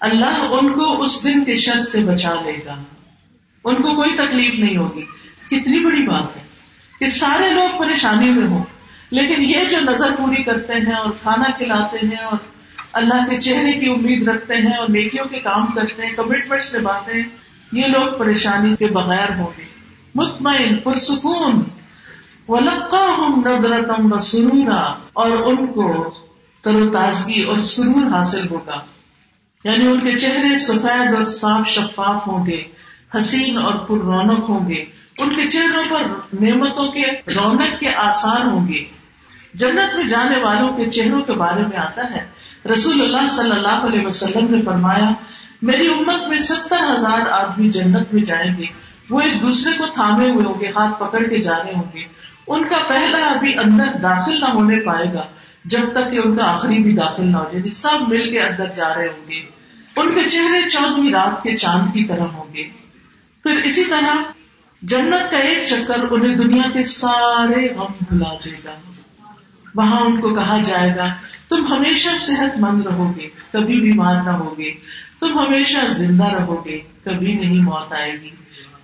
اللہ 0.00 0.46
ان 0.50 0.72
کو 0.72 1.02
اس 1.02 1.24
دن 1.24 1.44
کے 1.44 1.54
شر 1.54 1.80
سے 1.80 2.00
بچا 2.00 2.34
لے 2.44 2.56
گا۔ 2.66 2.74
ان 3.64 3.74
کو 3.74 3.96
کوئی 3.96 4.14
تکلیف 4.14 4.54
نہیں 4.58 4.76
ہوگی۔ 4.76 5.04
کتنی 5.50 5.84
بڑی 5.84 6.02
بات 6.02 6.36
ہے 6.36 6.42
کہ 6.98 7.06
سارے 7.06 7.50
لوگ 7.50 7.78
پریشانی 7.78 8.30
میں 8.30 8.46
ہوں۔ 8.46 8.64
لیکن 9.10 9.42
یہ 9.42 9.64
جو 9.70 9.80
نظر 9.80 10.10
پوری 10.10 10.42
کرتے 10.42 10.72
ہیں 10.72 10.94
اور 10.94 11.10
کھانا 11.22 11.50
کھلاتے 11.50 12.06
ہیں 12.06 12.24
اور 12.24 12.38
اللہ 12.92 13.30
کے 13.30 13.40
چہرے 13.40 13.72
کی 13.72 13.90
امید 13.90 14.28
رکھتے 14.28 14.56
ہیں 14.56 14.76
اور 14.76 14.88
نیکیوں 14.88 15.24
کے 15.24 15.38
کام 15.38 15.66
کرتے 15.66 16.06
ہیں 16.06 16.16
کمٹمنٹ 16.16 16.74
نبھاتے 16.74 17.16
ہیں، 17.16 17.28
یہ 17.72 17.86
لوگ 17.86 18.18
پریشانی 18.18 18.74
کے 18.74 18.86
بغیر 18.86 19.38
ہوں 19.38 19.58
گے۔ 19.58 19.64
مطمئن، 20.14 20.76
پرسکون۔ 20.76 21.62
ندرتم 22.48 24.12
و 24.12 24.18
سرورا 24.18 24.94
اور 25.12 25.30
ان 25.30 25.66
کو 25.66 26.10
تر 26.60 26.74
و 26.74 26.90
تازگی 26.90 27.42
اور 27.42 27.58
سرور 27.58 28.06
حاصل 28.10 28.48
ہوگا۔ 28.48 28.80
یعنی 29.64 29.86
ان 29.86 30.00
کے 30.00 30.18
چہرے 30.18 30.58
سفید 30.58 31.14
اور 31.14 31.24
صاف 31.24 31.68
شفاف 31.68 32.28
ہوں 32.28 32.46
گے، 32.46 32.62
حسین 33.18 33.58
اور 33.58 33.74
پر 33.74 33.98
رونق 33.98 34.48
ہوں 34.48 34.68
گے۔ 34.68 34.84
ان 35.18 35.36
کے 35.36 35.48
چہروں 35.48 35.84
پر 35.90 36.02
نعمتوں 36.40 36.88
کے 36.88 37.02
رونق 37.10 37.80
کے 37.80 37.94
آسار 37.94 38.40
ہوں 38.40 38.68
گے۔ 38.68 38.84
جنت 39.54 39.94
میں 39.94 40.04
جانے 40.04 40.38
والوں 40.38 40.76
کے 40.76 40.90
چہروں 40.90 41.22
کے 41.22 41.32
بارے 41.32 41.62
میں 41.62 41.76
آتا 41.76 42.10
ہے۔ 42.10 42.26
رسول 42.72 43.02
اللہ 43.02 43.28
صلی 43.28 43.50
اللہ 43.50 43.68
علیہ 43.68 44.06
وسلم 44.06 44.54
نے 44.54 44.62
فرمایا، 44.62 45.10
میری 45.62 45.86
امت 45.86 46.28
میں 46.28 46.36
ستر 46.36 46.84
ہزار 46.84 47.26
آدمی 47.30 47.68
جنت 47.68 48.14
میں 48.14 48.22
جائیں 48.22 48.56
گے۔ 48.56 48.64
وہ 49.10 49.20
ایک 49.20 49.42
دوسرے 49.42 49.72
کو 49.78 49.86
تھامے 49.94 50.30
ہوئے 50.30 50.44
ہوں 50.46 50.60
گے، 50.60 50.68
ہاتھ 50.76 51.00
پکڑ 51.00 51.22
کے 51.22 51.38
جا 51.38 51.58
رہے 51.64 51.72
ہوں 51.76 51.96
گے۔ 51.96 52.02
ان 52.46 52.68
کا 52.68 52.76
پہلا 52.88 53.18
ابھی 53.18 53.58
اندر 53.58 53.86
داخل 54.02 54.40
نہ 54.40 54.44
ہونے 54.44 54.80
پائے 54.80 55.14
گا، 55.14 55.22
جب 55.64 55.92
تک 55.92 56.10
کہ 56.10 56.16
ان 56.24 56.36
کا 56.36 56.54
آخری 56.54 56.78
بھی 56.78 56.92
داخل 56.92 57.26
نہ 57.26 57.36
ہو 57.36 57.44
جائے 57.52 57.68
سب 57.68 58.08
مل 58.08 58.30
کے 58.30 58.40
اندر 58.40 58.66
جا 58.66 58.94
رہے 58.94 59.06
ہوں 59.06 59.30
گے۔ 59.30 59.42
ان 59.96 60.14
کے 60.14 60.28
چہرے 60.28 60.70
چودہویں 60.70 61.12
رات 61.12 61.42
کے 61.42 61.56
چاند 61.56 61.94
کی 61.94 62.04
طرح 62.04 62.24
ہوں 62.24 62.54
گے۔ 62.54 62.64
پھر 63.42 63.56
اسی 63.56 63.84
طرح 63.84 64.16
جنت 64.82 65.30
کا 65.30 65.36
ایک 65.36 65.66
چکر 65.66 65.96
انہیں 66.10 66.36
دنیا 66.36 66.70
کے 66.72 66.82
سارے 66.82 67.74
غم 67.74 67.92
بھلا 68.08 68.34
جائے 68.34 68.60
گا۔ 68.64 68.70
وہاں 69.74 70.00
ان 70.00 70.20
کو 70.20 70.34
کہا 70.34 70.58
جائے 70.64 70.96
گا، 70.96 71.14
تم 71.48 71.66
ہمیشہ 71.66 72.16
صحت 72.16 72.58
مند 72.58 72.86
رہو 72.86 73.12
گے، 73.16 73.28
کبھی 73.52 73.80
بیمار 73.80 74.14
نہ 74.14 74.30
ہوگے 74.30 74.70
تم 75.20 75.38
ہمیشہ 75.38 75.90
زندہ 75.90 76.24
رہو 76.24 76.64
گے، 76.64 76.80
کبھی 77.04 77.32
نہیں 77.32 77.62
موت 77.62 77.92
آئے 77.92 78.12
گی۔ 78.12 78.30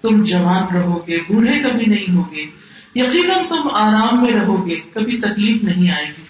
تم 0.03 0.23
جوان 0.23 0.77
رہو 0.77 0.99
گے، 1.09 1.19
بوڑھے 1.21 1.59
کبھی 1.59 1.87
نہیں 1.87 2.17
ہوگے 2.17 2.47
یقیناً 2.95 3.47
تم 3.49 3.69
آرام 3.75 4.23
میں 4.23 4.35
رہو 4.35 4.67
گے، 4.67 4.75
کبھی 4.95 5.19
تکلیف 5.19 5.63
نہیں 5.63 5.91
آئے 5.91 6.07
گی۔ 6.07 6.25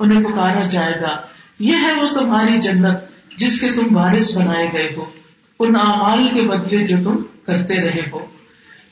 انہیں 0.00 0.24
پکارا 0.24 0.66
جائے 0.66 1.00
گا 1.00 1.35
یہ 1.58 1.76
ہے 1.82 1.92
وہ 1.92 2.08
تمہاری 2.08 2.60
جنت 2.60 2.96
جس 3.36 3.60
کے 3.60 3.68
تم 3.76 3.96
وارث 3.96 4.36
بنائے 4.36 4.70
گئے 4.72 4.94
ہو، 4.96 5.04
ان 5.60 5.76
اعمال 5.76 6.34
کے 6.34 6.42
بدلے 6.42 6.86
جو 6.86 6.96
تم 7.04 7.16
کرتے 7.46 7.82
رہے 7.82 8.02
ہو۔ 8.12 8.18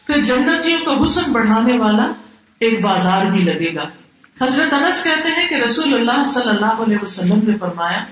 پھر 0.07 0.25
جنتیوں 0.25 0.81
کا 0.85 1.05
حسن 1.05 1.33
بڑھانے 1.33 1.79
والا 1.79 2.13
ایک 2.61 2.81
بازار 2.81 3.27
بھی 3.27 3.43
لگے 3.43 3.75
گا۔ 3.75 3.85
حضرت 4.41 4.73
انس 4.73 5.05
کہتے 5.05 5.29
ہیں 5.29 5.49
کہ 5.49 5.55
رسول 5.55 5.95
اللہ 5.95 6.25
صلی 6.25 6.49
اللہ 6.49 6.67
علیہ 6.67 6.97
وسلم 7.03 7.41
نے 7.47 7.57
فرمایا، 7.61 8.05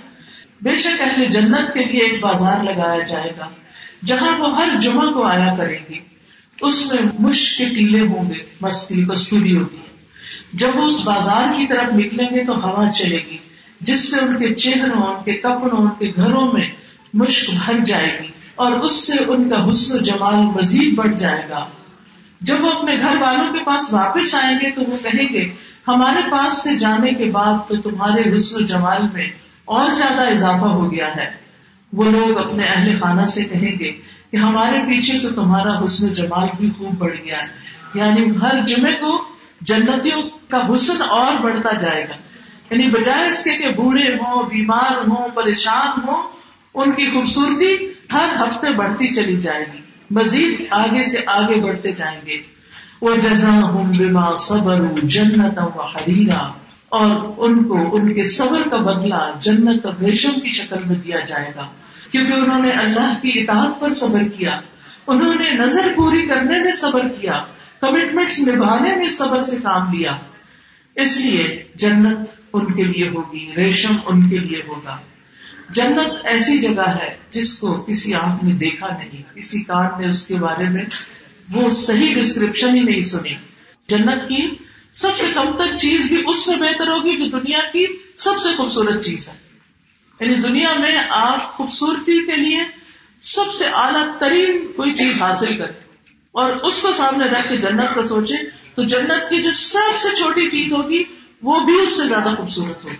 بے 0.62 0.75
شک 0.75 1.01
اہل 1.01 1.27
جنت 1.27 1.75
کے 1.75 1.85
لیے 1.85 2.01
ایک 2.01 2.23
بازار 2.23 2.65
لگایا 2.65 3.03
جائے 3.03 3.33
گا، 3.38 3.49
جہاں 4.05 4.38
وہ 4.38 4.57
ہر 4.57 4.79
جمعہ 4.79 5.12
کو 5.12 5.23
آیا 5.23 5.55
کرے 5.57 5.79
گی۔ 5.91 5.99
اس 6.61 6.93
میں 6.93 7.12
مشق 7.19 7.59
کے 7.59 7.65
ٹیلے 7.65 8.01
ہوں 8.01 8.31
گے 8.31 8.38
مستی 8.61 9.05
کستوری 9.05 9.57
ہوتی 9.57 9.77
ہے۔ 9.77 9.97
جب 10.53 10.69
وہ 10.75 10.83
اس 10.83 11.01
بازار 11.05 11.59
کی 11.59 11.67
طرف 11.67 11.93
نکلیں 11.93 12.27
گے 12.35 12.45
تو 12.45 12.67
ہوا 12.67 12.91
چلے 12.91 13.19
گی۔ 13.31 13.37
جس 13.83 14.11
سے 14.11 14.21
ان 14.21 14.38
کے 14.38 14.55
چہروں، 14.55 15.03
ان 15.03 15.25
کے 15.25 15.33
کپڑوں، 15.33 15.79
ان 15.79 15.88
کے 15.88 16.12
گھروں 16.16 16.53
میں 16.53 16.71
مشق 17.14 17.51
بھر 17.64 17.79
جائے 17.85 18.18
گی 18.23 18.29
اور 18.55 18.73
اس 18.73 19.07
سے 19.07 19.12
ان 19.29 19.51
کا 19.51 19.71
حسن 19.71 19.95
و 19.95 19.99
جمال 19.99 20.35
مزید 20.35 20.95
بڑھ 20.95 21.14
جائے 21.14 21.42
گا۔ 21.51 21.66
جب 22.40 22.57
وہ 22.61 22.73
اپنے 22.73 22.97
گھر 22.97 23.16
والوں 23.21 23.53
کے 23.53 23.59
پاس 23.64 23.92
واپس 23.92 24.35
آئیں 24.35 24.59
گے 24.61 24.71
تو 24.71 24.81
وہ 24.81 24.97
کہیں 25.03 25.33
گے، 25.33 25.53
ہمارے 25.88 26.31
پاس 26.31 26.62
سے 26.62 26.79
جانے 26.79 27.11
کے 27.11 27.25
بعد 27.25 27.68
تو 27.68 27.90
تمہارے 27.90 28.37
حسن 28.37 28.62
و 28.62 28.66
جمال 28.66 29.03
میں 29.12 29.27
اور 29.64 29.90
زیادہ 29.90 30.31
اضافہ 30.31 30.64
ہو 30.64 30.92
گیا 30.92 31.16
ہے۔ 31.16 31.31
وہ 31.92 32.05
لوگ 32.05 32.38
اپنے 32.38 32.64
اہل 32.64 32.97
خانہ 33.01 33.23
سے 33.23 33.45
کہیں 33.45 33.79
گے 33.79 33.92
کہ 34.31 34.37
ہمارے 34.37 34.79
پیچھے 34.79 35.18
تو 35.18 35.31
تمہارا 35.31 35.85
حسن 35.85 36.09
و 36.09 36.12
جمال 36.12 36.49
بھی 36.59 36.71
خوب 36.79 36.95
بڑھ 36.99 37.16
گیا 37.16 37.38
ہے۔ 37.38 37.47
یعنی 37.95 38.31
ہر 38.42 38.64
جمعے 38.66 38.92
کو 38.92 39.25
جنتیوں 39.61 40.23
کا 40.49 40.75
حسن 40.75 41.03
اور 41.03 41.35
بڑھتا 41.35 41.73
جائے 41.73 42.05
گا۔ 42.05 42.14
یعنی 42.73 42.89
بجائے 42.89 43.29
اس 43.29 43.45
کے 43.45 43.51
کہ 43.51 43.69
بوڑھے 43.69 44.15
ہوں، 44.15 44.43
بیمار 44.43 44.93
ہوں، 45.09 45.29
پریشان 45.29 46.09
ہوں، 46.09 46.23
ان 46.75 46.93
کی 46.93 47.11
خوبصورتی 47.11 47.77
ہر 48.13 48.47
ہفتے 48.47 48.73
بڑھتی 48.73 49.09
چلی 49.09 49.37
جائے 49.37 49.65
گی۔ 49.73 49.79
مزید 50.11 50.67
آگے 50.71 51.03
سے 51.03 51.19
آگے 51.27 51.61
بڑھتے 51.61 51.93
جائیں 51.93 52.21
گے۔ 52.27 52.37
وہ 53.01 53.17
جزا 53.17 53.63
ہوں 53.63 53.93
بما 53.99 54.37
صبر 54.37 54.81
جنت 55.03 55.59
و 55.59 55.83
حریرا 55.83 56.53
اور 56.89 57.35
ان 57.37 57.65
کو، 57.65 57.97
ان 57.97 58.15
کے 58.15 58.25
صبر 58.25 58.69
کا 58.69 58.77
بدلہ 58.77 59.39
جنت 59.41 59.87
اور 59.87 59.95
ریشم 59.95 60.41
کی 60.43 60.49
شکل 60.49 60.77
میں 60.87 60.97
دیا 60.97 61.21
جائے 61.21 61.53
گا۔ 61.57 61.69
کیونکہ 62.11 62.33
انہوں 62.33 62.61
نے 62.61 62.71
اللہ 62.71 63.15
کی 63.23 63.41
اطاعت 63.41 63.81
پر 63.81 63.91
صبر 63.91 64.23
کیا۔ 64.37 64.61
انہوں 65.07 65.35
نے 65.35 65.51
نظر 65.51 65.93
پوری 65.97 66.27
کرنے 66.27 66.63
میں 66.63 66.73
صبر 66.73 67.09
کیا۔ 67.09 67.33
کمٹمنٹس 67.81 68.49
نبھانے 68.49 68.97
میں 68.97 69.09
صبر 69.09 69.43
سے 69.43 69.57
کام 69.63 69.93
لیا۔ 69.93 70.13
اس 70.95 71.17
لیے 71.17 71.63
جنت 71.75 72.41
ان 72.53 72.75
کے 72.75 72.85
لیے 72.85 73.09
ہوگی، 73.09 73.53
ریشم 73.57 73.97
ان 74.07 74.29
کے 74.29 74.38
لیے 74.38 74.62
ہوگا۔ 74.69 75.01
جنت 75.71 76.27
ایسی 76.27 76.59
جگہ 76.59 76.88
ہے 76.88 77.17
جس 77.31 77.59
کو 77.61 77.83
کسی 77.83 78.15
آنکھ 78.15 78.45
نے 78.45 78.55
دیکھا 78.55 78.88
نہیں، 78.99 79.37
کسی 79.37 79.62
کان 79.62 80.01
نے 80.01 80.07
اس 80.07 80.27
کے 80.27 80.35
بارے 80.35 80.69
میں 80.69 80.85
وہ 81.53 81.71
صحیح 81.71 82.15
ڈسکرپشن 82.15 82.77
ہی 82.77 82.83
نہیں 82.83 83.01
سنی۔ 83.01 83.35
جنت 83.88 84.29
کی 84.29 84.49
سب 84.93 85.09
سے 85.17 85.27
کم 85.35 85.57
تر 85.59 85.77
چیز 85.77 86.07
بھی 86.09 86.23
اس 86.27 86.45
سے 86.45 86.51
بہتر 86.51 86.87
ہوگی 86.87 87.17
جو 87.17 87.38
دنیا 87.38 87.59
کی 87.73 87.87
سب 88.17 88.33
سے 88.43 88.49
خوبصورت 88.57 89.05
چیز 89.05 89.29
ہے۔ 89.29 89.35
یعنی 90.21 90.35
دنیا 90.35 90.73
میں 90.79 90.99
آپ 91.09 91.57
خوبصورتی 91.57 92.27
کے 92.27 92.37
لیے 92.37 92.61
سب 93.21 93.55
سے 93.59 93.65
اعلیٰ 93.73 94.19
ترین 94.19 94.73
کوئی 94.77 94.95
چیز 94.95 95.22
حاصل 95.22 95.57
کریں۔ 95.57 95.81
اور 96.33 96.57
اس 96.57 96.79
کو 96.79 96.93
سامنے 96.93 97.24
رکھ 97.24 97.49
کے 97.49 97.57
جنت 97.57 97.95
کا 97.95 98.03
سوچے 98.03 98.35
تو 98.74 98.85
جنت 98.85 99.31
کی 99.31 99.43
جو 99.43 99.51
سب 99.51 100.01
سے 100.03 100.16
چھوٹی 100.16 100.51
چیز 100.51 100.72
ہوگی 100.72 101.05
وہ 101.43 101.61
بھی 101.61 101.80
اس 101.82 101.97
سے 101.97 102.09
زیادہ 102.09 102.34
خوبصورت 102.36 102.84
ہوگی 102.84 102.97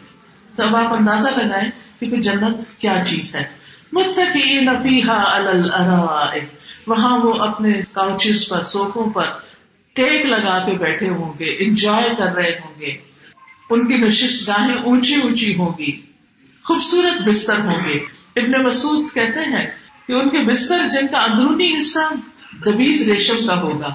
تو 0.57 0.63
اب 0.63 0.77
آپ 0.77 0.93
اندازہ 0.93 1.29
لگائیں 1.29 1.71
کہ 2.01 2.11
پھر 2.11 2.21
جنت 2.21 2.81
کیا 2.81 3.03
چیز 3.07 3.37
ہے۔ 3.37 3.45
متقین 3.93 4.69
فیہا 4.83 5.37
علی 5.37 5.49
الارائک۔ 5.49 6.45
وہاں 6.87 7.19
وہ 7.19 7.35
اپنے 7.35 7.81
کاؤچز 7.93 8.49
پر 8.49 8.63
سوفوں 8.63 9.11
پر 9.11 9.25
ٹیک 9.93 10.27
لگا 10.27 10.59
کے 10.67 10.79
بیٹھے 10.79 11.09
ہوں 11.09 11.33
گے، 11.39 11.57
انجوائے 11.59 12.09
کر 12.19 12.27
رہے 12.27 12.59
ہوں 12.65 12.81
گے۔ 12.81 12.97
ان 13.71 13.89
کی 13.89 13.97
نشست 13.97 14.49
گاہیں 14.49 14.75
اونچی 14.75 15.15
اونچی 15.15 15.55
ہوں 15.55 15.79
گی، 15.79 16.01
خوبصورت 16.65 17.29
بستر 17.29 17.59
ہوں 17.59 17.89
گے۔ 17.89 17.99
ابن 18.37 18.65
مسعود 18.65 19.15
کہتے 19.15 19.41
ہیں 19.41 19.67
کہ 20.07 20.13
ان 20.13 20.29
کے 20.31 20.39
بستر 20.39 20.89
جن 20.93 21.07
کا 21.07 21.19
اندرونی 21.19 21.79
حصہ 21.79 22.15
دبیز 22.67 23.11
ریشم 23.11 23.47
کا 23.47 23.61
ہوگا۔ 23.61 23.89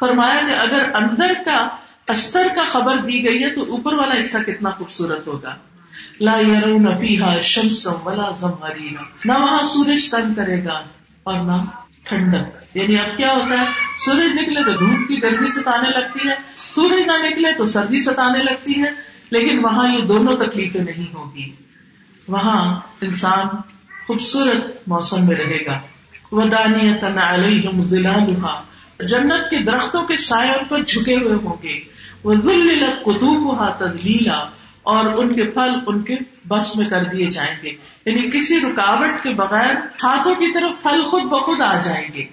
فرمایا 0.00 0.40
کہ 0.46 0.52
اگر 0.52 0.90
اندر 0.94 1.32
کا 1.44 1.68
استر 2.12 2.46
کا 2.56 2.62
خبر 2.68 2.96
دی 2.96 3.24
گئی 3.24 3.44
ہے 3.44 3.50
تو 3.50 3.62
اوپر 3.62 3.94
والا 3.94 4.20
حصہ 4.20 4.38
کتنا 4.38 4.70
خوبصورت 4.70 5.26
ہوگا۔ 5.26 5.54
لا 6.20 6.38
يرون 6.40 6.98
فيها 6.98 7.38
شمسا 7.40 7.90
ولا 8.04 8.30
زمهريرا 8.30 9.02
نہ 9.24 9.32
وہاں 9.32 9.62
سورج 9.62 10.10
تنگ 10.10 10.34
کرے 10.34 10.64
گا 10.64 10.82
اور 11.22 11.38
نہ 11.40 11.64
ٹھنڈک۔ 12.04 12.76
یعنی 12.76 12.98
اب 12.98 13.16
کیا 13.16 13.32
ہوتا 13.32 13.60
ہے؟ 13.60 13.66
سورج 13.98 14.42
نکلے 14.42 14.64
تو 14.64 14.72
دھوپ 14.72 15.08
کی 15.08 15.22
گرمی 15.22 15.46
ستانے 15.46 15.90
لگتی 15.90 16.28
ہے۔ 16.28 16.34
سورج 16.56 17.06
نہ 17.06 17.26
نکلے 17.26 17.52
تو 17.52 17.64
سردی 17.64 17.98
ستانے 17.98 18.42
لگتی 18.42 18.82
ہے۔ 18.82 18.90
لیکن 19.30 19.64
وہاں 19.64 19.94
یہ 19.94 20.02
دونوں 20.02 20.36
تکلیفیں 20.36 20.80
نہیں 20.80 21.14
ہوگی۔ 21.14 21.52
وہاں 22.28 22.80
انسان 23.00 23.46
خوبصورت 24.06 24.88
موسم 24.88 25.26
میں 25.26 25.36
رہے 25.36 25.66
گا۔ 25.66 25.80
ودانی 26.32 27.82
ضلع 27.82 28.16
جنت 29.00 29.50
کے 29.50 29.62
درختوں 29.62 30.02
کے 30.02 30.16
سائے 30.16 30.50
ان 30.50 30.64
پر 30.64 30.82
جھکے 30.82 31.16
ہوئے 31.16 31.34
ہوں 31.34 31.56
گے۔ 31.62 31.91
وہ 32.24 32.34
قطوب 33.04 33.68
تدلیلا 33.78 34.38
اور 34.82 35.06
ان 35.06 35.34
کے 35.34 35.44
پھل 35.44 35.70
ان 35.86 36.02
کے 36.02 36.16
بس 36.48 36.76
میں 36.76 36.90
کر 36.90 37.04
دیے 37.04 37.30
جائیں 37.30 37.54
گے۔ 37.62 37.68
یعنی 38.06 38.30
کسی 38.30 38.60
رکاوٹ 38.60 39.22
کے 39.22 39.30
بغیر 39.30 39.74
ہاتھوں 40.04 40.34
کی 40.34 40.52
طرف 40.52 40.82
پھل 40.82 41.02
خود 41.02 41.22
بخود 41.22 41.60
آ 41.60 41.78
جائیں 41.78 42.08
گے۔ 42.14 42.24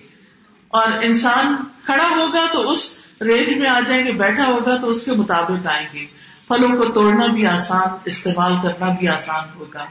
اور 0.67 0.87
انسان 1.01 1.55
کھڑا 1.83 2.09
ہوگا 2.15 2.45
تو 2.51 2.71
اس 2.71 2.99
رینج 3.21 3.57
میں 3.57 3.69
آ 3.69 3.79
جائیں 3.87 4.05
گے، 4.05 4.11
بیٹھا 4.11 4.45
ہوگا 4.45 4.77
تو 4.77 4.89
اس 4.89 5.05
کے 5.05 5.11
مطابق 5.11 5.67
آئیں 5.67 5.87
گے۔ 5.93 6.05
پھلوں 6.47 6.77
کو 6.77 6.91
توڑنا 6.91 7.27
بھی 7.27 7.47
آسان، 7.47 7.87
استعمال 8.05 8.55
کرنا 8.57 8.93
بھی 8.99 9.07
آسان 9.07 9.43
ہوگا۔ 9.55 9.85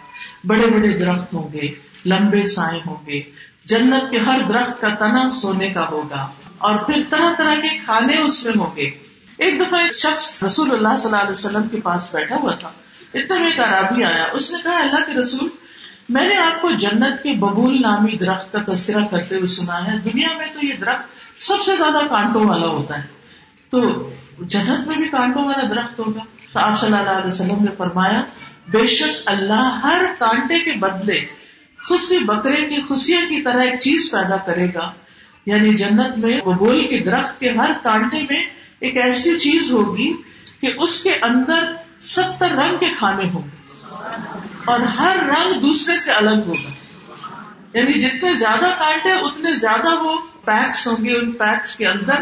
بڑے 0.45 0.67
بڑے 0.67 0.89
درخت 0.89 1.35
ہوں 1.35 1.53
گے، 1.53 1.69
لمبے 2.07 2.43
سائے 2.43 2.81
ہوں 2.87 3.07
گے۔ 3.07 3.21
جنت 3.65 4.11
کے 4.11 4.19
ہر 4.19 4.41
درخت 4.49 4.81
کا 4.81 4.95
تنا 4.95 5.29
سونے 5.29 5.69
کا 5.69 5.89
ہوگا۔ 5.89 6.31
اور 6.59 6.77
پھر 6.77 7.03
طرح 7.09 7.35
طرح 7.39 7.55
کے 7.55 7.79
کھانے 7.85 8.17
اس 8.17 8.45
میں 8.45 8.53
ہوں 8.57 8.77
گے۔ 8.77 9.08
ایک 9.39 9.61
دفعہ 9.61 9.81
ایک 9.81 9.99
شخص 9.99 10.45
رسول 10.45 10.71
اللہ 10.71 10.97
صلی 10.97 11.05
اللہ 11.05 11.17
علیہ 11.17 11.31
وسلم 11.31 11.69
کے 11.69 11.81
پاس 11.81 12.15
بیٹھا 12.15 12.37
ہوا 12.37 12.55
تھا 12.55 12.73
اتنا 13.15 13.39
میں 13.39 13.51
ایک 13.51 13.61
عرابی 13.61 14.05
آیا، 14.05 14.25
اس 14.33 14.53
نے 14.53 14.59
کہا، 14.65 14.79
اللہ 14.79 15.07
کے 15.07 15.21
رسول، 15.21 15.49
میں 16.09 16.29
نے 16.29 16.37
آپ 16.37 16.63
کو 16.63 16.71
جنت 16.71 17.23
کے 17.23 17.33
ببول 17.33 17.83
نامی 17.83 18.17
درخت 18.17 18.53
کا 18.53 18.73
تذکرہ 18.73 19.05
کرتے 19.11 19.35
ہوئے 19.35 19.47
سنا 19.47 19.93
ہے، 19.93 19.99
دنیا 19.99 20.29
میں 20.39 20.47
تو 20.53 20.67
یہ 20.67 20.73
درخت 20.81 21.41
سب 21.41 21.55
سے 21.65 21.77
زیادہ 21.77 22.07
کانٹوں 22.09 22.45
والا 22.45 22.67
ہوتا 22.67 22.99
ہے۔ 22.99 23.07
تو 23.71 24.11
جنت 24.39 24.87
میں 24.87 24.97
بھی 24.97 25.09
کانٹوں 25.09 25.45
والا 25.45 25.69
درخت 25.71 25.99
ہوگا؟ 25.99 26.21
تو 26.53 26.59
آپ 26.59 26.79
صلی 26.79 26.97
اللہ 26.97 27.11
علیہ 27.11 27.27
وسلم 27.27 27.65
نے 27.65 27.71
فرمایا، 27.79 28.23
بے 28.69 28.87
شک 28.87 29.23
اللہ 29.27 29.81
ہر 29.83 30.05
کانٹے 30.19 30.59
کے 30.59 30.73
بدلے 30.73 31.21
خوشی 31.89 32.25
بکرے 32.25 32.69
کی 32.69 32.83
خوشیاں 32.89 33.21
کی 33.29 33.43
طرح 33.43 33.63
ایک 33.63 33.81
چیز 33.81 34.11
پیدا 34.13 34.37
کرے 34.37 34.67
گا۔ 34.75 34.93
یعنی 35.47 35.75
جنت 35.75 36.19
میں 36.19 36.41
ببول 36.41 36.87
کے 36.87 36.99
درخت 36.99 37.41
کے 37.41 37.51
ہر 37.51 37.71
کانٹے 37.83 38.23
میں 38.23 38.58
ایک 38.81 38.97
ایسی 38.97 39.39
چیز 39.39 39.71
ہوگی 39.71 40.13
کہ 40.61 40.73
اس 40.79 41.03
کے 41.03 41.11
اندر 41.23 41.73
ستر 42.01 42.51
رنگ 42.51 42.79
کے 42.79 42.87
کھانے 42.99 43.29
ہوں 43.29 43.43
گے 43.43 43.57
اور 44.65 44.81
ہر 44.81 45.17
رنگ 45.27 45.61
دوسرے 45.61 45.97
سے 45.97 46.13
الگ 46.13 46.47
ہوگا۔ 46.47 46.71
یعنی 47.75 47.99
جتنے 47.99 48.35
زیادہ 48.35 48.67
کانٹے 48.79 49.11
اتنے 49.13 49.55
زیادہ 49.55 50.03
وہ 50.03 50.17
پیکس 50.45 50.87
ہوں 50.87 51.05
گے، 51.05 51.19
ان 51.19 51.33
پیکس 51.33 51.77
کے 51.77 51.87
اندر 51.87 52.15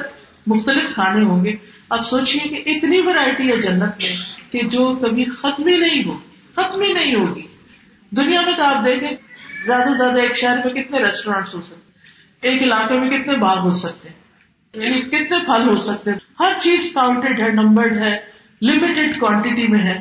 مختلف 0.46 0.94
کھانے 0.94 1.24
ہوں 1.24 1.44
گے۔ 1.44 1.52
اب 1.88 2.06
سوچیے 2.06 2.48
کہ 2.48 2.70
اتنی 2.70 3.00
ورائٹی 3.00 3.52
ہے 3.52 3.56
جنت 3.56 3.82
میں 3.82 4.16
کہ 4.52 4.68
جو 4.68 4.94
کبھی 4.94 5.24
ختم 5.24 5.66
ہی 5.66 5.76
نہیں 5.76 6.04
ہو 6.04 6.18
ختم 6.56 6.82
ہی 6.82 6.92
نہیں 6.92 7.14
ہوگی۔ 7.14 7.46
دنیا 8.10 8.40
میں 8.40 8.52
تو 8.56 8.64
آپ 8.64 8.84
دیکھیں، 8.84 9.10
زیادہ 9.66 9.84
سے 9.84 9.94
زیادہ 9.94 10.20
ایک 10.20 10.36
شہر 10.36 10.58
میں 10.64 10.74
کتنے 10.74 10.98
ریسٹورینٹس 10.98 11.54
ہو 11.54 11.60
سکتے 11.62 12.48
ایک 12.48 12.62
علاقے 12.62 13.00
میں 13.00 13.08
کتنے 13.08 13.36
باغ 13.36 13.58
ہو 13.58 13.70
سکتے 13.70 14.08
ہیں۔ 14.08 14.25
یعنی 14.76 15.00
کتنے 15.00 15.38
پھل 15.46 15.68
ہو 15.68 15.76
سکتے 15.76 16.10
ہیں؟ 16.10 16.18
ہر 16.40 16.52
چیز 16.60 16.92
کاؤنٹڈ 16.94 17.40
ہے 17.40 17.52
نمبرڈ 17.52 17.96
ہے 17.96 18.16
لمیٹڈ 18.62 19.20
کوانٹٹی 19.20 19.68
میں 19.68 19.78
ہے، 19.78 19.98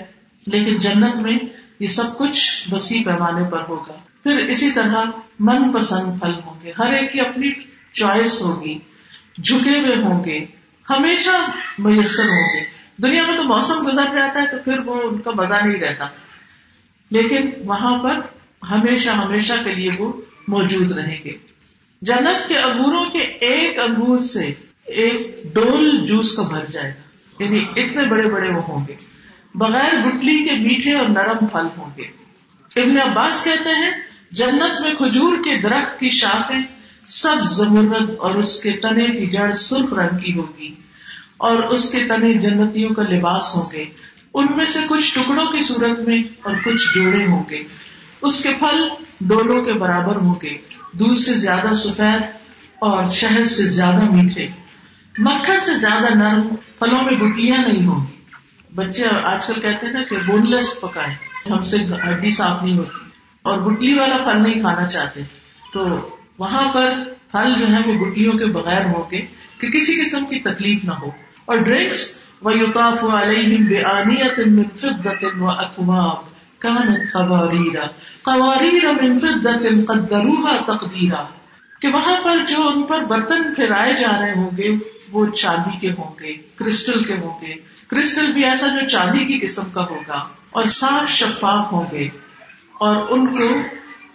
لیکن 0.47 0.77
جنت 0.77 1.15
میں 1.15 1.39
یہ 1.79 1.87
سب 1.87 2.17
کچھ 2.17 2.73
وسیع 2.73 3.03
پیمانے 3.05 3.49
پر 3.49 3.63
ہوگا۔ 3.69 3.93
پھر 4.23 4.35
اسی 4.35 4.71
طرح 4.71 5.03
من 5.39 5.71
پسند 5.71 6.21
پھل 6.21 6.33
ہوں 6.45 6.53
گے۔ 6.63 6.71
ہر 6.79 6.93
ایک 6.93 7.11
کی 7.11 7.21
اپنی 7.21 7.51
چوائس 7.93 8.41
ہوگی، 8.41 8.79
جھکے 9.43 9.79
ہوئے 9.79 9.95
ہوں 9.95 10.23
گے، 10.23 10.45
ہمیشہ 10.89 11.51
میسر 11.79 12.23
ہوں 12.23 12.55
گے۔ 12.55 12.65
دنیا 13.01 13.23
میں 13.27 13.35
تو 13.35 13.43
موسم 13.43 13.87
گزر 13.87 14.05
جاتا 14.15 14.41
ہے 14.41 14.45
تو 14.47 14.57
پھر 14.63 14.79
وہ 14.79 15.01
ان 15.03 15.21
کا 15.21 15.31
مزہ 15.31 15.55
نہیں 15.65 15.79
رہتا۔ 15.79 16.05
لیکن 17.11 17.49
وہاں 17.65 18.03
پر 18.03 18.19
ہمیشہ 18.69 19.09
ہمیشہ 19.09 19.53
کے 19.63 19.75
لیے 19.75 19.89
وہ 19.97 20.13
موجود 20.47 20.91
رہیں 20.91 21.23
گے۔ 21.25 21.31
جنت 22.01 22.49
کے 22.49 22.57
انگوروں 22.57 23.05
کے 23.05 23.19
ایک 23.19 23.79
انگور 23.79 24.19
سے 24.19 24.53
ایک 24.85 25.43
ڈول 25.53 26.05
جوس 26.05 26.31
کا 26.35 26.41
بھر 26.41 26.65
جائے 26.65 26.89
گا۔ 26.89 27.43
یعنی 27.43 27.59
اتنے 27.75 28.07
بڑے 28.07 28.29
بڑے 28.29 28.49
وہ 28.49 28.61
ہوں 28.61 28.85
گے۔ 28.87 28.95
بغیر 29.55 30.07
گٹلی 30.07 30.43
کے 30.43 30.51
میٹھے 30.51 30.93
اور 30.93 31.09
نرم 31.09 31.45
پھل 31.45 31.67
ہوں 31.77 31.89
گے۔ 31.97 32.03
ابن 32.81 32.97
عباس 32.97 33.43
کہتے 33.43 33.69
ہیں، 33.69 33.91
جنت 34.31 34.81
میں 34.81 34.93
کھجور 34.93 35.37
کے 35.37 35.61
درخت 35.61 35.99
کی 35.99 36.09
شاخیں 36.09 36.61
سب 37.07 37.35
زمرد 37.43 38.09
اور 38.19 38.35
اس 38.35 38.63
کے 38.63 38.71
تنے 38.71 39.05
کی 39.05 39.27
جڑ 39.27 39.51
سرخ 39.51 39.93
رنگ 39.93 40.17
کی 40.17 40.33
ہوگی 40.33 40.73
اور 41.37 41.57
اس 41.57 41.91
کے 41.91 41.99
تنے 42.07 42.33
جنتیوں 42.33 42.89
کا 42.89 43.03
لباس 43.03 43.55
ہوں 43.55 43.71
گے۔ 43.71 43.85
ان 44.33 44.47
میں 44.55 44.65
سے 44.65 44.79
کچھ 44.89 45.15
ٹکڑوں 45.15 45.45
کی 45.45 45.63
صورت 45.63 45.99
میں 45.99 46.23
اور 46.43 46.55
کچھ 46.65 46.95
جوڑے 46.95 47.25
ہوں 47.25 47.43
گے۔ 47.49 47.59
اس 48.21 48.43
کے 48.43 48.49
پھل 48.59 48.87
ڈولوں 49.21 49.63
کے 49.63 49.73
برابر 49.73 50.15
ہوں 50.15 50.33
گے۔ 50.43 50.57
دودھ 50.91 51.17
سے 51.17 51.33
زیادہ 51.33 51.73
سفید 51.73 52.21
اور 52.79 53.09
شہد 53.09 53.45
سے 53.45 53.63
زیادہ 53.63 54.03
میٹھے۔ 54.11 54.64
مکھن 55.17 55.59
سے 55.59 55.77
زیادہ 55.77 56.15
نرم 56.15 56.47
پھلوں 56.79 57.03
میں 57.03 57.11
گٹلیاں 57.11 57.57
نہیں 57.57 57.87
ہوں 57.87 58.05
بچے 58.75 59.03
آج 59.23 59.45
کل 59.45 59.61
کہتے 59.61 59.85
ہیں 59.85 59.93
نا 59.93 60.03
کہ 60.03 60.15
بون 60.25 60.49
لیس 60.49 60.81
پکائے 60.81 61.13
ہم 61.49 61.59
سے 61.59 61.77
ہڈی 62.09 62.31
صاف 62.31 62.63
نہیں 62.63 62.77
ہوتی۔ 62.77 63.05
اور 63.41 63.57
گٹلی 63.57 63.99
والا 63.99 64.17
پھل 64.17 64.41
نہیں 64.41 64.61
کھانا 64.61 64.87
چاہتے۔ 64.87 65.21
تو 65.73 66.09
وہاں 66.37 66.73
پر 66.73 66.93
پھل 67.31 67.53
جو 67.59 67.67
ہے 67.67 67.77
وہ 67.85 68.05
گٹلیوں 68.05 68.33
کے 68.33 68.45
بغیر 68.45 68.85
ہوں 68.85 69.03
گے 69.11 69.21
کہ 69.57 69.67
کسی 69.67 70.01
قسم 70.01 70.25
کی 70.25 70.39
تکلیف 70.39 70.83
نہ 70.83 70.91
ہو۔ 70.91 71.11
اور 71.45 71.57
ڈرنکس 71.57 72.23
و 72.41 72.51
یوتاف 72.51 73.03
علیہم 73.03 73.65
بے 73.65 73.83
من 74.45 74.63
فضت 74.75 75.25
و 75.37 75.91
من 79.01 79.85
قدروها 79.85 80.57
تقدیرا 80.65 81.23
کہ 81.81 81.87
وہاں 81.87 82.15
پر 82.23 82.45
جو 82.45 82.67
ان 82.67 82.83
پر 82.83 83.03
برتن 83.03 83.53
پھرائے 83.53 83.93
جا 83.93 84.21
رہے 84.21 84.31
ہوں 84.31 84.49
گے، 84.57 84.75
وہ 85.11 85.25
چاندی 85.25 85.77
کے 85.79 85.91
ہوں 85.91 86.19
گے، 86.19 86.33
کرسٹل 86.33 87.03
کے 87.03 87.13
ہوں 87.13 87.41
گے۔ 87.41 87.53
کرسٹل 87.87 88.31
بھی 88.31 88.45
ایسا 88.45 88.67
جو 88.67 88.87
چاندی 88.87 89.25
کی 89.25 89.39
قسم 89.39 89.69
کا 89.73 89.85
ہوگا 89.85 90.27
اور 90.49 90.63
صاف 90.63 91.09
شفاف 91.09 91.71
ہوں 91.71 91.85
گے۔ 91.91 92.05
اور 92.73 92.95
ان 93.09 93.27
کو 93.27 93.61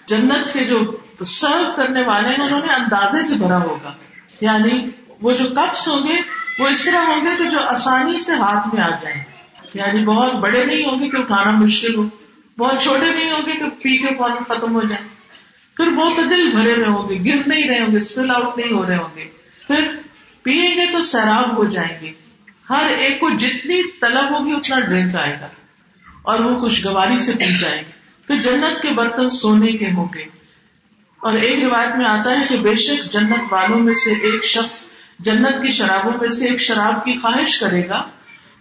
جنت 0.07 0.53
کے 0.53 0.65
جو 0.65 0.97
سرو 1.25 1.73
کرنے 1.77 2.03
والے 2.03 2.29
ہیں، 2.29 2.37
انہوں 2.37 2.67
نے 2.67 2.73
اندازے 2.73 3.23
سے 3.23 3.35
بھرا 3.35 3.63
ہوگا۔ 3.63 3.93
یعنی 4.41 4.85
وہ 5.23 5.33
جو 5.33 5.45
کپس 5.49 5.89
ہوں 5.89 6.01
گے، 6.07 6.21
وہ 6.59 6.69
اس 6.69 6.85
طرح 6.85 6.99
ہوں 6.99 7.21
گے 7.21 7.45
کہ 7.45 7.49
جو 7.49 7.59
آسانی 7.61 8.19
سے 8.19 8.33
ہاتھ 8.35 8.75
میں 8.75 8.85
آ 8.85 8.89
جائیں۔ 8.89 9.25
یعنی 9.75 10.05
بہت 10.05 10.35
بڑے 10.35 10.65
نہیں 10.65 10.83
ہوں 10.83 10.99
گے 11.01 11.09
کہ 11.09 11.17
اٹھانا 11.17 11.51
مشکل 11.51 11.95
ہو، 11.95 12.05
بہت 12.59 12.81
چھوٹے 12.81 13.11
نہیں 13.11 13.31
ہوں 13.31 13.41
گے 13.41 13.53
کہ 13.53 13.69
پی 13.69 13.99
کے 13.99 14.15
فوراً 14.19 14.37
ختم 14.49 14.75
ہو 14.75 14.83
جائیں۔ 14.83 15.20
پھر 15.77 15.91
بہت 15.91 16.17
دل 16.17 16.51
بھرے 16.51 16.73
ہوئے 16.73 16.87
ہوں 16.87 17.09
گے، 17.09 17.15
گر 17.15 17.47
نہیں 17.47 17.69
رہے 17.69 17.81
ہوں 17.81 17.93
گے 17.93 17.97
اسپل 17.97 18.31
آؤٹ 18.31 18.59
نہیں 18.59 18.73
ہو 18.73 18.87
رہے 18.87 18.97
ہوں 18.97 19.17
گے۔ 19.17 19.25
پھر 19.67 19.97
پیئیں 20.43 20.77
گے 20.77 20.93
تو 20.93 21.01
سیراب 21.01 21.57
ہو 21.57 21.65
جائیں 21.65 22.01
گے۔ 22.01 22.13
ہر 22.71 22.91
ایک 22.99 23.21
کو 23.21 23.31
جتنی 23.31 23.83
طلب 24.01 24.33
ہوگی 24.33 24.53
اتنا 24.53 24.81
ڈرنک 24.81 25.17
آئے 25.17 25.39
گا۔ 25.41 25.49
اور 26.23 26.41
وہ 26.41 26.61
خوشگواری 26.61 27.19
سے 27.19 27.33
پی 27.33 27.59
جائیں 27.59 27.83
گے۔ 27.83 27.91
پھر 28.27 28.37
جنت 28.37 28.83
کے 28.83 28.91
برتن 28.91 29.29
سونے 29.29 29.73
کے 29.73 29.87
ہوں 29.87 30.07
گے۔ 30.15 30.23
اور 31.23 31.33
ایک 31.33 31.65
روایت 31.65 31.97
میں 31.97 32.07
آتا 32.07 32.41
ہے 32.41 32.45
کہ 32.49 32.57
بے 32.57 32.75
شک 32.75 33.13
جنت 33.13 33.39
والوں 33.51 33.81
میں 33.81 33.95
سے 33.95 34.11
ایک 34.13 34.45
شخص 34.45 34.85
جنت 35.19 35.63
کی 35.63 35.69
شرابوں 35.69 36.13
میں 36.21 36.29
سے 36.29 36.49
ایک 36.49 36.61
شراب 36.61 37.05
کی 37.05 37.19
خواہش 37.19 37.59
کرے 37.61 37.89
گا 37.89 38.03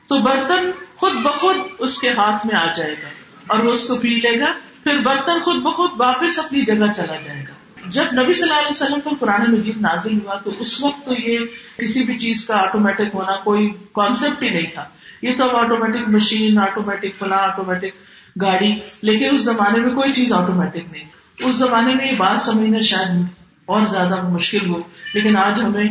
تو 0.08 0.20
برتن 0.20 0.72
خود 0.96 1.14
بخود 1.14 1.56
اس 1.80 2.02
کے 2.02 2.10
ہاتھ 2.10 2.48
میں 2.48 2.56
آ 2.56 2.72
جائے 2.72 2.94
گا 2.94 3.10
اور 3.48 3.60
وہ 3.60 3.72
اس 3.72 3.88
کو 3.88 3.96
پی 3.96 4.10
لے 4.10 4.40
گا۔ 4.40 4.54
پھر 4.84 5.00
برتن 5.00 5.40
خود 5.42 5.56
بخود 5.56 5.92
واپس 5.98 6.40
اپنی 6.40 6.66
جگہ 6.66 6.92
چلا 6.96 7.16
جائے 7.16 7.44
گا۔ 7.48 7.54
جب 7.86 8.04
نبی 8.14 8.34
صلی 8.34 8.44
اللہ 8.44 8.54
علیہ 8.54 8.70
وسلم 8.70 9.00
پر 9.00 9.12
قرآن 9.20 9.52
مجید 9.52 9.78
نازل 9.78 10.14
ہوا 10.14 10.36
تو 10.36 10.52
اس 10.60 10.84
وقت 10.84 11.06
تو 11.06 11.14
یہ 11.14 11.40
کسی 11.78 12.04
بھی 12.04 12.18
چیز 12.18 12.46
کا 12.46 12.58
آٹومیٹک 12.58 13.04
ہونا 13.14 13.36
کوئی 13.36 13.70
کانسیپٹ 13.94 14.44
ہی 14.44 14.50
نہیں 14.50 14.72
تھا۔ 14.74 14.86
یہ 15.22 15.36
تو 15.38 15.50
اب 15.50 15.56
آٹومیٹک 15.56 16.10
مشین 16.10 16.60
آٹومیٹک 16.60 17.16
فلاں 17.16 17.38
آٹومیٹک 17.38 17.96
گاڑی۔ 18.42 18.76
لیکن 19.02 19.30
اس 19.32 19.40
زمانے 19.40 19.80
میں 19.80 19.96
کوئی 19.96 20.12
چیز 20.12 20.32
آٹومیٹک 20.34 20.92
نہیں۔ 20.92 21.04
اس 21.40 21.56
زمانے 21.56 21.96
میں 21.96 22.08
یہ 22.08 22.14
بات 22.18 22.40
سمجھنا 22.40 22.80
شاید 22.80 23.26
اور 23.66 23.86
زیادہ 23.86 24.28
مشکل 24.28 24.70
ہو، 24.70 24.78
لیکن 25.14 25.38
آج 25.38 25.62
ہمیں 25.62 25.84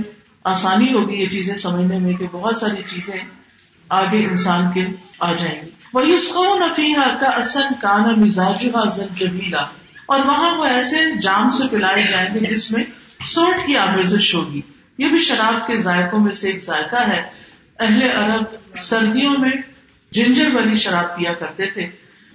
آسانی 0.45 0.85
ہوگی 0.85 1.17
یہ 1.17 1.29
چیزیں 1.29 1.55
سمجھنے 1.55 1.99
میں 1.99 2.13
کہ 2.13 2.27
بہت 2.33 2.57
ساری 2.57 2.83
چیزیں 2.83 3.38
آگے 3.89 4.25
انسان 4.25 4.73
کے 4.73 4.87
آ 5.21 5.33
جائیں 5.33 5.63
گی 5.63 5.71
وہ 5.95 6.01
اس 6.01 6.29
کو 6.29 6.59
کا 7.21 7.27
اصل 7.27 7.63
کانا 7.81 8.11
مزاج 8.11 8.67
جبیلا 9.15 9.63
اور 10.07 10.21
وہاں 10.21 10.57
وہ 10.57 10.65
ایسے 10.65 11.21
جام 11.23 11.49
سے 11.49 11.69
پلائے 11.69 12.03
جائیں 12.03 12.35
گے 12.35 12.47
جس 12.47 12.73
میں 12.73 12.85
سوٹ 13.25 13.67
کی 13.67 13.77
آمیزش 13.77 14.35
ہوگی۔ 14.35 14.61
یہ 14.99 15.09
بھی 15.09 15.19
شراب 15.19 15.67
کے 15.67 15.77
ذائقوں 15.77 16.21
میں 16.21 16.33
سے 16.33 16.51
ایک 16.51 16.65
ذائقہ 16.65 17.09
ہے۔ 17.09 17.23
اہل 17.81 18.03
عرب 18.03 18.43
سردیوں 18.75 19.35
میں 19.39 19.53
جنجر 20.11 20.55
والی 20.55 20.75
شراب 20.75 21.17
پیا 21.17 21.33
کرتے 21.33 21.67
تھے۔ 21.67 21.83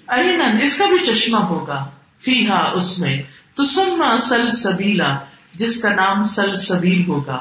این 0.08 0.42
اس 0.62 0.78
کا 0.78 0.86
بھی 0.86 0.98
چشمہ 0.98 1.38
ہوگا۔ 1.38 1.90
فی 2.20 2.48
ہا 2.48 2.72
اس 2.72 3.00
میں۔ 3.00 3.22
تو 3.56 3.64
سب 3.64 4.04
اصل 4.04 4.52
سبیلا 4.52 5.18
جس 5.54 5.82
کا 5.82 5.90
نام 5.90 6.24
سل 6.24 6.56
سبیل 6.56 7.06
ہوگا۔ 7.08 7.40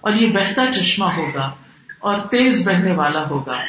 اور 0.00 0.12
یہ 0.12 0.32
بہتا 0.32 0.66
چشمہ 0.72 1.04
ہوگا۔ 1.04 1.50
اور 1.98 2.18
تیز 2.18 2.68
بہنے 2.68 2.92
والا 2.92 3.28
ہوگا۔ 3.30 3.60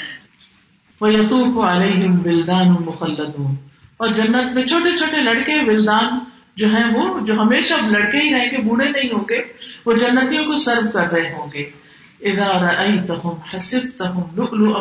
وہ 1.02 1.14
یقوب 1.14 1.62
علیہم 1.62 2.18
بلدان 2.18 2.70
مخلدون۔ 2.70 3.56
اور 3.98 4.08
جنت 4.08 4.54
میں 4.54 4.66
چھوٹے 4.66 4.98
چھوٹے 4.98 5.22
لڑکے 5.22 5.66
ولدان 5.68 6.20
جو 6.56 6.68
ہیں 6.68 6.86
وہ، 6.94 7.20
جو 7.26 7.42
ہمیشہ 7.42 7.74
لڑکے 7.90 8.18
ہی 8.18 8.34
رہیں 8.34 8.52
گے، 8.52 8.58
بوڑھے 8.58 8.90
نہیں 8.90 9.14
ہوں 9.14 9.24
گے، 9.30 9.42
وہ 9.86 9.94
جنتیوں 9.94 10.46
کو 10.46 10.56
سرو 10.56 10.90
کر 10.94 11.12
رہے 11.12 11.34
ہوں 11.34 11.48
گے۔ 11.54 11.70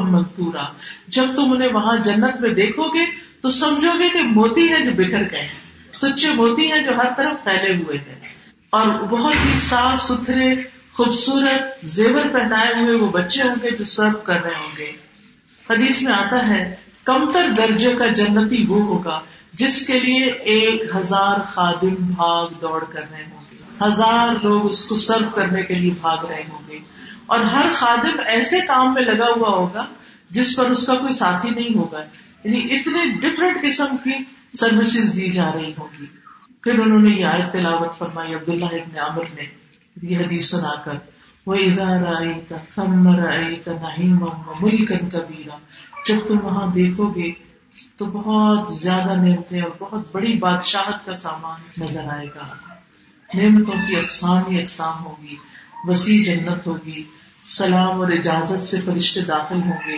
منتورا 0.00 0.62
جب 1.08 1.22
تم 1.36 1.52
انہیں 1.52 1.72
وہاں 1.72 1.96
جنت 1.96 2.40
میں 2.40 2.50
دیکھو 2.50 2.88
گے، 2.88 3.04
تو 3.40 3.50
سمجھو 3.50 3.90
گے 3.98 4.08
کہ 4.08 4.22
موتی 4.22 4.72
ہے 4.72 4.84
جو 4.84 4.92
بکھر 4.92 5.22
گئے 5.30 5.48
سچے 5.94 6.28
موتی 6.34 6.72
ہیں 6.72 6.82
جو 6.82 6.96
ہر 6.96 7.06
طرف 7.16 7.44
پھیلے 7.44 7.84
ہوئے 7.84 7.98
ہیں۔ 7.98 8.20
اور 8.70 8.86
بہت 8.86 9.34
ہی 9.34 9.54
صاف 9.54 10.02
ستھرے 10.02 10.77
خوبصورت 10.98 11.86
زیور 11.86 12.28
پہنائے 12.32 12.82
ہوئے 12.82 12.94
وہ 12.96 13.08
بچے 13.08 13.42
ہوں 13.42 13.54
گے 13.62 13.70
جو 13.70 13.84
سرو 13.84 14.18
کر 14.18 14.42
رہے 14.42 14.54
ہوں 14.54 14.76
گے۔ 14.78 14.92
حدیث 15.70 16.02
میں 16.02 16.12
آتا 16.12 16.48
ہے، 16.48 16.76
کمتر 17.04 17.48
درجے 17.56 17.92
کا 17.92 18.06
جنتی 18.06 18.64
وہ 18.68 18.82
ہوگا 18.82 19.20
جس 19.52 19.86
کے 19.86 20.00
لیے 20.00 20.24
ایک 20.24 20.82
ہزار 20.96 21.40
خادم 21.46 21.94
بھاگ 21.94 22.48
دوڑ 22.60 22.84
کر 22.84 23.00
رہے 23.10 23.24
ہوں 23.32 23.40
گے۔ 23.52 23.56
ہزار 23.86 24.44
لوگ 24.44 24.66
اس 24.66 24.84
کو 24.84 24.96
سرو 24.96 25.30
کرنے 25.34 25.62
کے 25.62 25.74
لیے 25.74 25.90
بھاگ 26.00 26.24
رہے 26.24 26.44
ہوں 26.48 26.68
گے۔ 26.68 26.78
اور 27.26 27.40
ہر 27.40 27.66
خادم 27.74 28.20
ایسے 28.26 28.60
کام 28.60 28.94
میں 28.94 29.02
لگا 29.02 29.26
ہوا 29.36 29.48
ہوگا 29.48 29.86
جس 30.30 30.56
پر 30.56 30.64
اس 30.64 30.86
کا 30.86 30.94
کوئی 30.94 31.12
ساتھی 31.12 31.50
نہیں 31.50 31.78
ہوگا۔ 31.78 32.00
یعنی 32.44 32.74
اتنے 32.74 33.18
ڈفرینٹ 33.18 33.62
قسم 33.62 33.96
کی 34.04 34.24
سروسز 34.52 35.16
دی 35.16 35.30
جا 35.30 35.50
رہی 35.54 35.72
ہوگی 35.78 36.06
پھر 36.62 36.78
انہوں 36.78 36.98
نے 36.98 37.10
یہ 37.10 37.24
آیت 37.24 37.52
تلاوت 37.52 37.98
فرمائی، 37.98 38.34
عبداللہ 38.34 38.64
ابن 38.64 38.98
عامر 38.98 39.24
نے۔ 39.34 39.67
یہ 40.02 40.18
حدیث 40.18 40.50
سنا 40.50 40.74
کر 40.84 40.92
وہ 41.46 41.54
ادارہ 41.54 42.16
آئی 42.16 42.40
کا 42.48 42.56
تھمر 42.70 43.26
آئی 43.26 43.56
کا 43.56 43.72
نہیم 43.72 44.24
ملکن 44.60 45.08
کبیرا 45.08 45.56
جب 46.08 46.16
تم 46.28 46.38
وہاں 46.42 46.72
دیکھو 46.72 47.10
گے 47.10 47.32
تو 47.96 48.06
بہت 48.06 48.78
زیادہ 48.78 49.12
نعمتیں 49.14 49.60
اور 49.60 49.70
بہت 49.78 50.12
بڑی 50.12 50.32
بادشاہت 50.38 51.06
کا 51.06 51.14
سامان 51.14 51.82
نظر 51.82 52.04
آئے 52.04 52.26
گا۔ 52.26 52.46
نعمتوں 53.34 53.74
کی 53.88 53.96
اقسام 53.96 54.38
ہی 54.50 54.62
اقسام 54.62 55.04
ہوگی 55.06 55.36
وسیع 55.84 56.24
جنت 56.24 56.66
ہوگی، 56.66 57.02
سلام 57.42 58.00
اور 58.00 58.08
اجازت 58.08 58.60
سے 58.60 58.80
فرشتے 58.80 59.20
داخل 59.20 59.62
ہوں 59.62 59.78
گے۔ 59.86 59.96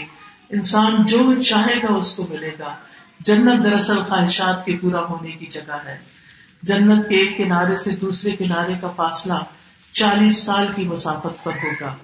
انسان 0.50 1.04
جو 1.04 1.42
چاہے 1.42 1.76
گا 1.76 1.94
اس 1.94 2.16
کو 2.16 2.26
ملے 2.30 2.50
گا۔ 2.58 2.74
جنت 3.20 3.64
دراصل 3.64 4.02
خواہشات 4.02 4.64
کے 4.64 4.76
پورا 4.76 5.00
ہونے 5.00 5.30
کی 5.30 5.46
جگہ 5.46 5.78
ہے۔ 5.84 5.98
جنت 6.62 7.08
کے 7.08 7.14
ایک 7.14 7.38
کنارے 7.38 7.74
سے 7.74 7.90
دوسرے 7.90 8.30
کنارے 8.30 8.74
کا 8.80 8.88
فاصلہ 8.96 9.34
چالیس 9.92 10.42
سال 10.42 10.66
کی 10.76 10.84
مسافت 10.84 11.44
پر 11.44 11.52
ہوگا۔ 11.52 11.96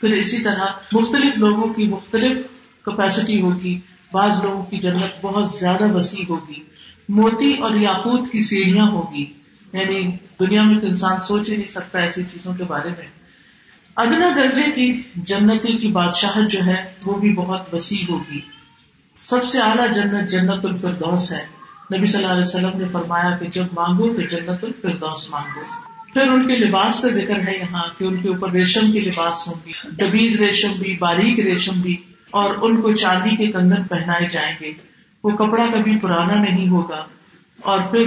پھر 0.00 0.10
اسی 0.10 0.42
طرح 0.42 0.66
مختلف 0.92 1.38
لوگوں 1.38 1.74
کی 1.74 1.86
مختلف 1.86 2.36
کیپیسٹی 2.84 3.40
ہوگی۔ 3.42 3.80
بعض 4.12 4.42
لوگوں 4.42 4.64
کی 4.64 4.78
جنت 4.78 5.20
بہت 5.22 5.50
زیادہ 5.50 5.92
وسیع 5.92 6.24
ہوگی۔ 6.28 6.62
موتی 7.08 7.54
اور 7.54 7.74
یاقوت 7.74 8.32
کی 8.32 8.40
سیڑھیاں 8.40 8.86
ہوگی۔ 8.86 9.32
یعنی 9.72 10.16
دنیا 10.40 10.62
میں 10.62 10.80
تو 10.80 10.86
انسان 10.86 11.20
سوچ 11.20 11.48
ہی 11.48 11.56
نہیں 11.56 11.68
سکتا 11.68 11.98
ایسی 11.98 12.22
چیزوں 12.22 12.54
کے 12.54 12.64
بارے 12.64 12.88
میں۔ 12.88 13.06
ادنا 13.96 14.32
درجے 14.36 14.70
کی 14.74 15.02
جنتی 15.16 15.78
کی 15.78 15.88
بادشاہت 15.88 16.50
جو 16.50 16.58
ہے، 16.66 16.92
وہ 17.06 17.14
بھی 17.14 17.34
بہت 17.34 17.74
وسیع 17.74 18.04
ہوگی۔ 18.08 18.40
سب 19.18 19.44
سے 19.44 19.60
اعلیٰ 19.60 19.90
جنت 19.90 20.30
جنت 20.30 20.64
الفردوس 20.64 21.32
ہے۔ 21.32 21.46
نبی 21.96 22.06
صلی 22.06 22.22
اللہ 22.22 22.32
علیہ 22.32 22.42
وسلم 22.42 22.80
نے 22.80 22.88
فرمایا 22.92 23.36
کہ 23.36 23.48
جب 23.48 23.64
مانگو 23.72 24.14
تو 24.14 24.20
جنت 24.20 24.64
الفردوس 24.64 25.30
مانگو۔ 25.30 25.91
پھر 26.12 26.28
ان 26.28 26.48
کے 26.48 26.56
لباس 26.56 27.00
کا 27.00 27.08
ذکر 27.08 27.48
ہے 27.48 27.58
یہاں 27.60 27.82
کہ 27.98 28.04
ان 28.04 28.22
کے 28.22 28.28
اوپر 28.28 28.50
ریشم 28.50 28.92
کی 28.92 29.00
لباس 29.00 29.48
ہوں 29.48 29.54
گی 29.66 29.72
ڈبیز 29.90 30.40
ریشم 30.40 30.72
بھی، 30.78 30.96
باریک 30.96 31.40
ریشم 31.40 31.80
بھی، 31.80 31.96
اور 32.30 32.54
ان 32.62 32.80
کو 32.80 32.94
چاندی 32.94 33.36
کے 33.36 33.52
کنگن 33.52 33.82
پہنائے 33.82 34.28
جائیں 34.28 34.56
گے۔ 34.60 34.72
وہ 35.24 35.30
کپڑا 35.30 35.66
کبھی 35.74 35.98
پرانا 35.98 36.34
نہیں 36.34 36.68
ہوگا۔ 36.68 37.04
اور 37.60 37.78
پھر 37.90 38.06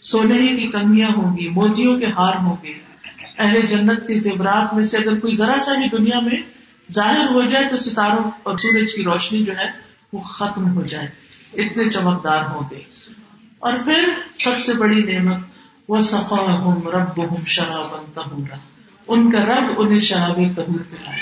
سونے 0.00 0.56
کی 0.56 0.66
کنگیاں 0.66 1.08
ہوں 1.08 1.36
گی 1.36 1.48
موتیوں 1.48 2.00
کے 2.00 2.06
ہار 2.06 2.36
ہوں 2.36 2.56
گے۔ 2.62 2.72
اہل 3.38 3.60
جنت 3.66 4.08
کے 4.08 4.18
زیورات 4.18 4.74
میں 4.74 4.82
سے 4.82 4.96
اگر 4.96 5.20
کوئی 5.20 5.34
ذرا 5.34 5.52
سا 5.52 5.74
بھی 5.74 5.98
دنیا 5.98 6.20
میں 6.20 6.42
ظاہر 6.92 7.24
ہو 7.24 7.46
جائے 7.46 7.64
تو 7.70 7.76
ستاروں 7.76 8.30
اور 8.42 8.56
سورج 8.56 8.92
کی 8.94 9.04
روشنی 9.04 9.44
جو 9.44 9.52
ہے 9.52 9.70
وہ 10.12 10.20
ختم 10.20 10.74
ہو 10.74 10.82
جائے۔ 10.82 11.08
اتنے 11.62 11.88
چمکدار 11.88 12.42
ہوں 12.42 12.62
گے۔ 12.70 12.80
اور 13.58 13.72
پھر 13.84 14.04
سب 14.34 14.58
سے 14.66 14.72
بڑی 14.72 15.02
نعمت 15.02 15.53
وہ 15.88 16.00
سفا 16.00 16.36
ہوں 16.40 16.82
رب 16.82 17.20
ان 19.08 19.30
کا 19.30 19.38
رب 19.38 19.72
انہیں 19.76 19.98
شراب 19.98 20.36
تہور 20.56 20.80
پلائے 20.90 21.20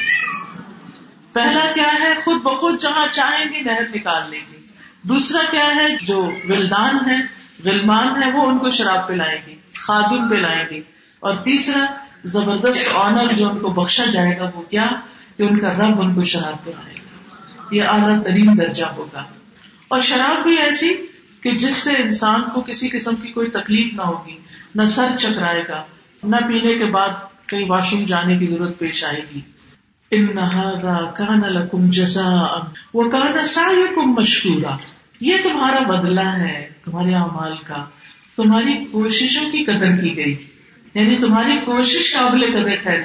پہلا 1.33 1.73
کیا 1.75 1.95
ہے؟ 2.01 2.15
خود 2.25 2.43
بخود 2.43 2.81
جہاں 2.81 3.07
چاہیں 3.11 3.53
گے 3.53 3.61
نہر 3.61 3.83
نکال 3.95 4.31
لیں 4.31 4.41
گے 4.53 4.59
دوسرا 5.03 5.41
کیا 5.51 5.75
ہے؟ 5.75 5.97
جو 6.07 6.33
ولدان 6.49 7.11
ہے 7.11 7.17
غلمان 7.65 8.23
ہے 8.23 8.33
وہ 8.33 8.47
ان 8.47 8.59
کو 8.59 8.71
شراب 8.71 9.09
پلائیں 9.09 9.39
گے 9.47 9.55
خادم 9.87 10.29
پلائیں 10.29 10.65
گے 10.71 10.81
اور 11.21 11.35
تیسرا، 11.35 11.87
زبردست 12.25 12.89
آنر 12.95 13.33
جو 13.33 13.49
ان 13.49 13.59
کو 13.59 13.71
بخشا 13.71 14.05
جائے 14.05 14.39
گا، 14.39 14.51
وہ 14.55 14.63
کیا؟ 14.63 14.87
کہ 15.37 15.43
ان 15.43 15.59
کا 15.59 15.73
رب 15.73 16.01
ان 16.01 16.15
کو 16.15 16.23
شراب 16.23 16.65
پلائے۔ 16.65 16.95
گا 16.95 17.13
یہ 17.71 17.83
اعلیٰ 17.83 18.23
ترین 18.23 18.59
درجہ 18.59 18.85
ہوگا۔ 18.85 19.25
اور 19.89 20.01
شراب 20.01 20.43
بھی 20.43 20.59
ایسی 20.59 21.07
کہ 21.43 21.51
جس 21.51 21.77
سے 21.77 21.91
انسان 21.91 22.43
کو 22.55 22.61
کسی 22.61 22.89
قسم 22.89 23.17
کی 23.17 23.29
کوئی 23.29 23.51
تکلیف 23.51 23.95
نہ 23.95 24.03
ہوگی، 24.03 24.39
نہ 24.75 24.83
سر 24.83 25.07
چکرائے 25.19 25.65
گا، 25.69 25.85
نہ 26.25 26.37
پینے 26.37 26.75
کے 26.75 26.85
بعد 26.85 27.09
کہیں 27.47 27.65
واش 27.69 27.93
روم 27.93 28.05
جانے 28.05 28.39
کی 28.39 28.47
ضرورت 28.47 28.79
پیش 28.79 29.05
آئے 29.05 29.21
گی۔ 29.35 29.41
لکم 31.49 31.91
جزا 31.91 32.59
وہ 32.95 33.11
کہنا 33.11 33.45
سا 33.45 33.73
کم 33.95 34.15
یہ 35.21 35.37
تمہارا 35.43 35.79
بدلہ 35.79 36.21
ہے، 36.21 36.69
تمہارے 36.85 37.15
اعمال 37.15 37.57
کا۔ 37.57 37.85
تمہاری 38.37 38.85
کوششوں 38.85 39.51
کی 39.51 39.65
قدر 39.65 39.97
کی 39.97 40.17
گئی۔ 40.17 40.45
یعنی 40.95 41.17
تمہاری 41.17 41.57
کوشش 41.57 42.15
قابل 42.15 42.41
قدر 42.51 42.75
ٹھہری 42.75 43.03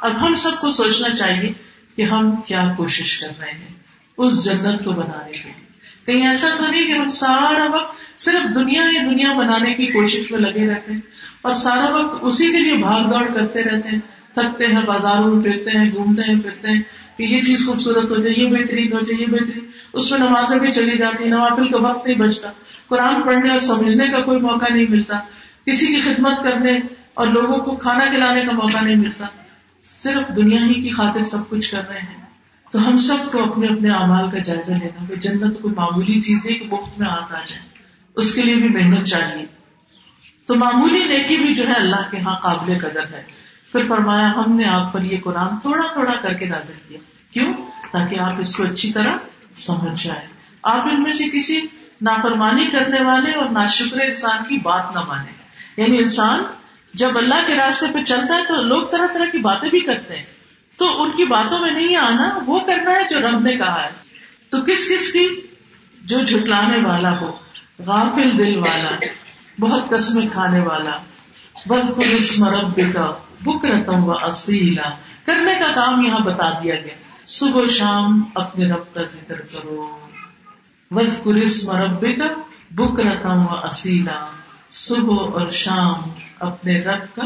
اب 0.00 0.26
ہم 0.26 0.34
سب 0.34 0.50
کو 0.60 0.70
سوچنا 0.70 1.14
چاہیے 1.14 1.52
کہ 1.96 2.02
ہم 2.02 2.36
کیا 2.36 2.64
کوشش 2.76 3.18
کر 3.18 3.28
رہے 3.40 3.50
ہیں۔ 3.50 3.74
اس 4.18 4.44
جنت 4.44 4.84
کو 4.84 4.92
بنانے 4.92 5.32
کے 5.32 5.42
لیے۔ 5.44 5.65
کہیں 6.06 6.28
ایسا 6.28 6.48
تو 6.58 6.66
نہیں 6.70 6.86
کہ 6.86 6.92
ہم 6.92 7.08
سارا 7.08 7.76
وقت 7.76 8.20
صرف 8.20 8.54
دنیا 8.54 8.82
یا 8.82 9.02
دنیا 9.10 9.32
بنانے 9.32 9.74
کی 9.74 9.86
کوشش 9.86 10.32
میں 10.32 10.40
لگے 10.40 10.66
رہتے 10.66 10.92
ہیں 10.92 11.00
اور 11.42 11.52
سارا 11.52 11.96
وقت 11.96 12.18
اسی 12.22 12.52
کے 12.52 12.58
لیے 12.58 12.76
بھاگ 12.76 13.08
دوڑ 13.08 13.28
کرتے 13.34 13.62
رہتے 13.62 13.88
ہیں، 13.88 13.98
تھکتے 14.34 14.66
ہیں، 14.66 14.82
بازاروں 14.86 15.34
میں 15.34 15.44
پھرتے 15.44 15.78
ہیں، 15.78 15.90
گھومتے 15.94 16.22
ہیں، 16.22 16.40
پھرتے 16.40 16.68
ہیں 16.68 16.82
کہ 17.16 17.22
یہ 17.22 17.40
چیز 17.40 17.66
خوبصورت 17.66 18.10
ہو 18.10 18.16
جائے، 18.16 18.34
یہ 18.34 18.48
بہترین 18.48 18.92
ہو 18.92 19.00
جائے، 19.00 19.22
یہ 19.22 19.26
بہترین۔ 19.26 19.64
اس 19.92 20.10
میں 20.10 20.18
نمازیں 20.18 20.58
بھی 20.58 20.70
چلی 20.70 20.98
جاتی 20.98 21.24
ہیں، 21.24 21.30
نوافل 21.30 21.68
کا 21.68 21.78
وقت 21.78 22.08
نہیں 22.08 22.18
بچتا۔ 22.18 22.50
قرآن 22.88 23.22
پڑھنے 23.22 23.50
اور 23.50 23.60
سمجھنے 23.60 24.08
کا 24.08 24.20
کوئی 24.20 24.40
موقع 24.40 24.74
نہیں 24.74 24.86
ملتا۔ 24.88 25.16
کسی 25.66 25.86
کی 25.86 26.00
خدمت 26.00 26.42
کرنے 26.42 26.78
اور 27.14 27.26
لوگوں 27.26 27.58
کو 27.58 27.76
کھانا 27.76 28.04
کھلانے 28.04 28.40
کا 28.40 28.52
موقع 28.52 28.84
نہیں 28.84 28.96
ملتا۔ 28.96 29.26
صرف 29.84 30.36
دنیا 30.36 30.64
ہی 30.64 30.74
کی 30.74 30.90
خاطر 30.90 31.22
سب 31.22 31.48
کچھ 31.48 31.70
کر 31.70 31.82
رہے 31.88 31.98
ہیں۔ 31.98 32.25
تو 32.72 32.88
ہم 32.88 32.96
سب 32.96 33.32
کو 33.32 33.42
اپنے 33.42 33.66
اپنے 33.66 33.90
اعمال 33.90 34.28
کا 34.28 34.38
جائزہ 34.38 34.72
لینا 34.72 35.04
کہ 35.08 35.16
جنت 35.16 35.62
کوئی 35.62 35.74
معمولی 35.74 36.20
چیز 36.20 36.44
نہیں 36.44 36.58
کہ 36.58 36.66
مفت 36.66 36.98
میں 36.98 37.08
ہاتھ 37.08 37.32
آ 37.32 37.40
جائے۔ 37.46 37.62
اس 38.16 38.34
کے 38.34 38.42
لیے 38.42 38.54
بھی 38.54 38.68
محنت 38.68 39.06
چاہیے۔ 39.06 39.46
تو 40.46 40.54
معمولی 40.54 41.04
نیکی 41.04 41.36
بھی 41.36 41.54
جو 41.54 41.68
ہے 41.68 41.72
اللہ 41.72 42.10
کے 42.10 42.20
ہاں 42.20 42.36
قابل 42.36 42.78
قدر 42.78 43.14
ہے۔ 43.14 43.22
پھر 43.72 43.80
فرمایا، 43.88 44.30
ہم 44.30 44.56
نے 44.56 44.64
آپ 44.64 44.92
پر 44.92 45.02
یہ 45.02 45.18
قرآن 45.24 45.60
تھوڑا 45.60 45.92
تھوڑا 45.92 46.12
کر 46.20 46.34
کے 46.34 46.46
نازل 46.46 46.74
کیا۔ 46.88 46.98
کیوں؟ 47.30 47.54
تاکہ 47.92 48.20
آپ 48.20 48.34
اس 48.38 48.56
کو 48.56 48.62
اچھی 48.62 48.92
طرح 48.92 49.16
سمجھ 49.54 50.06
جائیں۔ 50.06 50.28
آپ 50.62 50.88
ان 50.88 51.02
میں 51.02 51.12
سے 51.12 51.24
کسی 51.32 51.60
نافرمانی 52.02 52.66
کرنے 52.72 53.02
والے 53.02 53.32
اور 53.32 53.48
نا 53.48 53.60
انسان 53.60 54.44
کی 54.48 54.58
بات 54.58 54.96
نہ 54.96 55.00
مانے 55.00 55.32
یعنی 55.76 55.98
انسان 55.98 56.42
جب 56.94 57.18
اللہ 57.18 57.34
کے 57.46 57.54
راستے 57.54 57.86
پہ 57.94 58.02
چلتا 58.02 58.34
ہے 58.34 58.44
تو 58.48 58.62
لوگ 58.62 58.86
طرح 58.86 59.06
طرح 59.14 59.24
کی 59.24 59.38
باتیں 59.38 59.70
بھی 59.70 59.80
کرتے 59.80 60.16
ہیں۔ 60.16 60.24
تو 60.78 61.02
ان 61.02 61.10
کی 61.10 61.24
باتوں 61.24 61.58
میں 61.58 61.70
نہیں 61.70 61.96
آنا، 61.96 62.38
وہ 62.46 62.60
کرنا 62.60 62.90
ہے 62.90 63.02
جو 63.10 63.28
رب 63.28 63.40
نے 63.40 63.56
کہا 63.56 63.84
ہے۔ 63.84 63.90
تو 64.50 64.62
کس 64.62 64.88
کس 64.88 65.12
کی؟ 65.12 65.28
جو 66.04 66.24
جھٹلانے 66.24 66.88
والا 66.88 67.20
ہو، 67.20 67.36
غافل 67.78 68.38
دل 68.38 68.56
والا، 68.56 68.90
بہت 69.60 69.90
قسمیں 69.90 70.26
کھانے 70.32 70.60
والا۔ 70.60 70.98
مرب 72.38 72.80
کا 72.94 73.14
بکرتم 73.40 74.04
و 74.04 74.12
اصیلا۔ 74.12 74.90
کرنے 75.24 75.52
کا 75.58 75.72
کام 75.74 76.00
یہاں 76.00 76.18
بتا 76.18 76.50
دیا 76.50 76.74
گیا۔ 76.74 76.94
صبح 77.24 77.60
و 77.62 77.66
شام 77.66 78.22
اپنے 78.34 78.72
رب 78.72 78.94
کا 78.94 79.02
ذکر 79.02 79.40
کرو۔ 79.40 79.98
رب 80.90 82.06
کا 82.18 82.28
بکرتم 82.70 83.46
و 83.46 83.56
اصیلا۔ 83.64 84.26
صبح 84.70 85.30
اور 85.32 85.48
شام 85.48 85.94
اپنے 86.40 86.80
رب 86.80 87.16
کا 87.16 87.22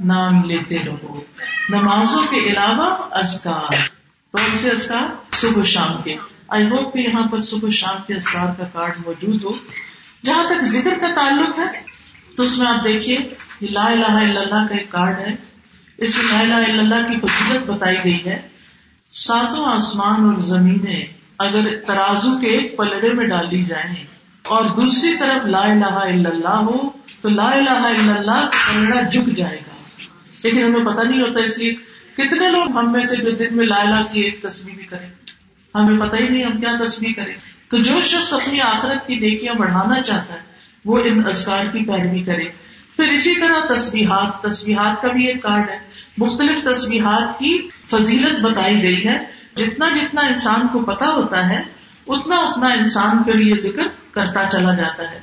نام 0.00 0.44
لیتے 0.44 0.78
رہو۔ 0.86 1.20
نمازوں 1.68 2.22
کے 2.30 2.36
علاوہ 2.36 2.96
ازکار 3.10 3.72
کون 4.32 4.54
سے 4.54 4.70
ازکار 4.70 5.06
صبح 5.32 5.62
شام 5.62 6.02
کے۔ 6.02 6.16
آئی 6.48 6.64
ہوپ 6.64 6.94
کہ 6.94 6.98
یہاں 6.98 7.26
پر 7.26 7.40
صبح 7.40 7.68
شام 7.68 7.96
کے 8.06 8.14
ازکار 8.14 8.54
کا 8.58 8.64
کارڈ 8.64 8.92
موجود 9.06 9.44
ہو۔ 9.44 9.50
جہاں 10.24 10.46
تک 10.46 10.62
ذکر 10.62 10.94
کا 11.00 11.14
تعلق 11.14 11.58
ہے، 11.58 11.64
تو 12.36 12.42
اس 12.42 12.58
میں 12.58 12.66
آپ 12.66 12.84
دیکھیے 12.84 13.16
لا 13.60 13.84
الہ 13.84 14.06
الا 14.06 14.40
اللہ 14.40 14.68
کا 14.68 14.74
ایک 14.74 14.90
کارڈ 14.90 15.18
ہے۔ 15.18 15.34
اس 15.98 16.18
میں 16.18 16.46
لا 16.46 16.56
الہ 16.56 16.72
الا 16.72 16.82
اللہ 16.82 17.08
کی 17.08 17.26
فضیلت 17.26 17.70
بتائی 17.70 17.96
گئی 18.04 18.24
ہے۔ 18.26 18.48
ساتوں 19.10 19.64
آسمان 19.66 20.24
اور 20.24 20.38
زمینیں 20.38 21.04
اگر 21.38 21.80
ترازو 21.86 22.38
کے 22.38 22.46
ایک 22.46 22.76
پلڑے 22.76 23.12
میں 23.12 23.26
ڈال 23.26 23.50
دی 23.50 23.64
جائیں 23.64 24.04
اور 24.42 24.64
دوسری 24.64 25.16
طرف 25.16 25.46
لا 25.46 25.60
الہ 25.60 25.84
الا 25.84 26.30
اللہ 26.30 26.48
ہو، 26.48 26.90
تو 27.20 27.28
لا 27.28 27.50
الہ 27.50 27.70
الا 27.70 28.14
اللہ 28.14 28.48
کا 28.52 28.72
پلڑا 28.72 29.02
جھک 29.02 29.36
جائے 29.36 29.56
گا۔ 29.56 29.75
لیکن 30.42 30.64
ہمیں 30.64 30.94
پتہ 30.94 31.04
نہیں 31.04 31.20
ہوتا 31.20 31.40
اس 31.40 31.58
لیے 31.58 31.74
کتنے 32.16 32.48
لوگ 32.50 32.78
ہم 32.78 32.92
میں 32.92 33.02
سے 33.02 33.16
جو 33.16 33.30
دن 33.30 33.56
میں 33.56 33.66
لا 33.66 33.80
الہ 33.80 34.12
کی 34.12 34.20
ایک 34.20 34.42
تصویر 34.42 34.74
بھی 34.76 34.86
کریں۔ 34.86 35.08
ہمیں 35.74 35.96
پتہ 35.96 36.22
ہی 36.22 36.28
نہیں 36.28 36.44
ہم 36.44 36.60
کیا 36.60 36.84
تصویر 36.84 37.10
کریں۔ 37.16 37.34
تو 37.68 37.78
جو 37.78 38.00
شخص 38.00 38.32
اپنی 38.32 38.60
آخرت 38.60 39.06
کی 39.06 39.14
نیکیاں 39.14 39.54
بڑھانا 39.54 40.02
چاہتا 40.02 40.34
ہے، 40.34 40.38
وہ 40.84 40.98
ان 40.98 41.26
ازکار 41.26 41.64
کی 41.64 41.84
پیروی 41.84 42.22
کرے۔ 42.22 42.44
پھر 42.96 43.08
اسی 43.08 43.34
طرح 43.34 43.74
تصویحات 43.74 44.42
تصویحات 44.42 45.02
کا 45.02 45.08
بھی 45.08 45.26
ایک 45.26 45.42
کارڈ 45.42 45.70
ہے۔ 45.70 45.78
مختلف 46.18 46.64
تصویحات 46.64 47.38
کی 47.38 47.68
فضیلت 47.90 48.40
بتائی 48.40 48.82
گئی 48.82 49.08
ہے۔ 49.08 49.18
جتنا 49.54 49.88
جتنا 49.94 50.20
انسان 50.20 50.68
کو 50.72 50.78
پتا 50.78 51.08
ہوتا 51.08 51.50
ہے، 51.50 51.60
اتنا 52.06 52.36
اتنا 52.36 52.66
انسان 52.66 53.22
پھر 53.22 53.38
یہ 53.38 53.54
ذکر 53.54 53.82
کرتا 54.10 54.46
چلا 54.52 54.74
جاتا 54.74 55.10
ہے۔ 55.10 55.20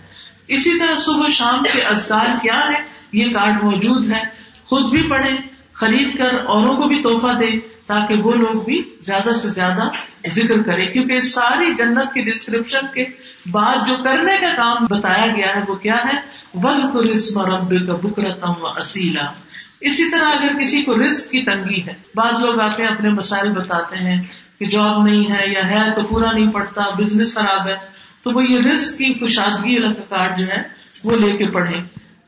اسی 0.48 0.80
طرح 0.80 0.96
صبح 0.96 1.28
شام 1.30 1.64
کے 1.74 1.82
ازکار 1.82 2.26
کیا 2.42 2.56
ہے 2.56 2.84
یہ 3.12 3.34
کارڈ 3.34 3.64
موجود 3.64 4.12
ہے 4.12 4.43
خود 4.68 4.90
بھی 4.92 5.02
پڑھے، 5.10 5.36
خرید 5.74 6.18
کر 6.18 6.34
اوروں 6.46 6.76
کو 6.78 6.88
بھی 6.88 7.02
تحفہ 7.02 7.38
دے 7.40 7.50
تاکہ 7.88 8.22
وہ 8.24 8.34
لوگ 8.34 8.64
بھی 8.66 8.82
زیادہ 9.02 9.32
سے 9.34 9.48
زیادہ 9.50 9.88
ذکر 10.34 10.62
کرے 10.64 10.86
کیونکہ 10.86 11.20
ساری 11.22 11.74
جنت 11.78 12.14
کی 12.14 12.22
ڈسکرپشن 12.24 12.86
کے 12.94 13.06
بعد 13.52 13.88
جو 13.88 13.96
کرنے 14.04 14.36
کا 14.42 14.54
کام 14.58 14.86
بتایا 14.90 15.26
گیا 15.36 15.56
ہے، 15.56 15.62
وہ 15.68 15.76
کیا 15.76 15.98
ہے؟ 16.06 16.18
ول 16.64 17.10
رسم 17.10 17.40
رب 17.46 17.74
کا 17.88 17.96
بکرتم 18.04 18.62
و 18.62 18.68
اصیلا 18.76 19.26
اسی 19.82 20.10
طرح 20.12 20.32
اگر 20.32 20.60
کسی 20.60 20.82
کو 20.82 20.96
رسک 20.98 21.32
کی 21.32 21.44
تنگی 21.44 21.82
ہے، 21.88 21.94
بعض 22.16 22.40
لوگ 22.40 22.60
آتے 22.60 22.84
ہیں 22.84 22.90
اپنے 22.90 23.10
مسائل 23.10 23.50
بتاتے 23.52 23.98
ہیں 23.98 24.22
کہ 24.60 24.66
جاب 24.66 25.04
نہیں 25.04 25.32
ہے 25.32 25.48
یا 25.48 25.68
ہے 25.70 25.84
تو 25.96 26.02
پورا 26.10 26.32
نہیں 26.32 26.52
پڑتا 26.52 26.90
بزنس 26.98 27.34
خراب 27.34 27.68
ہے، 27.68 27.76
تو 28.24 28.32
وہ 28.32 28.44
یہ 28.44 28.62
رسک 28.62 28.98
کی 28.98 29.14
کشادگی 29.16 29.76
کا 29.84 30.04
کارڈ 30.10 30.38
جو 30.38 30.46
ہے 30.48 30.62
وہ 31.04 31.18
لے 31.18 31.36
کے 31.38 31.48
پڑھے 31.54 31.80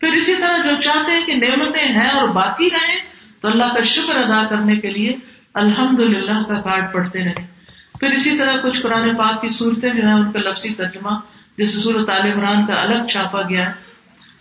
پھر 0.05 0.13
اسی 0.13 0.35
طرح 0.35 0.57
جو 0.57 0.79
چاہتے 0.79 1.11
ہیں 1.11 1.25
کہ 1.25 1.33
نعمتیں 1.33 1.85
ہیں 1.85 2.09
اور 2.09 2.27
باقی 2.27 2.69
رہیں، 2.69 2.99
تو 3.41 3.47
اللہ 3.47 3.63
کا 3.63 3.81
شکر 3.81 4.23
ادا 4.23 4.43
کرنے 4.45 4.75
کے 4.75 4.91
لیے 4.91 5.15
الحمد 5.53 5.99
للہ 5.99 6.43
کا 6.47 6.61
کارڈ 6.61 6.93
پڑھتے 6.93 7.23
رہے 7.23 7.45
پھر 7.99 8.09
اسی 8.09 8.37
طرح 8.37 8.53
کچھ 8.61 8.81
قرآن 8.81 9.15
پاک 9.15 9.41
کی 9.41 9.47
صورتیں 9.49 9.93
جو 9.93 10.03
ہیں، 10.03 10.13
ان 10.13 10.31
کا 10.31 10.39
لفظی 10.39 10.73
ترجمہ 10.73 11.09
جیسے 11.57 11.79
صورت 11.79 12.09
عال 12.09 12.31
عمران 12.31 12.65
کا 12.65 12.81
الگ 12.81 13.05
چھاپا 13.05 13.41
گیا 13.41 13.71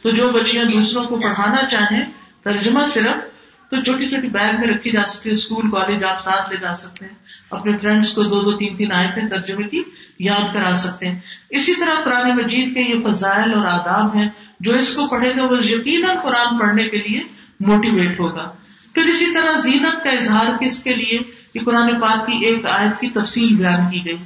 تو 0.02 0.10
جو 0.10 0.28
بچیاں 0.28 0.64
دوسروں 0.64 1.04
کو 1.04 1.16
پڑھانا 1.16 1.66
چاہیں، 1.66 2.04
ترجمہ 2.42 2.84
صرف 2.84 3.34
تو 3.70 3.82
چھوٹی 3.82 4.08
چھوٹی 4.08 4.28
بیگ 4.28 4.60
میں 4.60 4.74
رکھی 4.74 4.90
جا 4.90 5.04
سکتی 5.06 5.28
ہے، 5.28 5.34
اسکول، 5.34 5.70
کالج 5.70 6.04
آپ 6.04 6.22
ساتھ 6.22 6.50
لے 6.50 6.56
جا 6.56 6.74
سکتے 6.74 7.04
ہیں۔ 7.04 7.14
اپنے 7.50 7.76
فرینڈس 7.76 8.12
کو 8.12 8.22
دو 8.22 8.42
دو 8.42 8.56
تین 8.56 8.76
تین 8.76 8.92
آئے 8.92 9.28
ترجمے 9.28 9.64
کی 9.64 9.82
یاد 10.18 10.54
کرا 10.54 10.74
سکتے 10.74 11.08
ہیں۔ 11.08 11.20
اسی 11.50 11.74
طرح 11.74 12.04
قرآن 12.04 12.36
مجید 12.36 12.74
کے 12.74 12.80
یہ 12.80 13.10
فضائل 13.10 13.54
اور 13.54 13.64
آداب 13.64 14.16
ہیں۔ 14.16 14.28
جو 14.64 14.74
اس 14.74 14.94
کو 14.94 15.06
پڑھے 15.06 15.36
گا 15.36 15.44
وہ 15.44 15.66
یقیناً 15.66 16.16
قرآن 16.22 16.58
پڑھنے 16.58 16.84
کے 16.84 16.98
لیے 17.08 17.20
موٹیویٹ 17.60 18.20
ہوگا۔ 18.20 18.52
پھر 18.94 19.02
اسی 19.02 19.34
طرح 19.34 19.52
زینت 19.56 20.04
کا 20.04 20.10
اظہار 20.10 20.56
کس 20.60 20.84
کے 20.84 20.94
لیے؟ 20.94 21.18
کہ 21.54 21.60
قرآن 21.64 22.00
پاک 22.00 22.26
کی 22.26 22.46
ایک 22.46 22.66
آیت 22.66 23.00
کی 23.00 23.10
تفصیل 23.10 23.54
بیان 23.54 23.90
کی 23.90 24.06
گئی۔ 24.06 24.16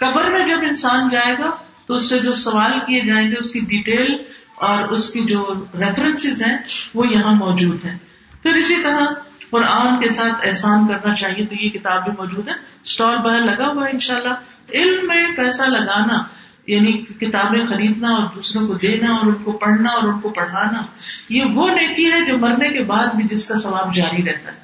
قبر 0.00 0.30
میں 0.30 0.46
جب 0.46 0.58
انسان 0.62 1.08
جائے 1.08 1.34
گا 1.38 1.50
تو 1.86 1.94
اس 1.94 2.08
سے 2.10 2.18
جو 2.18 2.32
سوال 2.32 2.72
کیے 2.86 3.00
جائیں 3.00 3.30
گے، 3.30 3.36
اس 3.38 3.50
کی 3.50 3.60
ڈیٹیل 3.60 4.14
اور 4.56 4.88
اس 4.88 5.12
کی 5.12 5.20
جو 5.20 5.64
ریفرنس 5.74 6.26
ہیں، 6.26 6.58
وہ 6.94 7.08
یہاں 7.08 7.34
موجود 7.34 7.84
ہیں۔ 7.84 7.98
پھر 8.42 8.54
اسی 8.54 8.74
طرح 8.82 9.06
قرآن 9.50 10.00
کے 10.00 10.08
ساتھ 10.08 10.46
احسان 10.46 10.88
کرنا 10.88 11.14
چاہیے 11.14 11.46
تو 11.46 11.54
یہ 11.54 11.70
کتاب 11.70 12.04
بھی 12.04 12.12
موجود 12.18 12.48
ہے۔ 12.48 12.54
اسٹال 12.82 13.18
باہر 13.18 13.42
لگا 13.42 13.66
ہوا 13.66 13.84
ہے 13.86 13.90
ان 13.90 14.00
شاء 14.00 14.16
اللہ 14.16 14.34
علم 14.74 15.06
میں 15.06 15.28
پیسہ 15.36 15.62
لگانا 15.62 16.39
یعنی 16.66 16.92
کتابیں 16.92 17.64
خریدنا 17.64 18.08
اور 18.08 18.26
دوسروں 18.34 18.66
کو 18.66 18.74
دینا 18.74 19.12
اور 19.12 19.26
ان 19.26 19.34
کو 19.34 19.52
پڑھنا 19.52 19.90
اور 19.90 20.08
ان 20.08 20.20
کو 20.20 20.28
پڑھانا، 20.28 20.82
یہ 21.28 21.44
وہ 21.44 21.70
نیکی 21.70 22.12
ہے 22.12 22.26
جو 22.26 22.38
مرنے 22.38 22.68
کے 22.68 22.84
بعد 22.84 23.06
بھی 23.06 23.24
جس 23.24 23.48
کا 23.48 23.54
ثواب 23.58 23.94
جاری 23.94 24.22
رہتا 24.24 24.52
ہے۔ 24.52 24.56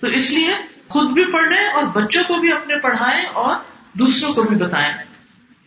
تو 0.00 0.06
اس 0.06 0.30
لیے 0.30 0.52
خود 0.88 1.10
بھی 1.10 1.24
پڑھنے 1.24 1.68
اور 1.74 1.84
بچوں 1.84 2.22
کو 2.28 2.34
بھی 2.34 2.52
اپنے 2.52 2.76
پڑھائیں 2.76 3.24
اور 3.32 3.56
دوسروں 3.92 4.32
کو 4.32 4.42
بھی 4.42 4.56
بتائیں۔ 4.56 4.92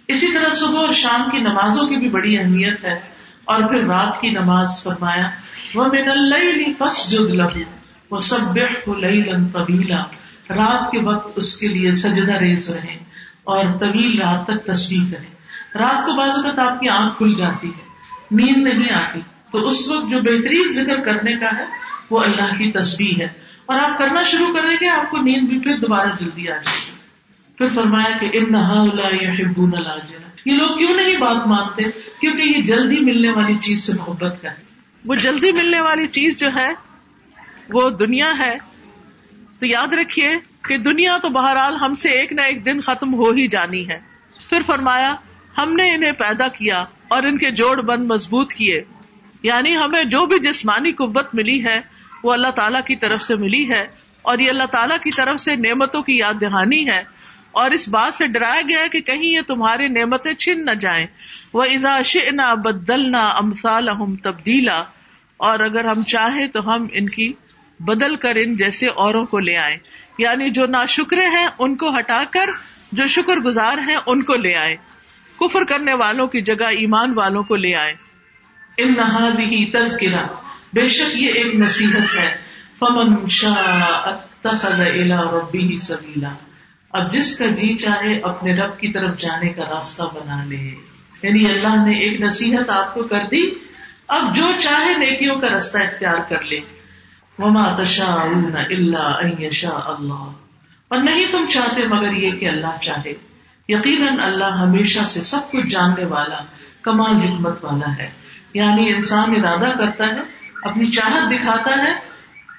اسی 0.08 0.28
طرح 0.34 0.50
صبح 0.50 0.80
اور 0.80 0.92
شام 0.92 1.30
کی 1.32 1.38
نمازوں 1.38 1.88
کی 1.88 1.96
بھی 1.98 2.10
بڑی 2.10 2.38
اہمیت 2.38 2.86
ہے۔ 2.86 3.16
اور 3.46 3.62
پھر 3.62 3.84
رات 3.84 4.22
کی 4.22 4.30
نماز 4.30 4.84
فرمایا 4.84 5.30
وہ 5.76 5.84
من 5.84 6.10
اللہ 6.10 6.84
فس 6.84 7.12
جد 7.12 7.30
لہو 7.30 7.60
وہ 8.12 8.20
سب 8.20 8.60
طویلا 8.86 10.02
رات 10.50 10.92
کے 10.92 11.00
وقت 11.00 11.34
اس 11.36 11.58
کے 11.60 11.68
لیے 11.68 11.92
سجدہ 11.92 12.34
ریز 12.34 12.70
رہے 12.70 12.96
اور 13.44 13.80
طویل 13.80 14.22
رات 14.22 14.46
تک 14.46 14.66
تصویر 14.66 15.14
کریں۔ 15.14 15.35
رات 15.76 16.06
کو 16.06 16.16
بعض 16.16 16.30
اوقات 16.30 16.60
آپ 16.60 16.80
کی 16.80 16.90
آنکھ 16.90 17.18
کھل 17.18 17.34
جاتی 17.36 17.70
ہے، 17.70 17.84
نیند 18.32 18.68
نہیں 18.68 18.94
آتی۔ 18.94 19.20
تو 19.52 19.68
اس 19.68 19.92
وقت 19.92 20.10
جو 20.10 20.20
بہترین 20.20 20.72
ذکر 20.72 21.00
کرنے 21.00 21.38
کا 21.38 21.58
ہے، 21.58 21.66
وہ 22.10 22.20
اللہ 22.20 22.58
کی 22.58 22.72
تصویر 22.72 23.22
ہے۔ 23.22 23.28
اور 23.66 23.80
آپ 23.80 23.98
کرنا 23.98 24.24
شروع 24.24 24.54
کریں 24.54 24.78
گے، 24.82 24.88
آپ 24.88 25.12
کو 25.12 25.18
نیند 25.18 25.50
بھی 25.50 25.60
پھر 25.60 25.76
دوبارہ 25.76 26.10
جلدی 26.20 26.42
آ 26.42 26.56
جائے 26.56 26.78
گی۔ 26.88 26.98
پھر 27.58 27.68
فرمایا 27.68 28.18
کہ 28.18 28.30
ان 28.34 28.52
نہ 28.52 28.58
یہ 30.46 30.54
لوگ 30.54 30.78
کیوں 30.78 30.96
نہیں 30.96 31.18
بات 31.18 31.48
مانتے؟ 31.48 31.84
کیونکہ 32.20 32.42
یہ 32.42 32.62
جلدی 32.62 33.00
ملنے 33.00 33.30
والی 33.30 33.58
چیز 33.58 33.84
سے 33.84 33.94
محبت 33.94 34.42
کریں 34.42 34.64
وہ 35.06 35.16
جلدی 35.16 35.52
ملنے 35.52 35.82
والی 35.82 36.08
چیز 36.08 36.40
جو 36.40 36.50
ہے، 36.56 36.74
وہ 37.70 37.90
دنیا 37.90 38.38
ہے۔ 38.40 38.58
تو 39.60 39.66
یاد 39.66 39.94
رکھیے 39.94 40.30
کہ 40.62 40.78
دنیا 40.78 41.18
تو 41.18 41.30
بہرحال 41.30 41.76
ہم 41.76 41.94
سے 41.94 42.10
ایک 42.10 42.34
نہ 42.34 42.42
ایک 42.42 42.66
دن 42.66 42.82
ختم 42.82 43.14
ہو 43.14 43.32
ہی 43.32 43.48
جانی 43.48 43.90
ہے۔ 43.90 44.00
پھر 44.50 44.62
فرمایا 44.66 45.16
ہم 45.58 45.74
نے 45.74 45.94
انہیں 45.94 46.12
پیدا 46.12 46.48
کیا 46.48 46.86
اور 47.08 47.24
ان 47.24 47.38
کے 47.38 47.52
جوڑ 47.52 47.82
بند 47.82 48.12
مضبوط 48.12 48.54
کیے۔ 48.54 48.84
یعنی 49.44 49.76
ہمیں 49.76 50.04
جو 50.04 50.26
بھی 50.26 50.40
جسمانی 50.40 50.92
قوت 50.92 51.36
ملی 51.36 51.66
ہے، 51.66 51.82
وہ 52.24 52.34
اللہ 52.34 52.48
تعالیٰ 52.48 52.82
کی 52.82 52.96
طرف 52.96 53.22
سے 53.22 53.36
ملی 53.36 53.70
ہے۔ 53.70 53.88
اور 54.22 54.40
یہ 54.40 54.50
اللہ 54.50 54.64
تعالیٰ 54.64 54.98
کی 54.98 55.12
طرف 55.12 55.40
سے 55.40 55.56
نعمتوں 55.56 56.04
کی 56.04 56.18
یاد 56.18 56.34
دہانی 56.42 56.90
ہے۔ 56.90 57.04
اور 57.52 57.72
اس 57.72 57.90
بات 57.90 58.14
سے 58.14 58.28
ڈرایا 58.28 58.62
گیا 58.70 58.88
کہ 58.92 59.02
کہیں 59.02 59.26
یہ 59.26 59.42
تمہاری 59.48 59.88
نعمتیں 59.88 60.34
چھن 60.34 60.66
نہ 60.66 60.72
جائیں۔ 60.72 61.06
وہ 61.54 61.64
ازاش 61.64 62.18
نہ 62.32 62.56
بدل 62.56 63.12
نہ 63.12 63.18
امسال 63.18 63.90
تبدیلا 64.24 64.84
اور 65.38 65.60
اگر 65.60 65.86
ہم 65.86 66.04
چاہیں 66.04 66.48
تو 66.48 66.76
ہم 66.76 66.88
ان 66.92 67.10
کی 67.10 67.34
بدل 67.80 68.16
کر 68.16 68.36
ان 68.36 68.56
جیسے 68.56 68.88
اوروں 68.88 69.26
کو 69.26 69.40
لے 69.40 69.58
آئے 69.58 69.78
یعنی 70.18 70.50
جو 70.50 70.66
نا 70.66 70.86
شکرے 70.86 71.26
ہیں، 71.26 71.48
ان 71.60 71.76
کو 71.76 71.98
ہٹا 71.98 72.24
کر 72.32 72.50
جو 72.92 73.08
شکر 73.08 73.38
گزار 73.38 73.78
ہیں، 73.78 73.98
ان 74.06 74.24
کو 74.24 74.36
لے 74.36 74.56
آئے 74.56 74.76
کفر 75.40 75.64
کرنے 75.64 75.94
والوں 75.94 76.28
کی 76.28 76.42
جگہ 76.42 76.66
ایمان 76.66 77.14
والوں 77.16 77.44
کو 77.44 77.56
لے 77.56 77.76
آئے۔ 77.76 77.94
ان 78.78 78.94
نہا 78.94 79.30
بھی 79.30 79.72
تذکرہ، 79.72 80.26
بے 80.74 80.88
شک 80.88 81.18
یہ 81.18 81.30
ایک 81.30 81.56
نصیحت 81.56 82.18
ہے۔ 82.18 82.56
فمن 82.80 83.16
ربی 85.12 85.78
سبیلا 85.78 86.30
اب 86.90 87.12
جس 87.12 87.40
کا 87.40 87.46
جی 87.46 87.78
چاہے 87.78 88.20
اپنے 88.20 88.56
رب 88.56 88.80
کی 88.80 88.92
طرف 88.92 89.18
جانے 89.18 89.50
کا 89.50 89.64
راستہ 89.64 90.04
بنا 90.04 90.44
لے۔ 90.44 90.76
یعنی 91.22 91.46
اللہ 91.46 91.86
نے 91.86 92.00
ایک 92.00 92.22
نصیحت 92.22 92.70
آپ 92.70 92.94
کو 92.94 93.04
کر 93.04 93.24
دی، 93.32 93.42
اب 94.08 94.36
جو 94.36 94.44
چاہے 94.60 94.98
نیکیوں 94.98 95.36
کا 95.36 95.50
راستہ 95.50 95.78
اختیار 95.78 96.30
کر 96.30 96.42
لے۔ 96.42 96.60
وما 97.40 97.84
تشاءون 97.84 98.58
الا 98.58 99.02
ان 99.02 99.44
یشاء 99.44 99.86
اللہ 99.86 100.32
اور 100.88 101.04
نہیں 101.04 101.26
تم 101.32 101.46
چاہتے 101.50 101.88
مگر 101.88 102.14
یہ 102.14 102.32
کہ 102.32 102.50
اللہ 102.50 102.78
چاہے۔ 102.82 103.14
یقیناً 103.68 104.20
اللہ 104.20 104.46
ہمیشہ 104.46 105.00
سے 105.08 105.22
سب 105.22 105.52
کچھ 105.52 105.68
جاننے 105.68 106.06
والا، 106.06 106.38
کمال، 106.82 107.16
حکمت 107.16 107.66
والا 107.66 107.98
ہے۔ 107.98 108.12
یعنی 108.54 108.94
انسان 108.94 109.46
ارادہ 109.46 109.78
کرتا 109.78 110.06
ہے، 110.08 110.20
اپنی 110.64 110.92
چاہت 110.92 111.32
دکھاتا 111.32 111.84
ہے 111.84 111.92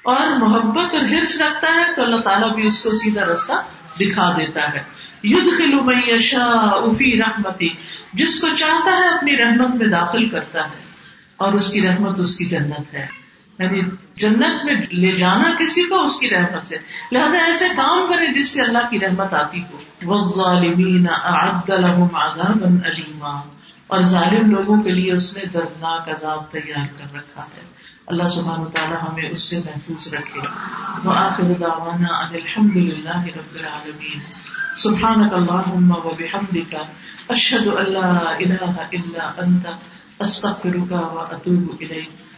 اور 0.05 0.49
محبت 0.49 0.95
اور 0.95 1.03
ہرس 1.03 1.41
رکھتا 1.41 1.67
ہے 1.75 1.85
تو 1.97 2.03
اللہ 2.03 2.17
تعالیٰ 2.17 2.55
بھی 2.55 2.67
اس 2.67 2.83
کو 2.83 2.91
سیدھا 2.91 3.25
رستہ 3.25 3.53
دکھا 4.01 4.37
دیتا 4.37 4.73
ہے۔ 4.73 4.83
یدھ 5.25 5.49
خلومیا 5.59 6.45
افی 6.73 7.19
رحمتی، 7.19 7.69
جس 8.13 8.41
کو 8.41 8.47
چاہتا 8.59 8.91
ہے 8.91 9.09
اپنی 9.09 9.37
رحمت 9.37 9.75
میں 9.75 9.87
داخل 9.87 10.29
کرتا 10.29 10.65
ہے 10.65 10.77
اور 11.37 11.53
اس 11.53 11.73
کی 11.73 11.89
رحمت 11.89 12.19
اس 12.19 12.37
کی 12.37 12.45
جنت 12.45 12.95
ہے۔ 12.95 13.26
یعنی 13.59 13.81
جنت 14.17 14.65
میں 14.65 14.75
لے 14.93 15.13
جانا 15.13 15.57
کسی 15.57 15.83
کو 15.83 16.03
اس 16.03 16.19
کی 16.19 16.31
رحمت 16.31 16.67
سے۔ 16.67 16.77
لہٰذا 17.13 17.39
ایسے 17.39 17.65
کام 17.77 18.09
کرے 18.09 18.33
جس 18.33 18.51
سے 18.51 18.63
اللہ 18.63 18.79
کی 18.91 19.01
رحمت 19.01 19.35
آتی 19.35 19.61
ہو۔ 19.61 19.79
علیما 22.85 23.41
اور 23.87 23.99
ظالم 23.99 24.51
لوگوں 24.51 24.83
کے 24.83 24.91
لیے 24.91 25.13
اس 25.13 25.37
نے 25.37 25.45
دردناک 25.45 26.09
عذاب 26.09 26.51
تیار 26.51 26.87
کر 26.99 27.17
رکھا 27.17 27.43
ہے۔ 27.43 27.65
اللہ 28.07 28.25
سبحان 28.25 28.65
تعالیٰ 28.65 28.97
ہمیں 28.97 29.31
اس 29.31 29.43
سے 29.43 29.61
محفوظ 29.65 30.15
رکھے۔ 30.15 30.41
وہ 31.05 31.13
آخر 31.13 31.43
دعوانا 31.43 32.17
الحمد 32.17 32.77
للہ 32.77 33.25
رب 33.37 33.55
العالمین 33.55 34.19
سبحانك 34.77 35.33
اللهم 35.33 35.91
وبحمدك 35.91 36.75
اشهد 37.29 37.67
ان 37.67 37.93
لا 37.93 38.31
اله 38.39 38.73
الا 38.93 39.33
انت 39.39 39.67
استغفرک 40.19 40.93
و 40.93 41.21
اتوب 41.21 41.75
الیک 41.81 42.26